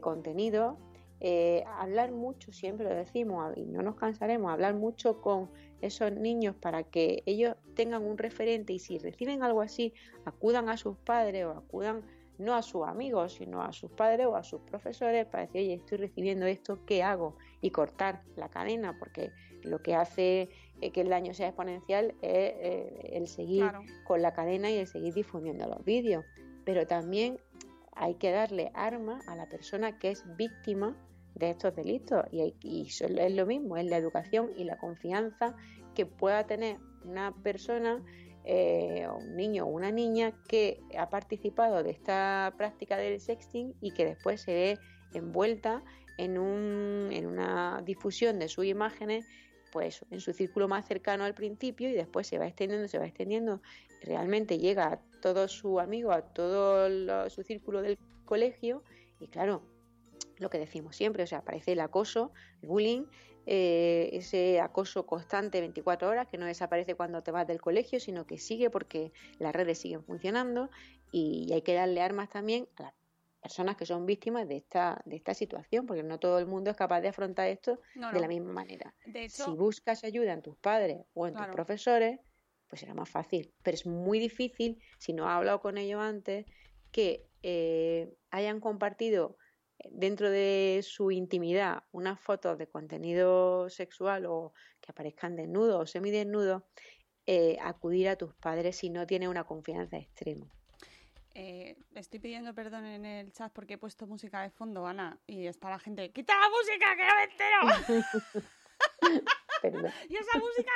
contenido 0.00 0.78
eh, 1.20 1.62
hablar 1.78 2.10
mucho, 2.10 2.52
siempre 2.52 2.88
lo 2.88 2.94
decimos 2.94 3.56
y 3.56 3.66
no 3.66 3.82
nos 3.82 3.94
cansaremos, 3.94 4.50
hablar 4.50 4.74
mucho 4.74 5.20
con 5.20 5.50
esos 5.82 6.12
niños 6.12 6.56
para 6.56 6.84
que 6.84 7.22
ellos 7.26 7.56
tengan 7.74 8.02
un 8.02 8.16
referente 8.16 8.72
y 8.72 8.78
si 8.78 8.98
reciben 8.98 9.42
algo 9.42 9.60
así, 9.60 9.92
acudan 10.24 10.68
a 10.68 10.76
sus 10.76 10.96
padres 10.96 11.44
o 11.44 11.50
acudan 11.50 12.02
no 12.38 12.54
a 12.54 12.62
sus 12.62 12.86
amigos, 12.86 13.34
sino 13.34 13.62
a 13.62 13.72
sus 13.72 13.90
padres 13.90 14.26
o 14.26 14.36
a 14.36 14.42
sus 14.42 14.60
profesores 14.62 15.26
para 15.26 15.46
decir, 15.46 15.60
oye, 15.60 15.74
estoy 15.74 15.98
recibiendo 15.98 16.46
esto, 16.46 16.84
¿qué 16.86 17.02
hago? 17.02 17.36
Y 17.60 17.70
cortar 17.70 18.22
la 18.36 18.48
cadena, 18.48 18.96
porque 18.98 19.32
lo 19.62 19.82
que 19.82 19.94
hace 19.94 20.48
eh, 20.80 20.90
que 20.90 21.02
el 21.02 21.08
daño 21.08 21.34
sea 21.34 21.48
exponencial 21.48 22.14
es 22.22 22.54
eh, 22.56 23.10
el 23.12 23.28
seguir 23.28 23.64
con 24.04 24.22
la 24.22 24.32
cadena 24.32 24.70
y 24.70 24.78
el 24.78 24.86
seguir 24.86 25.14
difundiendo 25.14 25.66
los 25.68 25.84
vídeos. 25.84 26.24
Pero 26.64 26.86
también 26.86 27.38
hay 27.94 28.14
que 28.14 28.30
darle 28.30 28.70
arma 28.74 29.20
a 29.26 29.36
la 29.36 29.48
persona 29.48 29.98
que 29.98 30.10
es 30.10 30.24
víctima 30.36 30.96
de 31.34 31.50
estos 31.50 31.74
delitos. 31.74 32.24
Y, 32.30 32.86
es 32.88 33.34
lo 33.34 33.46
mismo, 33.46 33.76
es 33.76 33.86
la 33.86 33.96
educación 33.96 34.50
y 34.56 34.64
la 34.64 34.78
confianza 34.78 35.56
que 35.94 36.06
pueda 36.06 36.46
tener 36.46 36.78
una 37.04 37.34
persona, 37.42 38.02
eh, 38.44 39.06
un 39.08 39.36
niño 39.36 39.64
o 39.64 39.68
una 39.68 39.90
niña 39.90 40.32
que 40.48 40.80
ha 40.98 41.08
participado 41.10 41.82
de 41.82 41.90
esta 41.90 42.54
práctica 42.56 42.96
del 42.96 43.20
sexting 43.20 43.74
y 43.80 43.92
que 43.92 44.04
después 44.04 44.40
se 44.40 44.52
ve 44.52 44.78
envuelta 45.14 45.82
en, 46.18 46.38
un, 46.38 47.08
en 47.12 47.26
una 47.26 47.82
difusión 47.84 48.38
de 48.38 48.48
sus 48.48 48.64
imágenes 48.64 49.26
pues 49.72 50.04
en 50.10 50.20
su 50.20 50.32
círculo 50.34 50.68
más 50.68 50.86
cercano 50.86 51.24
al 51.24 51.34
principio 51.34 51.88
y 51.88 51.94
después 51.94 52.26
se 52.26 52.38
va 52.38 52.46
extendiendo, 52.46 52.86
se 52.88 52.98
va 52.98 53.06
extendiendo, 53.06 53.62
realmente 54.02 54.58
llega 54.58 54.92
a 54.92 55.00
todo 55.22 55.48
su 55.48 55.80
amigo, 55.80 56.12
a 56.12 56.20
todo 56.22 57.30
su 57.30 57.42
círculo 57.42 57.80
del 57.80 57.98
colegio 58.26 58.84
y 59.18 59.28
claro, 59.28 59.62
lo 60.42 60.50
que 60.50 60.58
decimos 60.58 60.96
siempre, 60.96 61.22
o 61.22 61.26
sea, 61.26 61.38
aparece 61.38 61.72
el 61.72 61.80
acoso, 61.80 62.32
el 62.60 62.68
bullying, 62.68 63.04
eh, 63.46 64.10
ese 64.12 64.60
acoso 64.60 65.04
constante 65.04 65.60
24 65.60 66.08
horas 66.08 66.28
que 66.28 66.38
no 66.38 66.46
desaparece 66.46 66.94
cuando 66.94 67.22
te 67.22 67.32
vas 67.32 67.46
del 67.46 67.60
colegio, 67.60 67.98
sino 67.98 68.26
que 68.26 68.38
sigue 68.38 68.70
porque 68.70 69.12
las 69.38 69.52
redes 69.52 69.78
siguen 69.78 70.04
funcionando 70.04 70.70
y 71.10 71.52
hay 71.52 71.62
que 71.62 71.74
darle 71.74 72.02
armas 72.02 72.28
también 72.28 72.68
a 72.76 72.82
las 72.84 72.94
personas 73.40 73.76
que 73.76 73.84
son 73.84 74.06
víctimas 74.06 74.46
de 74.46 74.58
esta, 74.58 75.02
de 75.04 75.16
esta 75.16 75.34
situación, 75.34 75.86
porque 75.86 76.04
no 76.04 76.20
todo 76.20 76.38
el 76.38 76.46
mundo 76.46 76.70
es 76.70 76.76
capaz 76.76 77.00
de 77.00 77.08
afrontar 77.08 77.48
esto 77.48 77.80
de 77.94 78.20
la 78.20 78.28
misma 78.28 78.52
manera. 78.52 78.94
si 79.28 79.50
buscas 79.50 80.04
ayuda 80.04 80.32
en 80.32 80.42
tus 80.42 80.56
padres 80.56 81.04
o 81.14 81.26
en 81.26 81.34
tus 81.34 81.46
profesores, 81.48 82.20
pues 82.68 82.80
será 82.80 82.94
más 82.94 83.10
fácil. 83.10 83.52
Pero 83.64 83.74
es 83.74 83.84
muy 83.84 84.20
difícil, 84.20 84.80
si 84.98 85.12
no 85.12 85.28
has 85.28 85.36
hablado 85.36 85.60
con 85.60 85.76
ellos 85.76 86.00
antes, 86.00 86.46
que 86.92 87.26
eh, 87.42 88.14
hayan 88.30 88.60
compartido 88.60 89.36
dentro 89.90 90.30
de 90.30 90.80
su 90.82 91.10
intimidad 91.10 91.82
unas 91.92 92.20
fotos 92.20 92.58
de 92.58 92.68
contenido 92.68 93.68
sexual 93.68 94.26
o 94.26 94.52
que 94.80 94.90
aparezcan 94.90 95.36
desnudos 95.36 95.82
o 95.82 95.86
semidesnudos, 95.86 96.62
eh, 97.26 97.56
acudir 97.62 98.08
a 98.08 98.16
tus 98.16 98.34
padres 98.34 98.76
si 98.76 98.90
no 98.90 99.06
tienes 99.06 99.28
una 99.28 99.44
confianza 99.44 99.96
extrema. 99.96 100.46
Eh, 101.34 101.76
estoy 101.94 102.20
pidiendo 102.20 102.54
perdón 102.54 102.84
en 102.84 103.06
el 103.06 103.32
chat 103.32 103.52
porque 103.52 103.74
he 103.74 103.78
puesto 103.78 104.06
música 104.06 104.42
de 104.42 104.50
fondo, 104.50 104.86
Ana, 104.86 105.18
y 105.26 105.46
está 105.46 105.70
la 105.70 105.78
gente, 105.78 106.10
¡quita 106.12 106.34
la 106.38 106.48
música 106.50 106.96
que 106.96 107.06
no 107.06 107.16
me 107.16 107.24
entero! 107.24 108.42
perdón. 109.62 109.92
y 110.10 110.16
esa 110.16 110.38
música, 110.38 110.70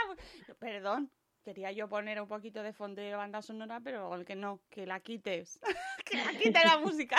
perdón, 0.58 1.10
quería 1.44 1.72
yo 1.72 1.88
poner 1.88 2.20
un 2.20 2.28
poquito 2.28 2.62
de 2.62 2.72
fondo 2.72 3.02
de 3.02 3.14
banda 3.14 3.42
sonora, 3.42 3.80
pero 3.80 4.14
el 4.14 4.24
que 4.24 4.34
no, 4.34 4.60
que 4.70 4.86
la 4.86 5.00
quites, 5.00 5.60
que 6.04 6.16
la 6.16 6.32
quite 6.32 6.64
la 6.64 6.78
música. 6.78 7.16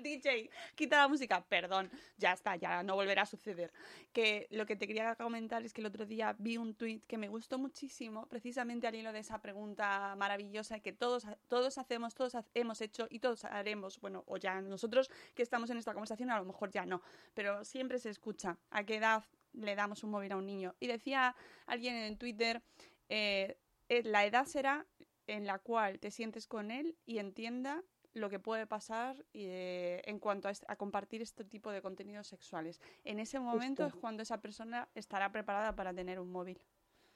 DJ, 0.02 0.50
quita 0.74 0.98
la 0.98 1.08
música. 1.08 1.44
Perdón, 1.48 1.90
ya 2.16 2.32
está, 2.32 2.56
ya 2.56 2.82
no 2.82 2.94
volverá 2.94 3.22
a 3.22 3.26
suceder. 3.26 3.72
Que 4.12 4.46
lo 4.50 4.66
que 4.66 4.76
te 4.76 4.86
quería 4.86 5.14
comentar 5.16 5.64
es 5.64 5.72
que 5.72 5.80
el 5.80 5.86
otro 5.86 6.06
día 6.06 6.34
vi 6.38 6.56
un 6.56 6.74
tweet 6.74 7.02
que 7.06 7.18
me 7.18 7.28
gustó 7.28 7.58
muchísimo, 7.58 8.26
precisamente 8.26 8.86
al 8.86 8.94
hilo 8.94 9.12
de 9.12 9.20
esa 9.20 9.40
pregunta 9.40 10.14
maravillosa 10.16 10.80
que 10.80 10.92
todos, 10.92 11.26
todos 11.48 11.78
hacemos, 11.78 12.14
todos 12.14 12.34
hemos 12.54 12.80
hecho 12.80 13.06
y 13.10 13.20
todos 13.20 13.44
haremos. 13.44 14.00
Bueno, 14.00 14.24
o 14.26 14.36
ya 14.36 14.60
nosotros 14.60 15.10
que 15.34 15.42
estamos 15.42 15.70
en 15.70 15.78
esta 15.78 15.92
conversación, 15.92 16.30
a 16.30 16.38
lo 16.38 16.44
mejor 16.44 16.70
ya 16.70 16.86
no, 16.86 17.02
pero 17.34 17.64
siempre 17.64 17.98
se 17.98 18.10
escucha. 18.10 18.58
¿A 18.70 18.84
qué 18.84 18.96
edad 18.96 19.24
le 19.52 19.74
damos 19.74 20.04
un 20.04 20.10
móvil 20.10 20.32
a 20.32 20.36
un 20.36 20.46
niño? 20.46 20.74
Y 20.80 20.86
decía 20.86 21.34
alguien 21.66 21.96
en 21.96 22.16
Twitter, 22.16 22.62
eh, 23.08 23.58
eh, 23.88 24.02
la 24.04 24.24
edad 24.24 24.46
será 24.46 24.86
en 25.26 25.46
la 25.46 25.58
cual 25.58 25.98
te 26.00 26.10
sientes 26.10 26.46
con 26.46 26.70
él 26.70 26.96
y 27.06 27.18
entienda 27.18 27.82
lo 28.14 28.28
que 28.28 28.38
puede 28.38 28.66
pasar 28.66 29.24
eh, 29.32 30.02
en 30.04 30.18
cuanto 30.18 30.48
a, 30.48 30.76
compartir 30.76 31.22
este 31.22 31.44
tipo 31.44 31.70
de 31.70 31.82
contenidos 31.82 32.26
sexuales. 32.26 32.80
En 33.04 33.20
ese 33.20 33.38
momento 33.38 33.86
es 33.86 33.94
cuando 33.94 34.22
esa 34.22 34.40
persona 34.40 34.88
estará 34.94 35.30
preparada 35.30 35.74
para 35.74 35.94
tener 35.94 36.18
un 36.18 36.30
móvil. 36.30 36.60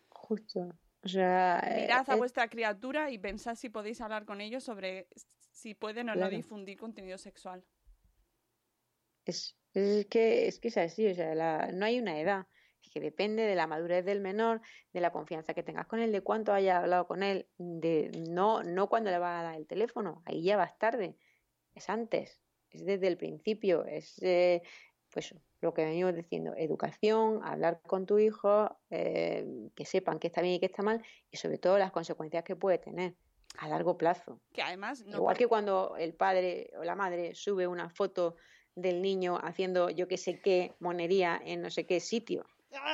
Justo. 0.09 0.69
O 1.03 1.09
sea, 1.09 1.63
Mirad 1.77 2.09
a 2.09 2.17
vuestra 2.17 2.49
criatura 2.49 3.11
y 3.11 3.19
pensad 3.19 3.57
si 3.57 3.69
podéis 3.69 4.01
hablar 4.01 4.25
con 4.25 4.41
ellos 4.41 4.65
sobre 4.65 5.09
si 5.53 5.75
pueden 5.75 6.09
o 6.09 6.15
no 6.15 6.31
difundir 6.31 6.79
contenido 6.79 7.19
sexual. 7.19 7.63
Es, 9.27 9.57
que, 9.73 10.47
es 10.49 10.61
que 10.61 10.69
es 10.69 10.77
así, 10.79 11.07
o 11.07 11.15
sea, 11.15 11.71
no 11.73 11.85
hay 11.85 11.99
una 11.99 12.19
edad 12.19 12.47
que 12.95 13.01
depende 13.01 13.43
de 13.43 13.57
la 13.57 13.67
madurez 13.67 14.05
del 14.05 14.21
menor, 14.21 14.63
de 14.93 15.01
la 15.01 15.11
confianza 15.11 15.53
que 15.53 15.65
tengas 15.65 15.87
con 15.87 15.99
él, 15.99 16.13
de 16.13 16.21
cuánto 16.21 16.53
hayas 16.53 16.77
hablado 16.77 17.09
con 17.09 17.25
él, 17.25 17.49
de 17.59 18.13
no, 18.31 18.63
no 18.63 18.89
cuando 18.89 19.11
le 19.11 19.19
vas 19.19 19.41
a 19.41 19.43
dar 19.43 19.57
el 19.57 19.67
teléfono, 19.67 20.23
ahí 20.27 20.45
ya 20.45 20.57
vas 20.57 20.79
tarde, 20.79 21.17
es 21.75 21.91
antes, 21.91 22.41
es 22.71 22.87
desde 22.87 23.09
el 23.09 23.17
principio, 23.17 23.85
es 23.85 24.23
eh, 24.23 24.63
pues 25.11 25.35
lo 25.61 25.75
que 25.75 25.85
venimos 25.85 26.15
diciendo, 26.15 26.55
educación, 26.57 27.41
hablar 27.43 27.81
con 27.83 28.07
tu 28.07 28.21
hijo, 28.21 28.79
eh, 28.91 29.45
que 29.75 29.85
sepan 29.85 30.21
que 30.21 30.29
está 30.29 30.41
bien 30.41 30.55
y 30.55 30.61
que 30.61 30.67
está 30.67 30.85
mal, 30.85 31.05
y 31.33 31.37
sobre 31.37 31.59
todo 31.59 31.79
las 31.79 31.91
consecuencias 31.91 32.45
que 32.45 32.55
puede 32.55 32.79
tener 32.79 33.17
a 33.59 33.69
largo 33.69 33.99
plazo. 33.99 34.41
Que 34.53 34.63
además 34.63 35.05
Igual 35.05 35.37
que 35.37 35.49
cuando 35.49 35.97
el 35.97 36.15
padre 36.15 36.71
o 36.79 36.85
la 36.85 36.95
madre 36.95 37.35
sube 37.35 37.67
una 37.67 37.91
foto 37.91 38.37
del 38.77 39.03
niño 39.03 39.39
haciendo 39.43 39.91
yo 39.91 40.07
que 40.07 40.17
sé 40.17 40.41
qué 40.41 40.75
monería 40.79 41.41
en 41.45 41.63
no 41.63 41.71
sé 41.71 41.87
qué 41.87 42.01
sitio 42.01 42.45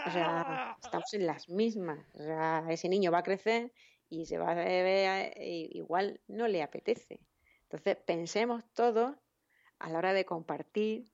o 0.06 0.10
sea, 0.10 0.76
estamos 0.82 1.14
en 1.14 1.26
las 1.26 1.48
mismas. 1.48 2.06
O 2.14 2.22
sea, 2.22 2.64
ese 2.68 2.88
niño 2.88 3.10
va 3.10 3.18
a 3.18 3.22
crecer 3.22 3.72
y 4.08 4.26
se 4.26 4.38
va 4.38 4.50
a 4.50 4.54
ver, 4.54 5.32
igual 5.38 6.20
no 6.26 6.48
le 6.48 6.62
apetece. 6.62 7.20
Entonces, 7.62 7.96
pensemos 7.96 8.64
todos 8.72 9.16
a 9.78 9.90
la 9.90 9.98
hora 9.98 10.12
de 10.12 10.24
compartir 10.24 11.10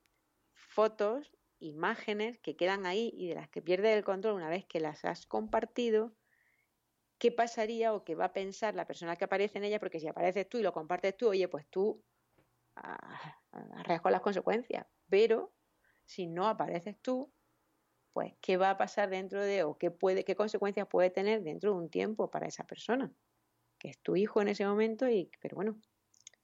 fotos, 0.52 1.32
imágenes 1.58 2.38
que 2.38 2.56
quedan 2.56 2.86
ahí 2.86 3.12
y 3.14 3.28
de 3.28 3.34
las 3.34 3.48
que 3.48 3.62
pierdes 3.62 3.96
el 3.96 4.04
control 4.04 4.34
una 4.34 4.48
vez 4.48 4.66
que 4.66 4.80
las 4.80 5.04
has 5.04 5.26
compartido, 5.26 6.14
qué 7.18 7.32
pasaría 7.32 7.94
o 7.94 8.04
qué 8.04 8.14
va 8.14 8.26
a 8.26 8.32
pensar 8.32 8.74
la 8.74 8.86
persona 8.86 9.16
que 9.16 9.24
aparece 9.24 9.58
en 9.58 9.64
ella, 9.64 9.78
porque 9.78 10.00
si 10.00 10.08
apareces 10.08 10.48
tú 10.48 10.58
y 10.58 10.62
lo 10.62 10.72
compartes 10.72 11.16
tú, 11.16 11.28
oye, 11.28 11.48
pues 11.48 11.66
tú 11.68 12.02
arreas 12.74 14.02
con 14.02 14.12
las 14.12 14.20
consecuencias. 14.20 14.86
Pero 15.08 15.54
si 16.04 16.26
no 16.26 16.46
apareces 16.46 17.00
tú, 17.00 17.32
pues 18.16 18.32
qué 18.40 18.56
va 18.56 18.70
a 18.70 18.78
pasar 18.78 19.10
dentro 19.10 19.44
de 19.44 19.62
o 19.62 19.76
qué 19.76 19.90
puede 19.90 20.24
qué 20.24 20.34
consecuencias 20.34 20.88
puede 20.88 21.10
tener 21.10 21.42
dentro 21.42 21.72
de 21.72 21.76
un 21.76 21.90
tiempo 21.90 22.30
para 22.30 22.46
esa 22.46 22.64
persona 22.64 23.12
que 23.78 23.90
es 23.90 23.98
tu 23.98 24.16
hijo 24.16 24.40
en 24.40 24.48
ese 24.48 24.64
momento 24.64 25.06
y 25.06 25.30
pero 25.42 25.56
bueno 25.56 25.78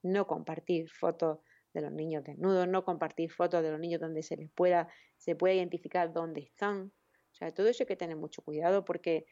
no 0.03 0.27
compartir 0.27 0.91
fotos 0.91 1.39
de 1.73 1.81
los 1.81 1.91
niños 1.91 2.25
desnudos 2.25 2.69
no 2.69 2.85
compartir 2.85 3.33
fotos 3.33 3.63
de 3.63 3.71
los 3.71 3.81
niños 3.81 4.03
donde 4.03 4.23
se 4.23 4.37
les 4.37 4.51
pueda 4.51 4.87
se 5.17 5.35
pueda 5.35 5.55
identificar 5.55 6.13
dónde 6.13 6.43
están. 6.43 6.93
O 7.33 7.35
sea 7.35 7.51
todo 7.53 7.69
eso 7.69 7.85
hay 7.85 7.87
que 7.87 7.97
tener 7.97 8.17
mucho 8.17 8.43
cuidado 8.43 8.85
porque 8.85 9.25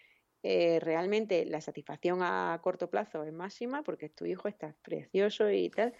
eh, 0.42 0.80
realmente 0.80 1.44
la 1.44 1.60
satisfacción 1.60 2.20
a 2.22 2.58
corto 2.62 2.88
plazo 2.88 3.22
es 3.22 3.34
máxima 3.34 3.82
porque 3.82 4.08
tu 4.08 4.24
hijo 4.24 4.48
está 4.48 4.74
precioso 4.80 5.50
y 5.50 5.68
tal 5.68 5.92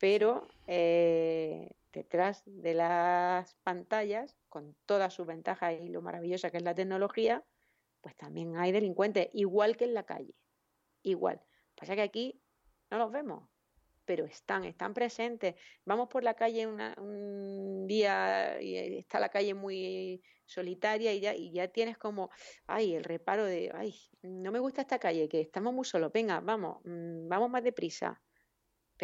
pero 0.00 0.48
eh, 0.66 1.70
detrás 1.94 2.42
de 2.44 2.74
las 2.74 3.54
pantallas, 3.62 4.36
con 4.48 4.76
todas 4.84 5.14
sus 5.14 5.26
ventajas 5.26 5.74
y 5.80 5.88
lo 5.88 6.02
maravillosa 6.02 6.50
que 6.50 6.58
es 6.58 6.62
la 6.62 6.74
tecnología, 6.74 7.44
pues 8.00 8.16
también 8.16 8.56
hay 8.56 8.72
delincuentes, 8.72 9.28
igual 9.32 9.76
que 9.76 9.84
en 9.84 9.94
la 9.94 10.04
calle. 10.04 10.34
Igual. 11.02 11.40
Pasa 11.74 11.94
que 11.94 12.02
aquí 12.02 12.42
no 12.90 12.98
los 12.98 13.10
vemos, 13.10 13.48
pero 14.04 14.24
están, 14.26 14.64
están 14.64 14.92
presentes. 14.92 15.54
Vamos 15.84 16.08
por 16.08 16.22
la 16.22 16.34
calle 16.34 16.66
un 16.66 17.86
día 17.86 18.60
y 18.60 18.98
está 18.98 19.20
la 19.20 19.30
calle 19.30 19.54
muy 19.54 20.22
solitaria 20.46 21.12
y 21.12 21.52
ya, 21.52 21.68
tienes 21.68 21.98
como, 21.98 22.30
ay, 22.66 22.94
el 22.94 23.04
reparo 23.04 23.44
de, 23.44 23.70
ay, 23.74 23.94
no 24.22 24.52
me 24.52 24.58
gusta 24.58 24.82
esta 24.82 24.98
calle, 24.98 25.28
que 25.28 25.40
estamos 25.40 25.72
muy 25.72 25.84
solos, 25.84 26.12
venga, 26.12 26.40
vamos, 26.40 26.80
mm, 26.84 27.28
vamos 27.28 27.50
más 27.50 27.64
deprisa. 27.64 28.22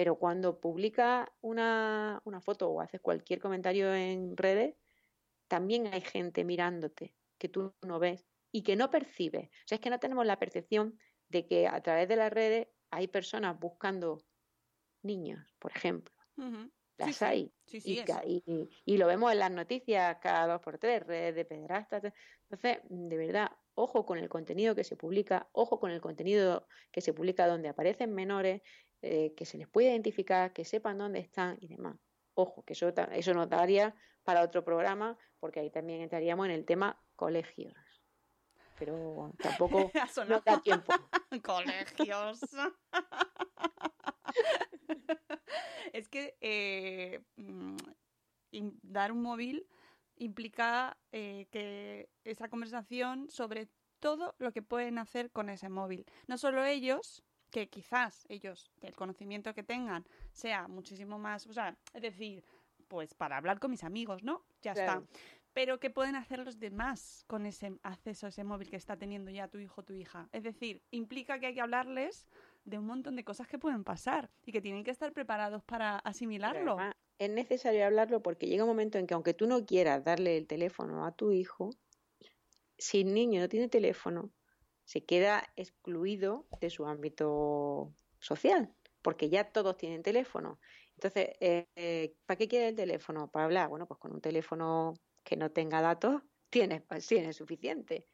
Pero 0.00 0.16
cuando 0.16 0.58
publicas 0.58 1.28
una, 1.42 2.22
una 2.24 2.40
foto 2.40 2.70
o 2.70 2.80
haces 2.80 3.02
cualquier 3.02 3.38
comentario 3.38 3.94
en 3.94 4.34
redes, 4.34 4.74
también 5.46 5.88
hay 5.88 6.00
gente 6.00 6.42
mirándote 6.42 7.14
que 7.36 7.50
tú 7.50 7.74
no 7.82 7.98
ves 7.98 8.26
y 8.50 8.62
que 8.62 8.76
no 8.76 8.90
percibes. 8.90 9.50
O 9.50 9.66
sea, 9.66 9.76
es 9.76 9.82
que 9.82 9.90
no 9.90 10.00
tenemos 10.00 10.24
la 10.24 10.38
percepción 10.38 10.98
de 11.28 11.46
que 11.46 11.68
a 11.68 11.82
través 11.82 12.08
de 12.08 12.16
las 12.16 12.32
redes 12.32 12.68
hay 12.90 13.08
personas 13.08 13.60
buscando 13.60 14.24
niños, 15.02 15.54
por 15.58 15.72
ejemplo. 15.72 16.14
Las 16.96 17.20
hay. 17.20 17.52
y, 17.66 18.96
lo 18.96 19.06
vemos 19.06 19.32
en 19.32 19.38
las 19.38 19.50
noticias 19.50 20.16
cada 20.22 20.46
dos 20.46 20.62
por 20.62 20.78
tres, 20.78 21.06
redes 21.06 21.34
de 21.34 21.44
pedrastas. 21.44 22.10
Entonces, 22.48 22.78
de 22.88 23.16
verdad, 23.18 23.50
ojo 23.74 24.06
con 24.06 24.16
el 24.16 24.30
contenido 24.30 24.74
que 24.74 24.84
se 24.84 24.96
publica, 24.96 25.50
ojo 25.52 25.78
con 25.78 25.90
el 25.90 26.00
contenido 26.00 26.66
que 26.90 27.02
se 27.02 27.12
publica 27.12 27.46
donde 27.46 27.68
aparecen 27.68 28.14
menores, 28.14 28.62
eh, 29.02 29.34
que 29.36 29.44
se 29.44 29.58
les 29.58 29.68
puede 29.68 29.88
identificar, 29.88 30.52
que 30.52 30.64
sepan 30.64 30.98
dónde 30.98 31.20
están 31.20 31.56
y 31.60 31.68
demás. 31.68 31.96
Ojo, 32.34 32.62
que 32.62 32.74
eso, 32.74 32.92
eso 33.12 33.34
nos 33.34 33.48
daría 33.48 33.94
para 34.24 34.42
otro 34.42 34.64
programa, 34.64 35.16
porque 35.38 35.60
ahí 35.60 35.70
también 35.70 36.02
entraríamos 36.02 36.46
en 36.46 36.52
el 36.52 36.64
tema 36.64 37.00
colegios. 37.16 37.74
Pero 38.78 39.32
tampoco 39.38 39.90
nos 40.28 40.44
da 40.44 40.60
tiempo. 40.62 40.92
colegios. 41.44 42.40
es 45.92 46.08
que 46.08 46.36
eh, 46.40 47.20
mm, 47.36 47.76
dar 48.82 49.12
un 49.12 49.22
móvil 49.22 49.66
implica 50.16 50.98
eh, 51.12 51.46
que 51.50 52.10
esa 52.24 52.48
conversación 52.48 53.30
sobre 53.30 53.68
todo 54.00 54.34
lo 54.38 54.52
que 54.52 54.62
pueden 54.62 54.98
hacer 54.98 55.30
con 55.30 55.48
ese 55.48 55.68
móvil. 55.68 56.06
No 56.26 56.38
solo 56.38 56.64
ellos, 56.64 57.22
que 57.50 57.68
quizás 57.68 58.24
ellos, 58.28 58.70
el 58.80 58.94
conocimiento 58.94 59.54
que 59.54 59.62
tengan, 59.62 60.04
sea 60.32 60.68
muchísimo 60.68 61.18
más, 61.18 61.46
o 61.46 61.52
sea, 61.52 61.76
es 61.92 62.02
decir, 62.02 62.44
pues 62.88 63.14
para 63.14 63.36
hablar 63.36 63.58
con 63.60 63.70
mis 63.70 63.84
amigos, 63.84 64.22
¿no? 64.22 64.42
Ya 64.62 64.72
está. 64.72 65.02
Pero 65.52 65.80
¿qué 65.80 65.90
pueden 65.90 66.14
hacer 66.14 66.38
los 66.38 66.60
demás 66.60 67.24
con 67.26 67.44
ese 67.44 67.72
acceso 67.82 68.26
a 68.26 68.28
ese 68.28 68.44
móvil 68.44 68.70
que 68.70 68.76
está 68.76 68.96
teniendo 68.96 69.30
ya 69.30 69.48
tu 69.48 69.58
hijo 69.58 69.80
o 69.80 69.84
tu 69.84 69.94
hija? 69.94 70.28
Es 70.32 70.44
decir, 70.44 70.82
implica 70.90 71.40
que 71.40 71.46
hay 71.46 71.54
que 71.54 71.60
hablarles 71.60 72.28
de 72.64 72.78
un 72.78 72.86
montón 72.86 73.16
de 73.16 73.24
cosas 73.24 73.48
que 73.48 73.58
pueden 73.58 73.82
pasar 73.82 74.30
y 74.44 74.52
que 74.52 74.60
tienen 74.60 74.84
que 74.84 74.92
estar 74.92 75.12
preparados 75.12 75.64
para 75.64 75.98
asimilarlo. 75.98 76.76
Es 77.18 77.30
necesario 77.30 77.84
hablarlo 77.84 78.22
porque 78.22 78.46
llega 78.46 78.64
un 78.64 78.70
momento 78.70 78.98
en 78.98 79.06
que 79.06 79.14
aunque 79.14 79.34
tú 79.34 79.46
no 79.46 79.66
quieras 79.66 80.04
darle 80.04 80.36
el 80.36 80.46
teléfono 80.46 81.04
a 81.04 81.12
tu 81.12 81.32
hijo, 81.32 81.70
si 82.78 83.00
el 83.00 83.12
niño 83.12 83.40
no 83.40 83.48
tiene 83.48 83.68
teléfono, 83.68 84.30
se 84.84 85.04
queda 85.04 85.52
excluido 85.56 86.46
de 86.60 86.70
su 86.70 86.86
ámbito 86.86 87.92
social, 88.18 88.74
porque 89.02 89.28
ya 89.28 89.52
todos 89.52 89.76
tienen 89.76 90.02
teléfono. 90.02 90.58
Entonces, 90.94 91.30
eh, 91.40 91.66
eh, 91.76 92.14
¿para 92.26 92.36
qué 92.36 92.48
quiere 92.48 92.68
el 92.68 92.76
teléfono? 92.76 93.30
Para 93.30 93.46
hablar. 93.46 93.68
Bueno, 93.68 93.86
pues 93.86 93.98
con 93.98 94.12
un 94.12 94.20
teléfono 94.20 94.94
que 95.24 95.36
no 95.36 95.50
tenga 95.50 95.80
datos, 95.80 96.22
tiene, 96.50 96.84
tiene 97.08 97.32
suficiente. 97.32 98.06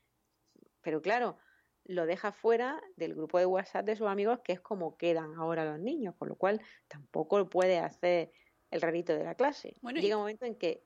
Pero 0.83 1.03
claro, 1.03 1.37
lo 1.85 2.07
deja 2.07 2.33
fuera 2.33 2.81
del 2.97 3.15
grupo 3.15 3.39
de 3.39 3.47
WhatsApp 3.47 3.87
de 3.87 3.97
sus 3.97 4.07
amigos, 4.07 4.41
que 4.45 4.53
es 4.53 4.61
como 4.61 4.97
quedan 4.97 5.35
ahora 5.35 5.65
los 5.65 5.81
niños, 5.81 6.15
con 6.17 6.29
lo 6.29 6.37
cual 6.37 6.61
tampoco 6.89 7.49
puede 7.49 7.79
hacer 7.79 8.31
el 8.71 8.81
rarito 8.81 9.13
de 9.15 9.25
la 9.25 9.35
clase. 9.35 9.75
Llega 9.83 10.17
un 10.17 10.23
momento 10.23 10.45
en 10.45 10.57
que 10.57 10.85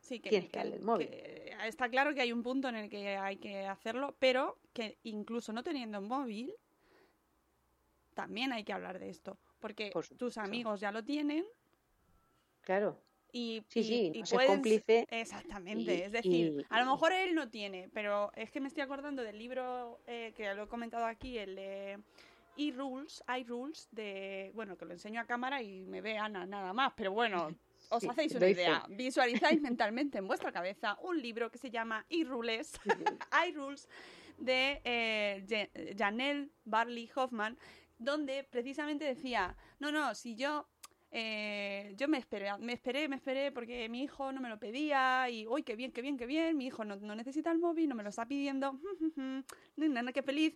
sí, 0.00 0.20
que, 0.20 0.30
tienes 0.30 0.50
que, 0.50 0.58
darle 0.58 0.76
el 0.76 0.82
móvil. 0.82 1.10
Está 1.66 1.88
claro 1.88 2.14
que 2.14 2.20
hay 2.20 2.32
un 2.32 2.42
punto 2.42 2.68
en 2.68 2.76
el 2.76 2.90
que 2.90 3.16
hay 3.16 3.36
que 3.36 3.66
hacerlo, 3.66 4.16
pero 4.18 4.58
que 4.72 4.98
incluso 5.04 5.52
no 5.52 5.62
teniendo 5.62 5.98
un 5.98 6.08
móvil, 6.08 6.54
también 8.14 8.52
hay 8.52 8.64
que 8.64 8.72
hablar 8.72 8.98
de 8.98 9.10
esto, 9.10 9.38
porque 9.60 9.92
tus 10.16 10.38
amigos 10.38 10.80
ya 10.80 10.92
lo 10.92 11.04
tienen. 11.04 11.44
Claro. 12.62 13.00
Y, 13.30 13.62
sí, 13.68 13.82
sí, 13.82 14.12
y, 14.14 14.22
cómplice. 14.46 15.06
Exactamente, 15.10 16.04
es 16.04 16.12
decir, 16.12 16.66
a 16.70 16.80
lo 16.82 16.92
mejor 16.92 17.12
él 17.12 17.34
no 17.34 17.50
tiene, 17.50 17.90
pero 17.92 18.32
es 18.34 18.50
que 18.50 18.60
me 18.60 18.68
estoy 18.68 18.82
acordando 18.82 19.22
del 19.22 19.38
libro 19.38 20.00
eh, 20.06 20.32
que 20.34 20.54
lo 20.54 20.64
he 20.64 20.68
comentado 20.68 21.04
aquí, 21.04 21.36
el 21.36 21.54
de 21.56 21.98
e-rules, 22.56 23.22
rules 23.46 23.88
de, 23.92 24.50
bueno, 24.54 24.76
que 24.76 24.86
lo 24.86 24.92
enseño 24.92 25.20
a 25.20 25.26
cámara 25.26 25.62
y 25.62 25.84
me 25.84 26.00
ve 26.00 26.18
Ana 26.18 26.46
nada 26.46 26.72
más, 26.72 26.94
pero 26.96 27.12
bueno, 27.12 27.54
os 27.90 28.04
hacéis 28.04 28.34
una 28.34 28.48
idea, 28.48 28.84
visualizáis 28.88 29.60
mentalmente 29.60 30.18
en 30.18 30.26
vuestra 30.26 30.52
cabeza 30.52 30.98
un 31.02 31.20
libro 31.20 31.50
que 31.50 31.58
se 31.58 31.70
llama 31.70 32.04
e-rules, 32.08 32.78
rules 33.54 33.88
de 34.38 34.80
eh, 34.84 35.94
Janelle 35.96 36.50
Barley 36.64 37.10
Hoffman, 37.14 37.58
donde 37.98 38.44
precisamente 38.44 39.04
decía, 39.04 39.56
no, 39.80 39.90
no, 39.90 40.14
si 40.14 40.36
yo 40.36 40.68
eh, 41.10 41.94
yo 41.96 42.06
me 42.06 42.18
esperé, 42.18 42.56
me 42.58 42.74
esperé, 42.74 43.08
me 43.08 43.16
esperé 43.16 43.50
porque 43.50 43.88
mi 43.88 44.02
hijo 44.02 44.30
no 44.30 44.40
me 44.40 44.48
lo 44.48 44.58
pedía 44.58 45.28
y, 45.30 45.46
uy, 45.46 45.62
qué 45.62 45.74
bien, 45.74 45.90
qué 45.90 46.02
bien, 46.02 46.18
qué 46.18 46.26
bien, 46.26 46.56
mi 46.56 46.66
hijo 46.66 46.84
no, 46.84 46.96
necesita 47.14 47.50
el 47.50 47.58
móvil, 47.58 47.88
no 47.88 47.94
me 47.94 48.02
lo 48.02 48.10
está 48.10 48.26
pidiendo, 48.26 48.78
nana, 49.76 50.12
qué 50.12 50.22
feliz. 50.22 50.54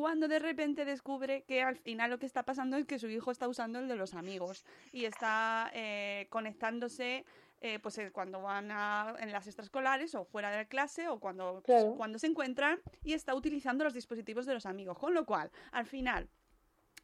Cuando 0.00 0.28
de 0.28 0.38
repente 0.38 0.86
descubre 0.86 1.42
que 1.42 1.60
al 1.60 1.76
final 1.76 2.10
lo 2.10 2.18
que 2.18 2.24
está 2.24 2.42
pasando 2.42 2.78
es 2.78 2.86
que 2.86 2.98
su 2.98 3.10
hijo 3.10 3.30
está 3.30 3.46
usando 3.48 3.80
el 3.80 3.86
de 3.86 3.96
los 3.96 4.14
amigos 4.14 4.64
y 4.92 5.04
está 5.04 5.70
eh, 5.74 6.26
conectándose 6.30 7.26
eh, 7.60 7.78
pues 7.80 8.00
cuando 8.10 8.40
van 8.40 8.70
a, 8.70 9.14
en 9.18 9.30
las 9.30 9.46
extraescolares 9.46 10.14
o 10.14 10.24
fuera 10.24 10.50
de 10.50 10.56
la 10.56 10.64
clase 10.64 11.06
o 11.08 11.20
cuando, 11.20 11.62
cuando 11.98 12.18
se 12.18 12.28
encuentran 12.28 12.80
y 13.04 13.12
está 13.12 13.34
utilizando 13.34 13.84
los 13.84 13.92
dispositivos 13.92 14.46
de 14.46 14.54
los 14.54 14.64
amigos. 14.64 14.98
Con 14.98 15.12
lo 15.12 15.26
cual, 15.26 15.50
al 15.70 15.84
final, 15.84 16.30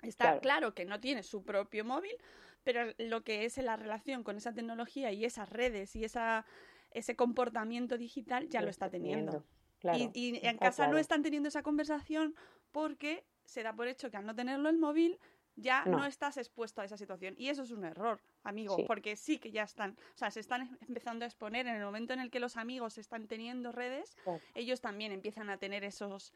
está 0.01 0.40
claro 0.40 0.72
que 0.72 0.86
no 0.86 0.99
tiene 0.99 1.22
su 1.22 1.44
propio 1.44 1.84
móvil, 1.84 2.16
pero 2.64 2.94
lo 2.97 3.24
que 3.24 3.44
es 3.44 3.59
la 3.59 3.76
relación 3.76 4.24
con 4.24 4.38
esa 4.38 4.55
tecnología 4.55 5.12
y 5.12 5.26
esas 5.26 5.51
redes 5.51 5.94
y 5.97 6.05
esa, 6.05 6.47
ese 6.92 7.14
comportamiento 7.14 7.99
digital 7.99 8.49
ya 8.49 8.62
lo, 8.62 8.70
está 8.70 8.88
teniendo. 8.88 9.44
y, 9.92 10.40
en 10.42 10.57
casa 10.57 10.86
no 10.86 10.97
están 10.97 11.22
teniendo 11.22 11.51
esa 11.51 11.62
conversación 11.62 12.34
porque 12.76 13.24
se 13.46 13.62
da 13.62 13.72
por 13.72 13.88
hecho 13.88 14.10
que 14.10 14.18
al 14.18 14.26
no 14.26 14.34
tenerlo 14.34 14.68
el 14.68 14.76
móvil 14.76 15.18
ya 15.54 15.86
no. 15.86 16.04
estás 16.04 16.36
expuesto 16.36 16.82
a 16.82 16.84
esa 16.84 16.98
situación. 16.98 17.34
Y 17.38 17.48
eso 17.48 17.62
es 17.62 17.70
un 17.70 17.86
error, 17.86 18.20
amigo, 18.44 18.76
porque 18.86 19.16
sí 19.16 19.38
que 19.38 19.50
ya 19.50 19.62
están, 19.62 19.96
o 20.14 20.18
sea, 20.18 20.30
se 20.30 20.40
están 20.40 20.78
empezando 20.86 21.24
a 21.24 21.26
exponer 21.26 21.66
en 21.66 21.76
el 21.76 21.82
momento 21.82 22.12
en 22.12 22.20
el 22.20 22.30
que 22.30 22.38
los 22.38 22.58
amigos 22.58 22.98
están 22.98 23.28
teniendo 23.28 23.72
redes, 23.72 24.14
ellos 24.54 24.82
también 24.82 25.10
empiezan 25.12 25.48
a 25.48 25.56
tener 25.56 25.84
esos... 25.84 26.34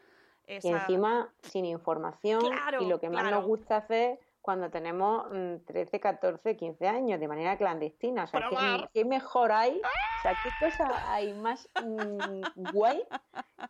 Y 0.49 0.67
encima 0.67 1.31
sin 1.43 1.67
información 1.67 2.43
y 2.81 2.87
lo 2.87 2.99
que 2.99 3.11
más 3.11 3.31
nos 3.31 3.45
gusta 3.45 3.77
hacer 3.77 4.19
cuando 4.43 4.71
tenemos 4.71 5.27
13, 5.67 6.01
14, 6.01 6.57
15 6.57 6.89
años 6.89 7.21
de 7.21 7.29
manera 7.29 7.57
clandestina. 7.57 8.25
O 8.25 8.27
sea, 8.27 8.89
¿qué, 8.93 9.05
mejor 9.05 9.53
hay? 9.53 9.81
O 9.81 10.23
sea, 10.23 10.35
¿qué 10.43 10.51
cosa 10.59 11.13
hay 11.13 11.33
más 11.35 11.69
mm, 11.83 12.71
guay 12.73 13.03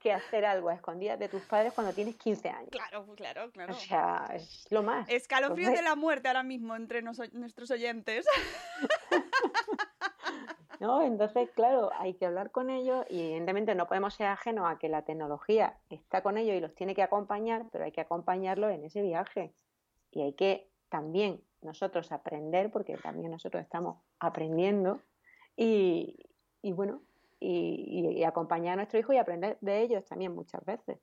que 0.01 0.13
hacer 0.13 0.45
algo 0.45 0.69
a 0.69 0.75
escondidas 0.75 1.19
de 1.19 1.29
tus 1.29 1.43
padres 1.43 1.73
cuando 1.73 1.93
tienes 1.93 2.17
15 2.17 2.49
años? 2.49 2.71
Claro, 2.71 3.07
claro, 3.17 3.51
claro. 3.51 3.75
O 3.75 3.77
sea, 3.77 4.27
es 4.35 4.67
lo 4.71 4.83
más. 4.83 5.09
Escalofríos 5.09 5.73
de 5.73 5.83
la 5.83 5.97
muerte 5.97 6.29
ahora 6.29 6.43
mismo 6.43 6.77
entre 6.77 7.03
nuestros 7.03 7.71
oyentes. 7.71 8.27
¿no? 10.81 11.03
Entonces, 11.03 11.51
claro, 11.55 11.91
hay 11.99 12.15
que 12.15 12.27
hablar 12.27 12.51
con 12.51 12.71
ellos 12.71 13.05
y 13.11 13.21
evidentemente 13.21 13.75
no 13.75 13.87
podemos 13.87 14.15
ser 14.15 14.29
ajenos 14.29 14.69
a 14.69 14.79
que 14.79 14.89
la 14.89 15.03
tecnología 15.03 15.77
está 15.91 16.23
con 16.23 16.39
ellos 16.39 16.57
y 16.57 16.61
los 16.61 16.75
tiene 16.75 16.95
que 16.95 17.03
acompañar, 17.03 17.67
pero 17.71 17.85
hay 17.85 17.93
que 17.93 18.01
acompañarlos 18.01 18.73
en 18.73 18.85
ese 18.85 19.03
viaje 19.03 19.53
y 20.11 20.23
hay 20.23 20.33
que 20.35 20.71
también 20.89 21.43
nosotros 21.63 22.11
aprender, 22.13 22.71
porque 22.71 22.97
también 22.97 23.31
nosotros 23.31 23.63
estamos 23.63 23.99
aprendiendo, 24.19 25.01
y, 25.57 26.73
bueno, 26.73 27.03
y, 27.39 28.23
acompañar 28.25 28.75
a 28.75 28.77
nuestro 28.77 28.99
hijo 28.99 29.13
y 29.13 29.19
aprender 29.19 29.59
de 29.61 29.83
ellos 29.83 30.05
también 30.07 30.35
muchas 30.35 30.65
veces. 30.65 30.99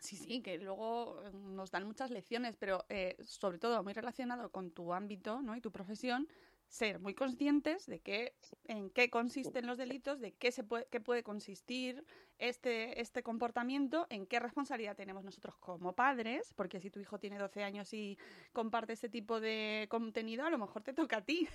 Sí, 0.00 0.16
sí, 0.16 0.42
que 0.42 0.58
luego 0.58 1.22
eh, 1.24 1.30
nos 1.32 1.70
dan 1.70 1.86
muchas 1.86 2.10
lecciones, 2.10 2.56
pero 2.56 2.84
eh, 2.88 3.16
sobre 3.22 3.58
todo 3.58 3.82
muy 3.84 3.92
relacionado 3.92 4.50
con 4.50 4.70
tu 4.70 4.94
ámbito 4.94 5.42
¿no? 5.42 5.54
y 5.54 5.60
tu 5.60 5.70
profesión, 5.70 6.26
ser 6.70 7.00
muy 7.00 7.14
conscientes 7.14 7.86
de 7.86 7.98
qué, 7.98 8.32
en 8.64 8.90
qué 8.90 9.10
consisten 9.10 9.66
los 9.66 9.76
delitos, 9.76 10.20
de 10.20 10.32
qué, 10.32 10.52
se 10.52 10.62
puede, 10.62 10.86
qué 10.88 11.00
puede 11.00 11.24
consistir 11.24 12.04
este, 12.38 13.00
este 13.00 13.24
comportamiento, 13.24 14.06
en 14.08 14.24
qué 14.24 14.38
responsabilidad 14.38 14.96
tenemos 14.96 15.24
nosotros 15.24 15.56
como 15.56 15.94
padres, 15.94 16.54
porque 16.54 16.80
si 16.80 16.88
tu 16.88 17.00
hijo 17.00 17.18
tiene 17.18 17.38
12 17.38 17.64
años 17.64 17.92
y 17.92 18.16
comparte 18.52 18.92
este 18.92 19.08
tipo 19.08 19.40
de 19.40 19.88
contenido, 19.90 20.46
a 20.46 20.50
lo 20.50 20.58
mejor 20.58 20.82
te 20.84 20.92
toca 20.92 21.18
a 21.18 21.24
ti. 21.24 21.48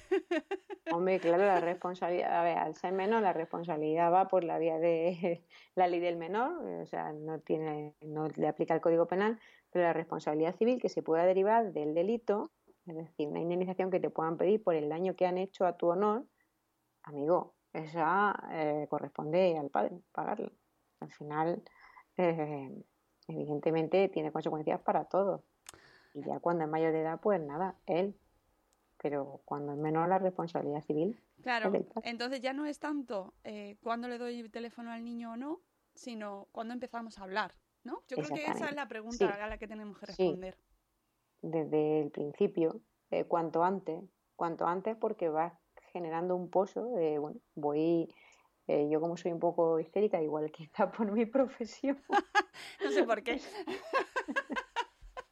Hombre, 0.91 1.19
claro, 1.21 1.45
la 1.45 1.61
responsabilidad, 1.61 2.37
a 2.37 2.43
ver, 2.43 2.57
al 2.57 2.75
ser 2.75 2.91
menor, 2.91 3.21
la 3.21 3.31
responsabilidad 3.31 4.11
va 4.11 4.27
por 4.27 4.43
la 4.43 4.59
vía 4.59 4.77
de 4.79 5.45
la 5.75 5.87
ley 5.87 6.01
del 6.01 6.17
menor, 6.17 6.61
o 6.81 6.85
sea, 6.85 7.13
no 7.13 7.39
tiene, 7.39 7.95
no 8.01 8.27
le 8.27 8.47
aplica 8.49 8.73
el 8.73 8.81
Código 8.81 9.07
Penal, 9.07 9.39
pero 9.71 9.85
la 9.85 9.93
responsabilidad 9.93 10.57
civil 10.57 10.81
que 10.81 10.89
se 10.89 11.01
pueda 11.01 11.25
derivar 11.25 11.71
del 11.71 11.93
delito 11.93 12.51
es 12.85 12.95
decir, 12.95 13.27
una 13.27 13.39
indemnización 13.39 13.89
que 13.89 13.99
te 13.99 14.09
puedan 14.09 14.37
pedir 14.37 14.61
por 14.61 14.75
el 14.75 14.89
daño 14.89 15.15
que 15.15 15.25
han 15.25 15.37
hecho 15.37 15.65
a 15.65 15.77
tu 15.77 15.87
honor, 15.87 16.25
amigo, 17.03 17.55
esa 17.73 18.35
eh, 18.51 18.87
corresponde 18.89 19.57
al 19.57 19.69
padre 19.69 19.99
pagarla. 20.11 20.51
Al 20.99 21.11
final, 21.11 21.63
eh, 22.17 22.83
evidentemente, 23.27 24.07
tiene 24.09 24.31
consecuencias 24.31 24.79
para 24.81 25.05
todos. 25.05 25.41
Y 26.13 26.23
ya 26.23 26.39
cuando 26.39 26.63
es 26.63 26.69
mayor 26.69 26.93
de 26.93 27.01
edad, 27.01 27.19
pues 27.19 27.41
nada, 27.41 27.75
él. 27.85 28.17
Pero 29.01 29.41
cuando 29.45 29.73
es 29.73 29.77
menor, 29.77 30.07
la 30.07 30.19
responsabilidad 30.19 30.81
civil. 30.81 31.19
Claro, 31.43 31.71
entonces 32.03 32.41
ya 32.41 32.53
no 32.53 32.65
es 32.65 32.79
tanto 32.79 33.33
eh, 33.43 33.77
cuándo 33.83 34.07
le 34.07 34.17
doy 34.17 34.39
el 34.39 34.51
teléfono 34.51 34.91
al 34.91 35.03
niño 35.03 35.33
o 35.33 35.37
no, 35.37 35.59
sino 35.93 36.47
cuándo 36.51 36.73
empezamos 36.73 37.19
a 37.19 37.23
hablar, 37.23 37.53
¿no? 37.83 38.01
Yo 38.07 38.17
creo 38.17 38.29
que 38.29 38.45
esa 38.45 38.69
es 38.69 38.75
la 38.75 38.87
pregunta 38.87 39.17
Sí. 39.17 39.23
a 39.25 39.47
la 39.47 39.57
que 39.57 39.67
tenemos 39.67 39.99
que 39.99 40.13
Sí. 40.13 40.39
Desde 41.51 42.01
el 42.01 42.11
principio, 42.11 42.81
eh, 43.11 43.25
cuanto 43.25 43.63
antes, 43.63 43.99
cuanto 44.35 44.65
antes 44.67 44.95
porque 44.97 45.29
vas 45.29 45.53
generando 45.93 46.35
un 46.35 46.49
pozo 46.49 46.91
de, 46.95 47.19
bueno, 47.19 47.39
voy, 47.55 48.13
eh, 48.67 48.89
yo 48.89 48.99
como 48.99 49.15
soy 49.17 49.31
un 49.31 49.39
poco 49.39 49.79
histérica, 49.79 50.21
igual 50.21 50.51
quizá 50.51 50.91
por 50.91 51.11
mi 51.11 51.25
profesión, 51.37 52.01
No 52.83 52.91
sé 52.91 53.03
por 53.03 53.21
qué. 53.23 53.39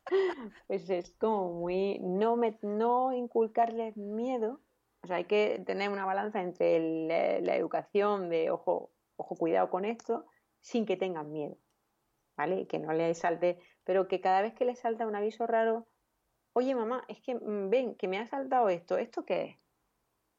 pues 0.68 0.90
es 0.90 1.16
como 1.16 1.54
muy, 1.54 2.00
no, 2.00 2.36
me, 2.36 2.58
no 2.62 3.14
inculcarles 3.14 3.98
miedo, 3.98 4.62
o 5.04 5.08
sea, 5.08 5.18
hay 5.18 5.26
que 5.26 5.62
tener 5.66 5.90
una 5.90 6.06
balanza 6.06 6.42
entre 6.42 6.78
el- 6.78 7.08
la, 7.08 7.40
la 7.42 7.56
educación 7.56 8.30
de, 8.30 8.52
ojo, 8.52 8.92
ojo, 9.16 9.36
cuidado 9.36 9.70
con 9.70 9.86
esto, 9.86 10.26
sin 10.62 10.86
que 10.86 10.98
tengan 10.98 11.32
miedo, 11.32 11.58
¿vale? 12.38 12.68
Que 12.68 12.80
no 12.80 12.94
les 12.94 13.18
salte, 13.20 13.60
pero 13.84 14.08
que 14.08 14.22
cada 14.22 14.42
vez 14.42 14.54
que 14.54 14.66
les 14.66 14.80
salta 14.80 15.08
un 15.08 15.16
aviso 15.16 15.48
raro, 15.48 15.88
oye 16.54 16.76
mamá, 16.76 17.04
es 17.08 17.20
que 17.22 17.36
mm, 17.36 17.70
ven, 17.70 17.96
que 17.96 18.08
me 18.08 18.20
ha 18.20 18.28
saltado 18.28 18.70
esto, 18.70 18.98
¿esto 18.98 19.26
qué 19.26 19.44
es? 19.44 19.58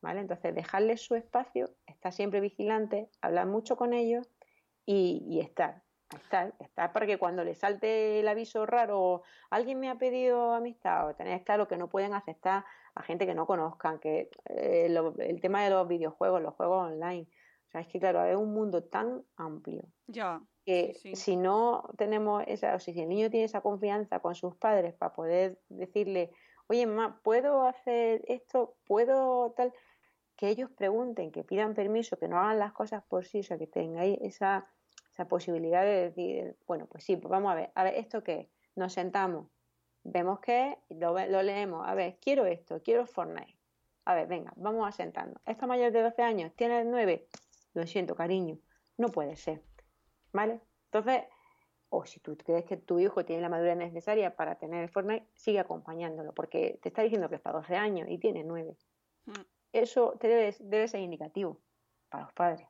¿Vale? 0.00 0.20
Entonces, 0.20 0.54
dejarles 0.54 1.00
su 1.02 1.14
espacio, 1.14 1.74
estar 1.86 2.12
siempre 2.12 2.40
vigilante, 2.40 3.08
hablar 3.22 3.46
mucho 3.46 3.76
con 3.76 3.94
ellos 3.94 4.30
y, 4.84 5.40
estar, 5.40 5.82
estar, 6.14 6.54
estar 6.60 6.92
para 6.92 7.06
que 7.06 7.18
cuando 7.18 7.42
les 7.42 7.58
salte 7.58 8.20
el 8.20 8.28
aviso 8.28 8.66
raro, 8.66 9.22
alguien 9.48 9.80
me 9.80 9.88
ha 9.88 9.96
pedido 9.96 10.52
amistad, 10.52 11.08
o 11.08 11.14
tener 11.14 11.42
claro 11.42 11.68
que 11.68 11.78
no 11.78 11.88
pueden 11.88 12.12
aceptar 12.12 12.66
a 12.94 13.02
gente 13.02 13.26
que 13.26 13.34
no 13.34 13.46
conozcan, 13.46 13.98
que 13.98 14.30
eh, 14.50 14.94
el 15.18 15.40
tema 15.40 15.64
de 15.64 15.70
los 15.70 15.88
videojuegos, 15.88 16.42
los 16.42 16.54
juegos 16.54 16.92
online, 16.92 17.26
o 17.66 17.70
sea, 17.70 17.80
es 17.80 17.88
que 17.88 17.98
claro, 17.98 18.24
es 18.24 18.36
un 18.36 18.52
mundo 18.52 18.84
tan 18.84 19.24
amplio 19.36 19.88
Ya. 20.06 20.40
Que 20.64 20.94
Sí, 20.94 21.14
si 21.16 21.36
no 21.36 21.90
tenemos 21.96 22.42
esa, 22.46 22.74
o 22.74 22.78
si 22.78 22.98
el 22.98 23.08
niño 23.08 23.30
tiene 23.30 23.44
esa 23.44 23.60
confianza 23.60 24.20
con 24.20 24.34
sus 24.34 24.56
padres 24.56 24.94
para 24.94 25.12
poder 25.12 25.58
decirle, 25.68 26.30
oye, 26.68 26.86
mamá, 26.86 27.20
¿puedo 27.22 27.66
hacer 27.66 28.24
esto? 28.28 28.76
¿Puedo 28.86 29.52
tal? 29.52 29.72
Que 30.36 30.48
ellos 30.48 30.70
pregunten, 30.70 31.30
que 31.30 31.44
pidan 31.44 31.74
permiso, 31.74 32.18
que 32.18 32.28
no 32.28 32.38
hagan 32.38 32.58
las 32.58 32.72
cosas 32.72 33.04
por 33.04 33.24
sí, 33.24 33.40
o 33.40 33.42
sea, 33.42 33.58
que 33.58 33.66
tengáis 33.66 34.18
esa, 34.22 34.66
esa 35.12 35.28
posibilidad 35.28 35.82
de 35.82 36.10
decir, 36.10 36.56
bueno, 36.66 36.86
pues 36.86 37.04
sí, 37.04 37.16
pues 37.16 37.30
vamos 37.30 37.52
a 37.52 37.54
ver, 37.54 37.70
a 37.74 37.84
ver, 37.84 37.94
¿esto 37.94 38.24
qué 38.24 38.40
es? 38.40 38.48
Nos 38.74 38.92
sentamos, 38.94 39.46
vemos 40.02 40.40
qué 40.40 40.70
es, 40.88 40.96
lo, 40.98 41.12
lo 41.12 41.42
leemos, 41.42 41.86
a 41.86 41.94
ver, 41.94 42.16
quiero 42.20 42.46
esto, 42.46 42.82
quiero 42.82 43.06
Fortnite. 43.06 43.56
A 44.06 44.14
ver, 44.14 44.26
venga, 44.26 44.52
vamos 44.56 44.86
a 44.86 44.92
sentarnos. 44.92 45.40
¿Esta 45.46 45.66
mayor 45.66 45.92
de 45.92 46.02
12 46.02 46.22
años 46.22 46.52
tiene 46.56 46.84
9? 46.84 47.26
Lo 47.72 47.86
siento, 47.86 48.14
cariño, 48.14 48.58
no 48.98 49.08
puede 49.08 49.36
ser. 49.36 49.62
¿Vale? 50.34 50.60
Entonces, 50.86 51.22
o 51.88 52.04
si 52.04 52.20
tú 52.20 52.36
crees 52.36 52.64
que 52.64 52.76
tu 52.76 52.98
hijo 52.98 53.24
tiene 53.24 53.40
la 53.40 53.48
madurez 53.48 53.76
necesaria 53.76 54.34
para 54.34 54.56
tener 54.56 54.82
el 54.82 54.90
Fortnite, 54.90 55.26
sigue 55.34 55.60
acompañándolo, 55.60 56.34
porque 56.34 56.78
te 56.82 56.88
está 56.88 57.02
diciendo 57.02 57.28
que 57.28 57.36
es 57.36 57.40
para 57.40 57.60
12 57.60 57.76
años 57.76 58.08
y 58.10 58.18
tiene 58.18 58.42
9. 58.42 58.76
Mm. 59.26 59.32
Eso 59.72 60.16
te 60.18 60.28
debe, 60.28 60.54
debe 60.60 60.88
ser 60.88 61.00
indicativo 61.00 61.60
para 62.08 62.24
los 62.24 62.32
padres. 62.32 62.66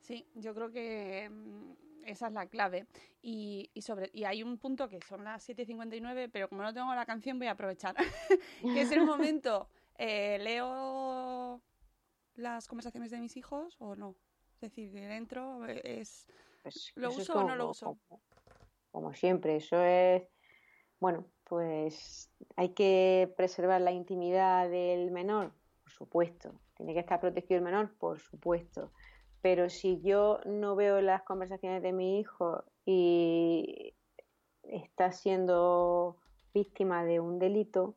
Sí, 0.00 0.28
yo 0.34 0.54
creo 0.54 0.70
que 0.70 1.28
mm, 1.30 1.72
esa 2.04 2.28
es 2.28 2.32
la 2.34 2.46
clave. 2.46 2.86
Y, 3.22 3.70
y 3.72 3.82
sobre, 3.82 4.10
y 4.12 4.24
hay 4.24 4.42
un 4.42 4.58
punto 4.58 4.88
que 4.88 5.00
son 5.00 5.24
las 5.24 5.48
7.59, 5.48 6.30
pero 6.30 6.48
como 6.48 6.62
no 6.62 6.72
tengo 6.74 6.94
la 6.94 7.06
canción 7.06 7.38
voy 7.38 7.48
a 7.48 7.52
aprovechar. 7.52 7.96
que 8.62 8.80
es 8.82 8.92
el 8.92 9.02
momento, 9.02 9.68
eh, 9.96 10.38
¿leo 10.40 11.60
las 12.34 12.68
conversaciones 12.68 13.10
de 13.10 13.18
mis 13.18 13.36
hijos 13.36 13.76
o 13.78 13.96
no? 13.96 14.14
Es 14.54 14.60
decir, 14.60 14.92
que 14.92 15.06
dentro 15.06 15.66
es... 15.66 16.26
Pues 16.66 16.92
¿Lo 16.96 17.10
uso 17.10 17.32
o 17.38 17.44
no 17.44 17.54
lo 17.54 17.70
uso? 17.70 17.96
Como, 18.08 18.20
como 18.90 19.14
siempre, 19.14 19.54
eso 19.54 19.80
es, 19.84 20.24
bueno, 20.98 21.24
pues 21.44 22.28
hay 22.56 22.70
que 22.70 23.32
preservar 23.36 23.80
la 23.80 23.92
intimidad 23.92 24.68
del 24.68 25.12
menor, 25.12 25.52
por 25.84 25.92
supuesto. 25.92 26.60
Tiene 26.76 26.92
que 26.92 26.98
estar 26.98 27.20
protegido 27.20 27.58
el 27.58 27.64
menor, 27.64 27.94
por 27.98 28.18
supuesto. 28.18 28.90
Pero 29.42 29.70
si 29.70 30.00
yo 30.02 30.40
no 30.44 30.74
veo 30.74 31.00
las 31.00 31.22
conversaciones 31.22 31.84
de 31.84 31.92
mi 31.92 32.18
hijo 32.18 32.64
y 32.84 33.94
está 34.64 35.12
siendo 35.12 36.16
víctima 36.52 37.04
de 37.04 37.20
un 37.20 37.38
delito, 37.38 37.94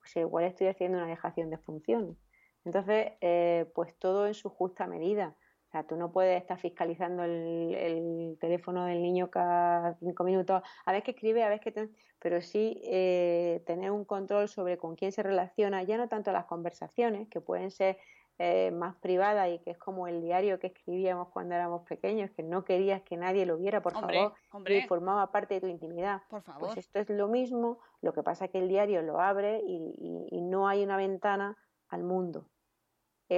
pues 0.00 0.14
igual 0.16 0.44
estoy 0.44 0.66
haciendo 0.66 0.98
una 0.98 1.06
dejación 1.06 1.48
de 1.48 1.56
funciones. 1.56 2.18
Entonces, 2.66 3.12
eh, 3.22 3.72
pues 3.74 3.96
todo 3.98 4.26
en 4.26 4.34
su 4.34 4.50
justa 4.50 4.86
medida. 4.86 5.34
O 5.72 5.74
sea, 5.74 5.84
tú 5.86 5.96
no 5.96 6.12
puedes 6.12 6.38
estar 6.38 6.58
fiscalizando 6.58 7.24
el, 7.24 7.74
el 7.74 8.36
teléfono 8.38 8.84
del 8.84 9.00
niño 9.00 9.30
cada 9.30 9.94
cinco 9.94 10.22
minutos, 10.22 10.60
a 10.84 10.92
ver 10.92 11.02
qué 11.02 11.12
escribe, 11.12 11.42
a 11.44 11.48
ver 11.48 11.60
qué... 11.60 11.72
te- 11.72 11.88
Pero 12.18 12.42
sí 12.42 12.78
eh, 12.84 13.62
tener 13.64 13.90
un 13.90 14.04
control 14.04 14.48
sobre 14.48 14.76
con 14.76 14.96
quién 14.96 15.12
se 15.12 15.22
relaciona, 15.22 15.82
ya 15.82 15.96
no 15.96 16.08
tanto 16.10 16.30
las 16.30 16.44
conversaciones, 16.44 17.26
que 17.30 17.40
pueden 17.40 17.70
ser 17.70 17.96
eh, 18.38 18.70
más 18.70 18.96
privadas 18.96 19.48
y 19.50 19.60
que 19.60 19.70
es 19.70 19.78
como 19.78 20.08
el 20.08 20.20
diario 20.20 20.58
que 20.58 20.66
escribíamos 20.66 21.28
cuando 21.30 21.54
éramos 21.54 21.88
pequeños, 21.88 22.30
que 22.32 22.42
no 22.42 22.64
querías 22.66 23.00
que 23.00 23.16
nadie 23.16 23.46
lo 23.46 23.56
viera, 23.56 23.80
por 23.80 23.96
Hombre, 23.96 24.18
favor, 24.18 24.34
hombre. 24.52 24.76
y 24.76 24.82
formaba 24.82 25.32
parte 25.32 25.54
de 25.54 25.60
tu 25.62 25.68
intimidad. 25.68 26.20
Por 26.28 26.42
favor. 26.42 26.60
Pues 26.68 26.76
esto 26.76 26.98
es 26.98 27.08
lo 27.08 27.28
mismo, 27.28 27.78
lo 28.02 28.12
que 28.12 28.22
pasa 28.22 28.44
es 28.44 28.50
que 28.50 28.58
el 28.58 28.68
diario 28.68 29.00
lo 29.00 29.22
abre 29.22 29.62
y, 29.66 29.94
y- 29.96 30.36
y 30.36 30.42
no 30.42 30.68
hay 30.68 30.84
una 30.84 30.98
ventana 30.98 31.56
al 31.88 32.02
mundo. 32.04 32.50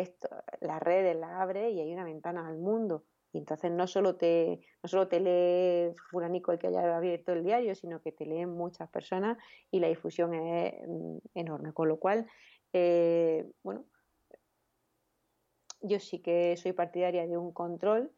Esto, 0.01 0.28
las 0.61 0.82
redes 0.82 1.16
la 1.16 1.40
abre 1.40 1.70
y 1.70 1.80
hay 1.80 1.92
una 1.92 2.05
ventana 2.05 2.49
al 2.49 2.59
mundo. 2.59 3.05
Y 3.32 3.38
entonces 3.38 3.70
no 3.70 3.86
solo 3.86 4.16
te, 4.16 4.61
no 4.82 4.88
solo 4.88 5.09
te 5.09 5.20
lee 5.20 5.95
Furanico 6.11 6.53
el 6.53 6.59
que 6.59 6.68
haya 6.68 6.97
abierto 6.97 7.32
el 7.32 7.45
diario, 7.45 7.74
sino 7.74 8.01
que 8.01 8.12
te 8.12 8.26
leen 8.26 8.51
muchas 8.51 8.88
personas 8.90 9.38
y 9.70 9.80
la 9.80 9.88
difusión 9.88 10.34
es 10.34 10.74
mm, 10.86 11.18
enorme. 11.34 11.72
Con 11.72 11.88
lo 11.88 11.99
cual, 11.99 12.26
eh, 12.72 13.49
bueno, 13.62 13.84
yo 15.80 16.01
sí 16.01 16.20
que 16.20 16.57
soy 16.57 16.72
partidaria 16.72 17.26
de 17.26 17.36
un 17.36 17.53
control, 17.53 18.12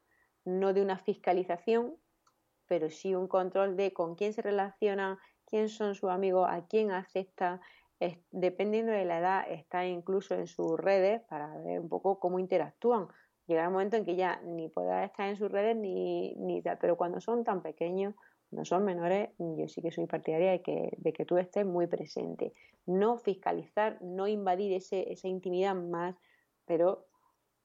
no 0.45 0.73
de 0.73 0.81
una 0.81 0.99
fiscalización, 0.99 1.97
pero 2.67 2.89
sí 2.89 3.15
un 3.15 3.29
control 3.29 3.77
de 3.77 3.93
con 3.93 4.15
quién 4.15 4.33
se 4.33 4.43
relaciona, 4.43 5.19
quién 5.45 5.69
son 5.69 5.95
sus 5.95 6.11
amigos, 6.11 6.47
a 6.51 6.67
quién 6.67 6.91
acepta, 6.91 7.61
es- 8.01 8.19
dependiendo 8.31 8.93
de 8.93 9.05
la 9.05 9.19
edad, 9.19 9.45
está 9.51 9.87
incluso 9.87 10.35
en 10.35 10.47
sus 10.47 10.79
redes 10.79 11.23
para 11.29 11.57
ver 11.59 11.81
un 11.81 11.89
poco 11.89 12.19
cómo 12.19 12.39
interactúan. 12.39 13.09
Llegará 13.47 13.69
un 13.69 13.75
momento 13.75 13.97
en 13.97 14.05
que 14.05 14.17
ya 14.17 14.41
ni 14.43 14.69
podrá 14.69 15.05
estar 15.05 15.29
en 15.29 15.37
sus 15.37 15.51
redes 15.51 15.77
ni, 15.77 16.35
ni 16.35 16.63
pero 16.81 16.97
cuando 16.97 17.21
son 17.21 17.45
tan 17.45 17.63
pequeños, 17.63 18.15
cuando 18.51 18.65
son 18.65 18.85
menores, 18.85 19.31
yo 19.39 19.69
sí 19.69 19.83
que 19.83 19.91
soy 19.91 20.07
partidaria 20.07 20.51
de 20.51 20.63
que, 20.63 20.93
de 20.99 21.13
que 21.13 21.25
tú 21.25 21.39
estés 21.39 21.65
muy 21.65 21.87
presente. 21.87 22.53
No 22.87 23.19
fiscalizar, 23.19 24.01
no 24.03 24.27
invadir 24.29 24.73
ese, 24.73 25.13
esa 25.13 25.29
intimidad 25.29 25.75
más, 25.75 26.17
pero 26.65 27.07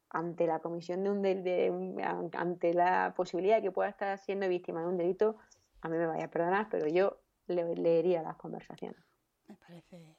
ante 0.10 0.46
la 0.46 0.60
comisión 0.60 1.04
de 1.04 1.10
un, 1.10 1.22
de 1.22 2.30
ante 2.34 2.74
la 2.74 3.14
posibilidad 3.16 3.58
de 3.58 3.64
que 3.64 3.72
pueda 3.72 3.90
estar 3.90 4.18
siendo 4.20 4.48
víctima 4.48 4.82
de 4.82 4.88
un 4.88 4.98
delito, 4.98 5.38
a 5.82 5.90
mí 5.90 5.98
me 5.98 6.06
vaya 6.08 6.26
a 6.26 6.30
perdonar, 6.32 6.68
pero 6.70 6.88
yo 6.88 7.18
le- 7.48 7.76
leería 7.76 8.22
las 8.22 8.36
conversaciones. 8.36 9.11
Me 9.52 9.58
parece... 9.58 10.16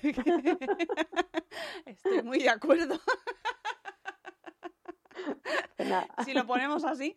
Estoy 1.86 2.22
muy 2.22 2.38
de 2.38 2.48
acuerdo. 2.48 2.98
Pues 5.76 5.88
si 6.24 6.32
lo 6.32 6.46
ponemos 6.46 6.84
así, 6.84 7.14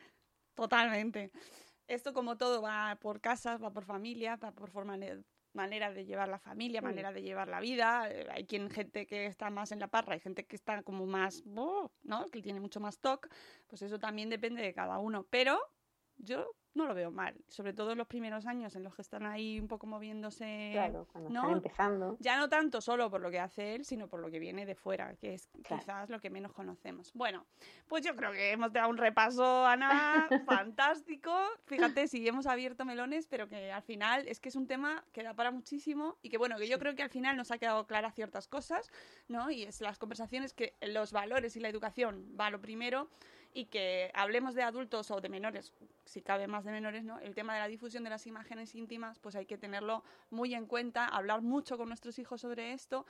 totalmente. 0.54 1.32
Esto 1.88 2.14
como 2.14 2.38
todo 2.38 2.62
va 2.62 2.98
por 3.00 3.22
casas, 3.22 3.64
va 3.64 3.72
por 3.72 3.86
familia, 3.86 4.36
va 4.36 4.52
por 4.52 4.70
forma 4.72 4.98
manera 5.54 5.94
de 5.94 6.06
llevar 6.06 6.28
la 6.28 6.40
familia, 6.40 6.82
Mm. 6.82 6.86
manera 6.86 7.14
de 7.14 7.22
llevar 7.22 7.48
la 7.48 7.62
vida. 7.62 8.10
Eh, 8.12 8.28
Hay 8.30 8.46
quien 8.46 8.70
gente 8.70 9.06
que 9.08 9.26
está 9.28 9.50
más 9.50 9.72
en 9.72 9.80
la 9.80 9.88
parra, 9.88 10.14
hay 10.14 10.20
gente 10.20 10.46
que 10.46 10.56
está 10.58 10.84
como 10.84 11.06
más, 11.06 11.44
¡oh! 11.56 11.92
¿no? 12.04 12.26
Que 12.26 12.42
tiene 12.42 12.60
mucho 12.60 12.82
más 12.82 13.00
TOC. 13.00 13.30
Pues 13.68 13.82
eso 13.82 13.98
también 14.00 14.30
depende 14.30 14.62
de 14.62 14.74
cada 14.74 15.00
uno. 15.00 15.26
Pero 15.30 15.60
yo 16.18 16.52
no 16.76 16.86
lo 16.86 16.94
veo 16.94 17.10
mal. 17.12 17.34
Sobre 17.48 17.74
todo 17.74 17.92
en 17.94 17.98
los 17.98 18.08
primeros 18.08 18.46
años 18.46 18.76
en 18.76 18.84
los 18.84 18.94
que 18.96 19.02
están 19.02 19.26
ahí 19.26 19.60
un 19.60 19.68
poco 19.68 19.88
moviéndose. 19.88 20.70
Claro, 20.74 21.08
cuando 21.12 21.30
¿no? 21.30 21.40
están 21.42 21.54
empezando. 21.58 22.18
Ya 22.20 22.38
no 22.38 22.50
tanto 22.50 22.82
solo 22.82 23.10
por 23.10 23.22
lo 23.22 23.32
que 23.32 23.40
hace 23.40 23.76
él, 23.76 23.86
sino 23.86 24.08
por 24.08 24.20
lo 24.20 24.30
que 24.30 24.40
viene 24.40 24.66
de 24.66 24.76
fuera, 24.76 25.16
que 25.16 25.34
es 25.34 25.48
Claro. 25.64 25.82
quizás 25.82 26.10
lo 26.10 26.20
que 26.20 26.30
menos 26.30 26.54
conocemos. 26.54 27.12
Bueno, 27.14 27.46
pues 27.88 28.04
yo 28.04 28.16
creo 28.16 28.32
que 28.32 28.52
hemos 28.52 28.72
dado 28.74 28.90
un 28.90 28.98
repaso, 28.98 29.66
Ana, 29.66 30.28
fantástico. 30.46 31.34
Fíjate, 31.66 32.08
si 32.08 32.28
hemos 32.28 32.46
abierto 32.46 32.86
melones, 32.86 33.26
pero 33.28 33.48
que 33.48 33.72
al 33.72 33.82
final 33.84 34.28
es 34.28 34.40
que 34.40 34.50
es 34.50 34.56
un 34.56 34.68
tema 34.68 35.04
que 35.14 35.24
da 35.24 35.34
para 35.34 35.52
muchísimo 35.52 36.18
y 36.22 36.30
que 36.30 36.38
bueno, 36.38 36.58
que 36.58 36.68
yo 36.68 36.78
creo 36.78 36.94
que 36.96 37.04
al 37.04 37.10
final 37.10 37.38
nos 37.38 37.52
ha 37.52 37.58
quedado 37.58 37.88
claras 37.88 38.14
ciertas 38.14 38.48
cosas, 38.48 38.92
¿no? 39.28 39.50
Y 39.50 39.64
es 39.64 39.82
las 39.82 39.98
conversaciones 39.98 40.54
que 40.54 40.76
los 40.82 41.12
valores 41.14 41.56
y 41.56 41.60
la 41.60 41.70
educación 41.70 42.36
va 42.40 42.50
lo 42.50 42.60
primero 42.60 43.10
y 43.58 43.66
que 43.68 44.12
hablemos 44.14 44.54
de 44.54 44.64
adultos 44.64 45.10
o 45.12 45.22
de 45.22 45.30
menores, 45.30 45.74
si 46.04 46.22
cabe 46.22 46.46
más 46.46 46.66
de 46.66 46.72
menores, 46.74 47.06
¿no? 47.06 47.20
El 47.20 47.34
tema 47.34 47.54
de 47.54 47.62
la 47.62 47.68
difusión 47.70 48.04
de 48.04 48.10
las 48.10 48.28
imágenes 48.28 48.76
íntimas, 48.76 49.18
pues 49.18 49.34
hay 49.36 49.46
que 49.46 49.58
tenerlo 49.58 50.04
muy 50.30 50.54
en 50.54 50.66
cuenta, 50.66 51.08
hablar 51.08 51.42
mucho 51.42 51.78
con 51.78 51.88
nuestros 51.88 52.20
hijos 52.20 52.42
sobre 52.42 52.74
esto 52.74 53.06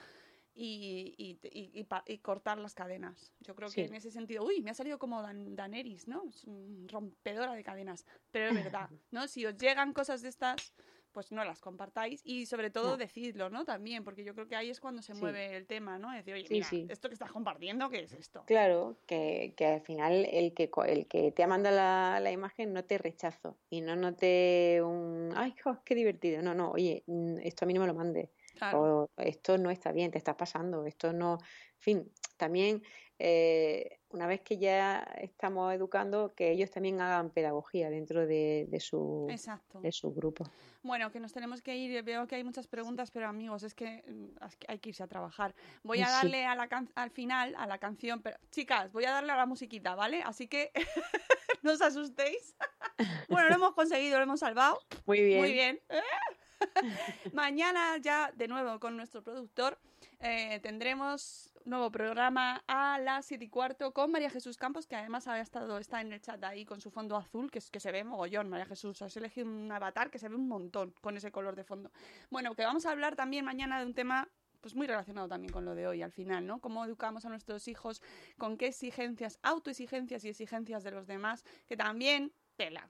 y, 0.54 1.16
y- 1.18 1.40
y- 1.52 1.72
y 1.80 1.84
pa- 1.86 2.04
y 2.06 2.20
cortar 2.20 2.60
las 2.60 2.76
cadenas. 2.76 3.34
Yo 3.42 3.56
creo 3.56 3.70
que 3.70 3.86
en 3.90 3.96
ese 3.96 4.12
sentido, 4.12 4.44
uy, 4.46 4.62
me 4.62 4.70
ha 4.70 4.76
salido 4.76 5.00
como 5.00 5.22
Dan- 5.24 5.56
Daenerys, 5.56 6.08
¿no? 6.08 6.24
Es 6.30 6.46
rompedora 6.92 7.54
de 7.54 7.64
cadenas, 7.64 8.06
pero 8.32 8.50
es 8.50 8.54
verdad, 8.64 8.90
¿no? 9.12 9.28
Si 9.28 9.46
os 9.48 9.58
llegan 9.58 9.94
cosas 9.94 10.22
de 10.22 10.30
estas, 10.30 10.74
pues 11.16 11.32
no 11.32 11.46
las 11.46 11.62
compartáis 11.62 12.20
y 12.26 12.46
sobre 12.46 12.70
todo 12.70 12.92
No. 12.92 12.98
decidlo, 12.98 13.50
¿no? 13.50 13.64
También, 13.64 14.04
porque 14.04 14.26
yo 14.26 14.34
creo 14.36 14.50
que 14.50 14.58
ahí 14.58 14.70
es 14.70 14.82
cuando 14.82 15.02
se 15.02 15.14
Sí. 15.14 15.20
mueve 15.22 15.56
el 15.56 15.66
tema, 15.66 15.98
¿no? 15.98 16.12
Decir, 16.12 16.34
oye, 16.34 16.46
Sí, 16.46 16.54
mira, 16.56 16.68
sí. 16.68 16.86
esto 16.90 17.08
que 17.08 17.14
estás 17.14 17.32
compartiendo, 17.32 17.90
¿qué 17.90 18.02
es 18.04 18.12
esto? 18.12 18.44
Claro, 18.46 18.98
que, 19.08 19.54
que 19.56 19.66
al 19.66 19.82
final 19.82 20.28
el 20.30 20.54
que, 20.54 20.70
el 20.88 21.08
que 21.08 21.32
te 21.32 21.42
ha 21.42 21.48
mandado 21.48 21.78
la, 21.78 22.20
la 22.22 22.32
imagen 22.34 22.74
no 22.74 22.84
te 22.84 22.98
rechazo 22.98 23.58
y 23.70 23.80
no 23.80 23.96
note 23.96 24.82
un, 24.84 25.32
ay, 25.38 25.56
jo, 25.64 25.78
qué 25.86 25.96
divertido. 25.96 26.42
No, 26.42 26.54
no, 26.54 26.72
oye, 26.72 27.04
mm, 27.08 27.38
esto 27.44 27.64
a 27.64 27.68
mí 27.68 27.74
no 27.74 27.80
me 27.80 27.88
lo 27.88 27.94
mandes. 27.94 28.30
Claro. 28.56 29.04
O 29.16 29.22
esto 29.22 29.58
no 29.58 29.70
está 29.72 29.94
bien, 29.94 30.12
te 30.12 30.18
está 30.18 30.36
pasando, 30.36 30.86
esto 30.86 31.14
no. 31.14 31.38
En 31.40 31.80
fin, 31.80 32.12
también 32.38 32.84
eh, 33.20 34.00
una 34.10 34.28
vez 34.28 34.42
que 34.42 34.58
ya 34.58 35.00
estamos 35.22 35.74
educando, 35.74 36.34
que 36.36 36.52
ellos 36.52 36.70
también 36.72 37.00
hagan 37.02 37.30
pedagogía 37.32 37.90
dentro 37.90 38.26
de, 38.28 38.66
de 38.70 38.80
su, 38.80 39.28
Exacto. 39.30 39.80
de 39.82 39.92
su 39.92 40.14
grupo. 40.14 40.46
Bueno, 40.86 41.12
que 41.12 41.20
nos 41.20 41.34
tenemos 41.34 41.64
que 41.64 41.76
ir. 41.76 42.04
Veo 42.04 42.28
que 42.28 42.36
hay 42.36 42.44
muchas 42.44 42.68
preguntas, 42.68 43.10
pero 43.10 43.28
amigos, 43.28 43.64
es 43.64 43.74
que 43.74 44.04
mm, 44.08 44.38
hay 44.68 44.78
que 44.78 44.90
irse 44.90 45.02
a 45.02 45.08
trabajar. 45.08 45.56
Voy 45.82 46.00
a 46.02 46.06
Sí. 46.06 46.12
darle 46.12 46.46
a 46.46 46.54
la 46.54 46.68
can- 46.68 46.92
al 46.94 47.10
final 47.10 47.56
a 47.58 47.66
la 47.66 47.80
canción, 47.80 48.22
pero 48.22 48.38
chicas, 48.52 48.92
voy 48.92 49.06
a 49.06 49.12
darle 49.12 49.32
a 49.32 49.36
la 49.36 49.48
musiquita, 49.48 49.96
¿vale? 49.96 50.22
Así 50.24 50.48
que 50.48 50.72
no 51.64 51.72
os 51.72 51.82
asustéis. 51.82 52.56
bueno, 53.30 53.50
lo 53.50 53.56
hemos 53.56 53.74
conseguido, 53.74 54.18
lo 54.20 54.24
hemos 54.26 54.40
salvado. 54.40 54.80
Muy 55.08 55.22
bien. 55.22 55.40
Muy 55.40 55.54
bien. 55.54 55.82
Mañana 57.34 57.98
ya 57.98 58.32
de 58.36 58.48
nuevo 58.48 58.80
con 58.80 58.96
nuestro 58.96 59.24
productor 59.24 59.80
eh, 60.20 60.60
tendremos 60.62 61.52
nuevo 61.66 61.92
programa 61.92 62.64
a 62.68 63.00
las 63.00 63.26
7 63.26 63.46
y 63.46 63.50
cuarto 63.50 63.92
con 63.92 64.12
María 64.12 64.30
Jesús 64.30 64.58
Campos, 64.58 64.86
que 64.86 64.96
además 64.96 65.28
ha 65.28 65.40
estado, 65.40 65.78
está 65.80 66.02
en 66.02 66.14
el 66.14 66.22
chat 66.22 66.44
ahí 66.44 66.64
con 66.64 66.80
su 66.80 66.92
fondo 66.92 67.18
azul, 67.18 67.50
que, 67.50 67.60
es, 67.60 67.72
que 67.72 67.80
se 67.80 67.92
ve 67.92 68.04
mogollón. 68.04 68.50
María 68.50 68.66
Jesús, 68.66 69.02
has 69.02 69.18
elegido 69.18 69.48
un 69.48 69.72
avatar 69.72 70.12
que 70.12 70.20
se 70.20 70.30
ve 70.30 70.36
un 70.36 70.48
montón 70.48 70.94
con 71.02 71.18
ese 71.18 71.32
color 71.32 71.56
de 71.56 71.64
fondo. 71.64 71.92
Bueno, 72.30 72.56
que 72.56 72.64
vamos 72.64 72.86
a 72.86 72.92
hablar 72.92 73.16
también 73.16 73.46
mañana 73.46 73.80
de 73.80 73.86
un 73.86 73.94
tema 73.94 74.30
pues 74.62 74.74
muy 74.74 74.88
relacionado 74.88 75.28
también 75.28 75.54
con 75.54 75.64
lo 75.64 75.76
de 75.76 75.86
hoy 75.86 76.02
al 76.02 76.12
final, 76.12 76.48
¿no? 76.48 76.60
Cómo 76.60 76.84
educamos 76.86 77.24
a 77.26 77.30
nuestros 77.30 77.68
hijos, 77.68 78.02
con 78.38 78.58
qué 78.58 78.68
exigencias, 78.68 79.38
autoexigencias 79.44 80.26
y 80.26 80.30
exigencias 80.30 80.84
de 80.84 80.92
los 80.92 81.06
demás, 81.06 81.44
que 81.68 81.78
también 81.78 82.32
tela. 82.56 82.90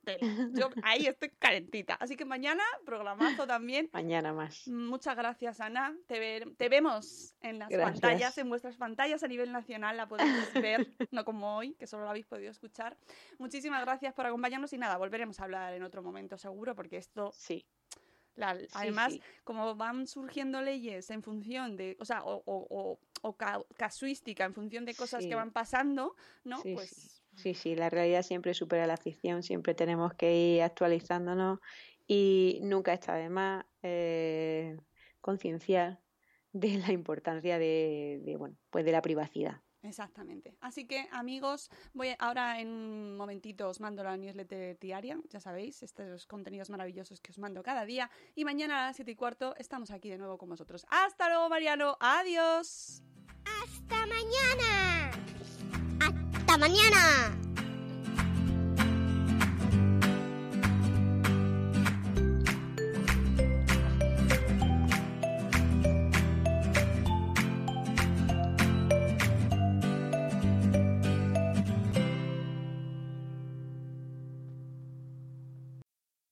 Tela. 0.00 0.48
Yo 0.54 0.70
ahí 0.82 1.06
estoy 1.06 1.30
calentita. 1.38 1.94
Así 1.94 2.16
que 2.16 2.24
mañana, 2.24 2.62
programazo 2.84 3.46
también. 3.46 3.88
Mañana 3.92 4.32
más. 4.32 4.66
Muchas 4.68 5.16
gracias, 5.16 5.60
Ana. 5.60 5.96
Te, 6.06 6.18
ver- 6.18 6.54
te 6.56 6.68
vemos 6.68 7.34
en 7.40 7.58
las 7.58 7.68
Gracias. 7.68 8.00
pantallas, 8.00 8.38
en 8.38 8.48
vuestras 8.48 8.76
pantallas 8.76 9.22
a 9.22 9.28
nivel 9.28 9.52
nacional, 9.52 9.96
la 9.96 10.08
podéis 10.08 10.52
ver, 10.54 10.86
no 11.10 11.24
como 11.24 11.56
hoy, 11.56 11.74
que 11.74 11.86
solo 11.86 12.04
lo 12.04 12.10
habéis 12.10 12.26
podido 12.26 12.50
escuchar. 12.50 12.96
Muchísimas 13.38 13.80
gracias 13.82 14.14
por 14.14 14.26
acompañarnos 14.26 14.72
y 14.72 14.78
nada, 14.78 14.96
volveremos 14.96 15.38
a 15.40 15.44
hablar 15.44 15.74
en 15.74 15.82
otro 15.82 16.02
momento 16.02 16.36
seguro, 16.38 16.74
porque 16.74 16.96
esto 16.96 17.30
Sí. 17.34 17.64
la- 18.36 18.58
además, 18.72 19.12
sí. 19.14 19.22
como 19.44 19.74
van 19.76 20.06
surgiendo 20.06 20.62
leyes 20.62 21.10
en 21.10 21.22
función 21.22 21.76
de, 21.76 21.96
o 22.00 22.04
sea, 22.04 22.22
o, 22.24 22.42
o- 22.46 22.66
o- 22.70 22.98
o 23.22 23.36
ca- 23.36 23.62
casuística 23.76 24.44
en 24.44 24.54
función 24.54 24.84
de 24.86 24.94
cosas 24.94 25.22
Sí. 25.22 25.28
que 25.28 25.34
van 25.34 25.50
pasando, 25.50 26.14
¿no? 26.44 26.60
Sí, 26.62 26.72
pues 26.74 27.19
sí. 27.40 27.54
Sí, 27.54 27.74
la 27.74 27.90
realidad 27.90 28.22
siempre 28.22 28.54
supera 28.54 28.86
la 28.86 28.96
ficción, 28.96 29.42
siempre 29.42 29.74
tenemos 29.74 30.14
que 30.14 30.34
ir 30.34 30.62
actualizándonos 30.62 31.58
y 32.06 32.60
nunca 32.62 32.92
está 32.92 33.14
de 33.14 33.28
más 33.28 33.64
eh, 33.82 34.76
concienciar 35.20 36.00
de 36.52 36.78
la 36.78 36.92
importancia 36.92 37.58
de, 37.58 38.20
de, 38.24 38.36
bueno, 38.36 38.56
pues 38.70 38.84
de 38.84 38.92
la 38.92 39.02
privacidad. 39.02 39.60
Exactamente. 39.82 40.54
Así 40.60 40.86
que, 40.86 41.08
amigos, 41.10 41.70
voy 41.94 42.14
ahora 42.18 42.60
en 42.60 42.68
un 42.68 43.16
momentito 43.16 43.68
os 43.68 43.80
mando 43.80 44.02
la 44.04 44.16
newsletter 44.16 44.78
diaria, 44.78 45.18
ya 45.30 45.40
sabéis, 45.40 45.82
estos 45.82 46.26
contenidos 46.26 46.68
maravillosos 46.68 47.20
que 47.20 47.32
os 47.32 47.38
mando 47.38 47.62
cada 47.62 47.86
día. 47.86 48.10
Y 48.34 48.44
mañana 48.44 48.84
a 48.84 48.86
las 48.88 48.96
7 48.96 49.10
y 49.10 49.14
cuarto 49.14 49.54
estamos 49.56 49.90
aquí 49.90 50.10
de 50.10 50.18
nuevo 50.18 50.36
con 50.36 50.50
vosotros. 50.50 50.84
Hasta 50.90 51.28
luego, 51.28 51.48
Mariano. 51.48 51.96
Adiós. 52.00 53.02
¡Hasta 53.44 54.06
mañana! 54.06 55.10
¡Hasta 56.50 56.66
mañana! 56.66 57.49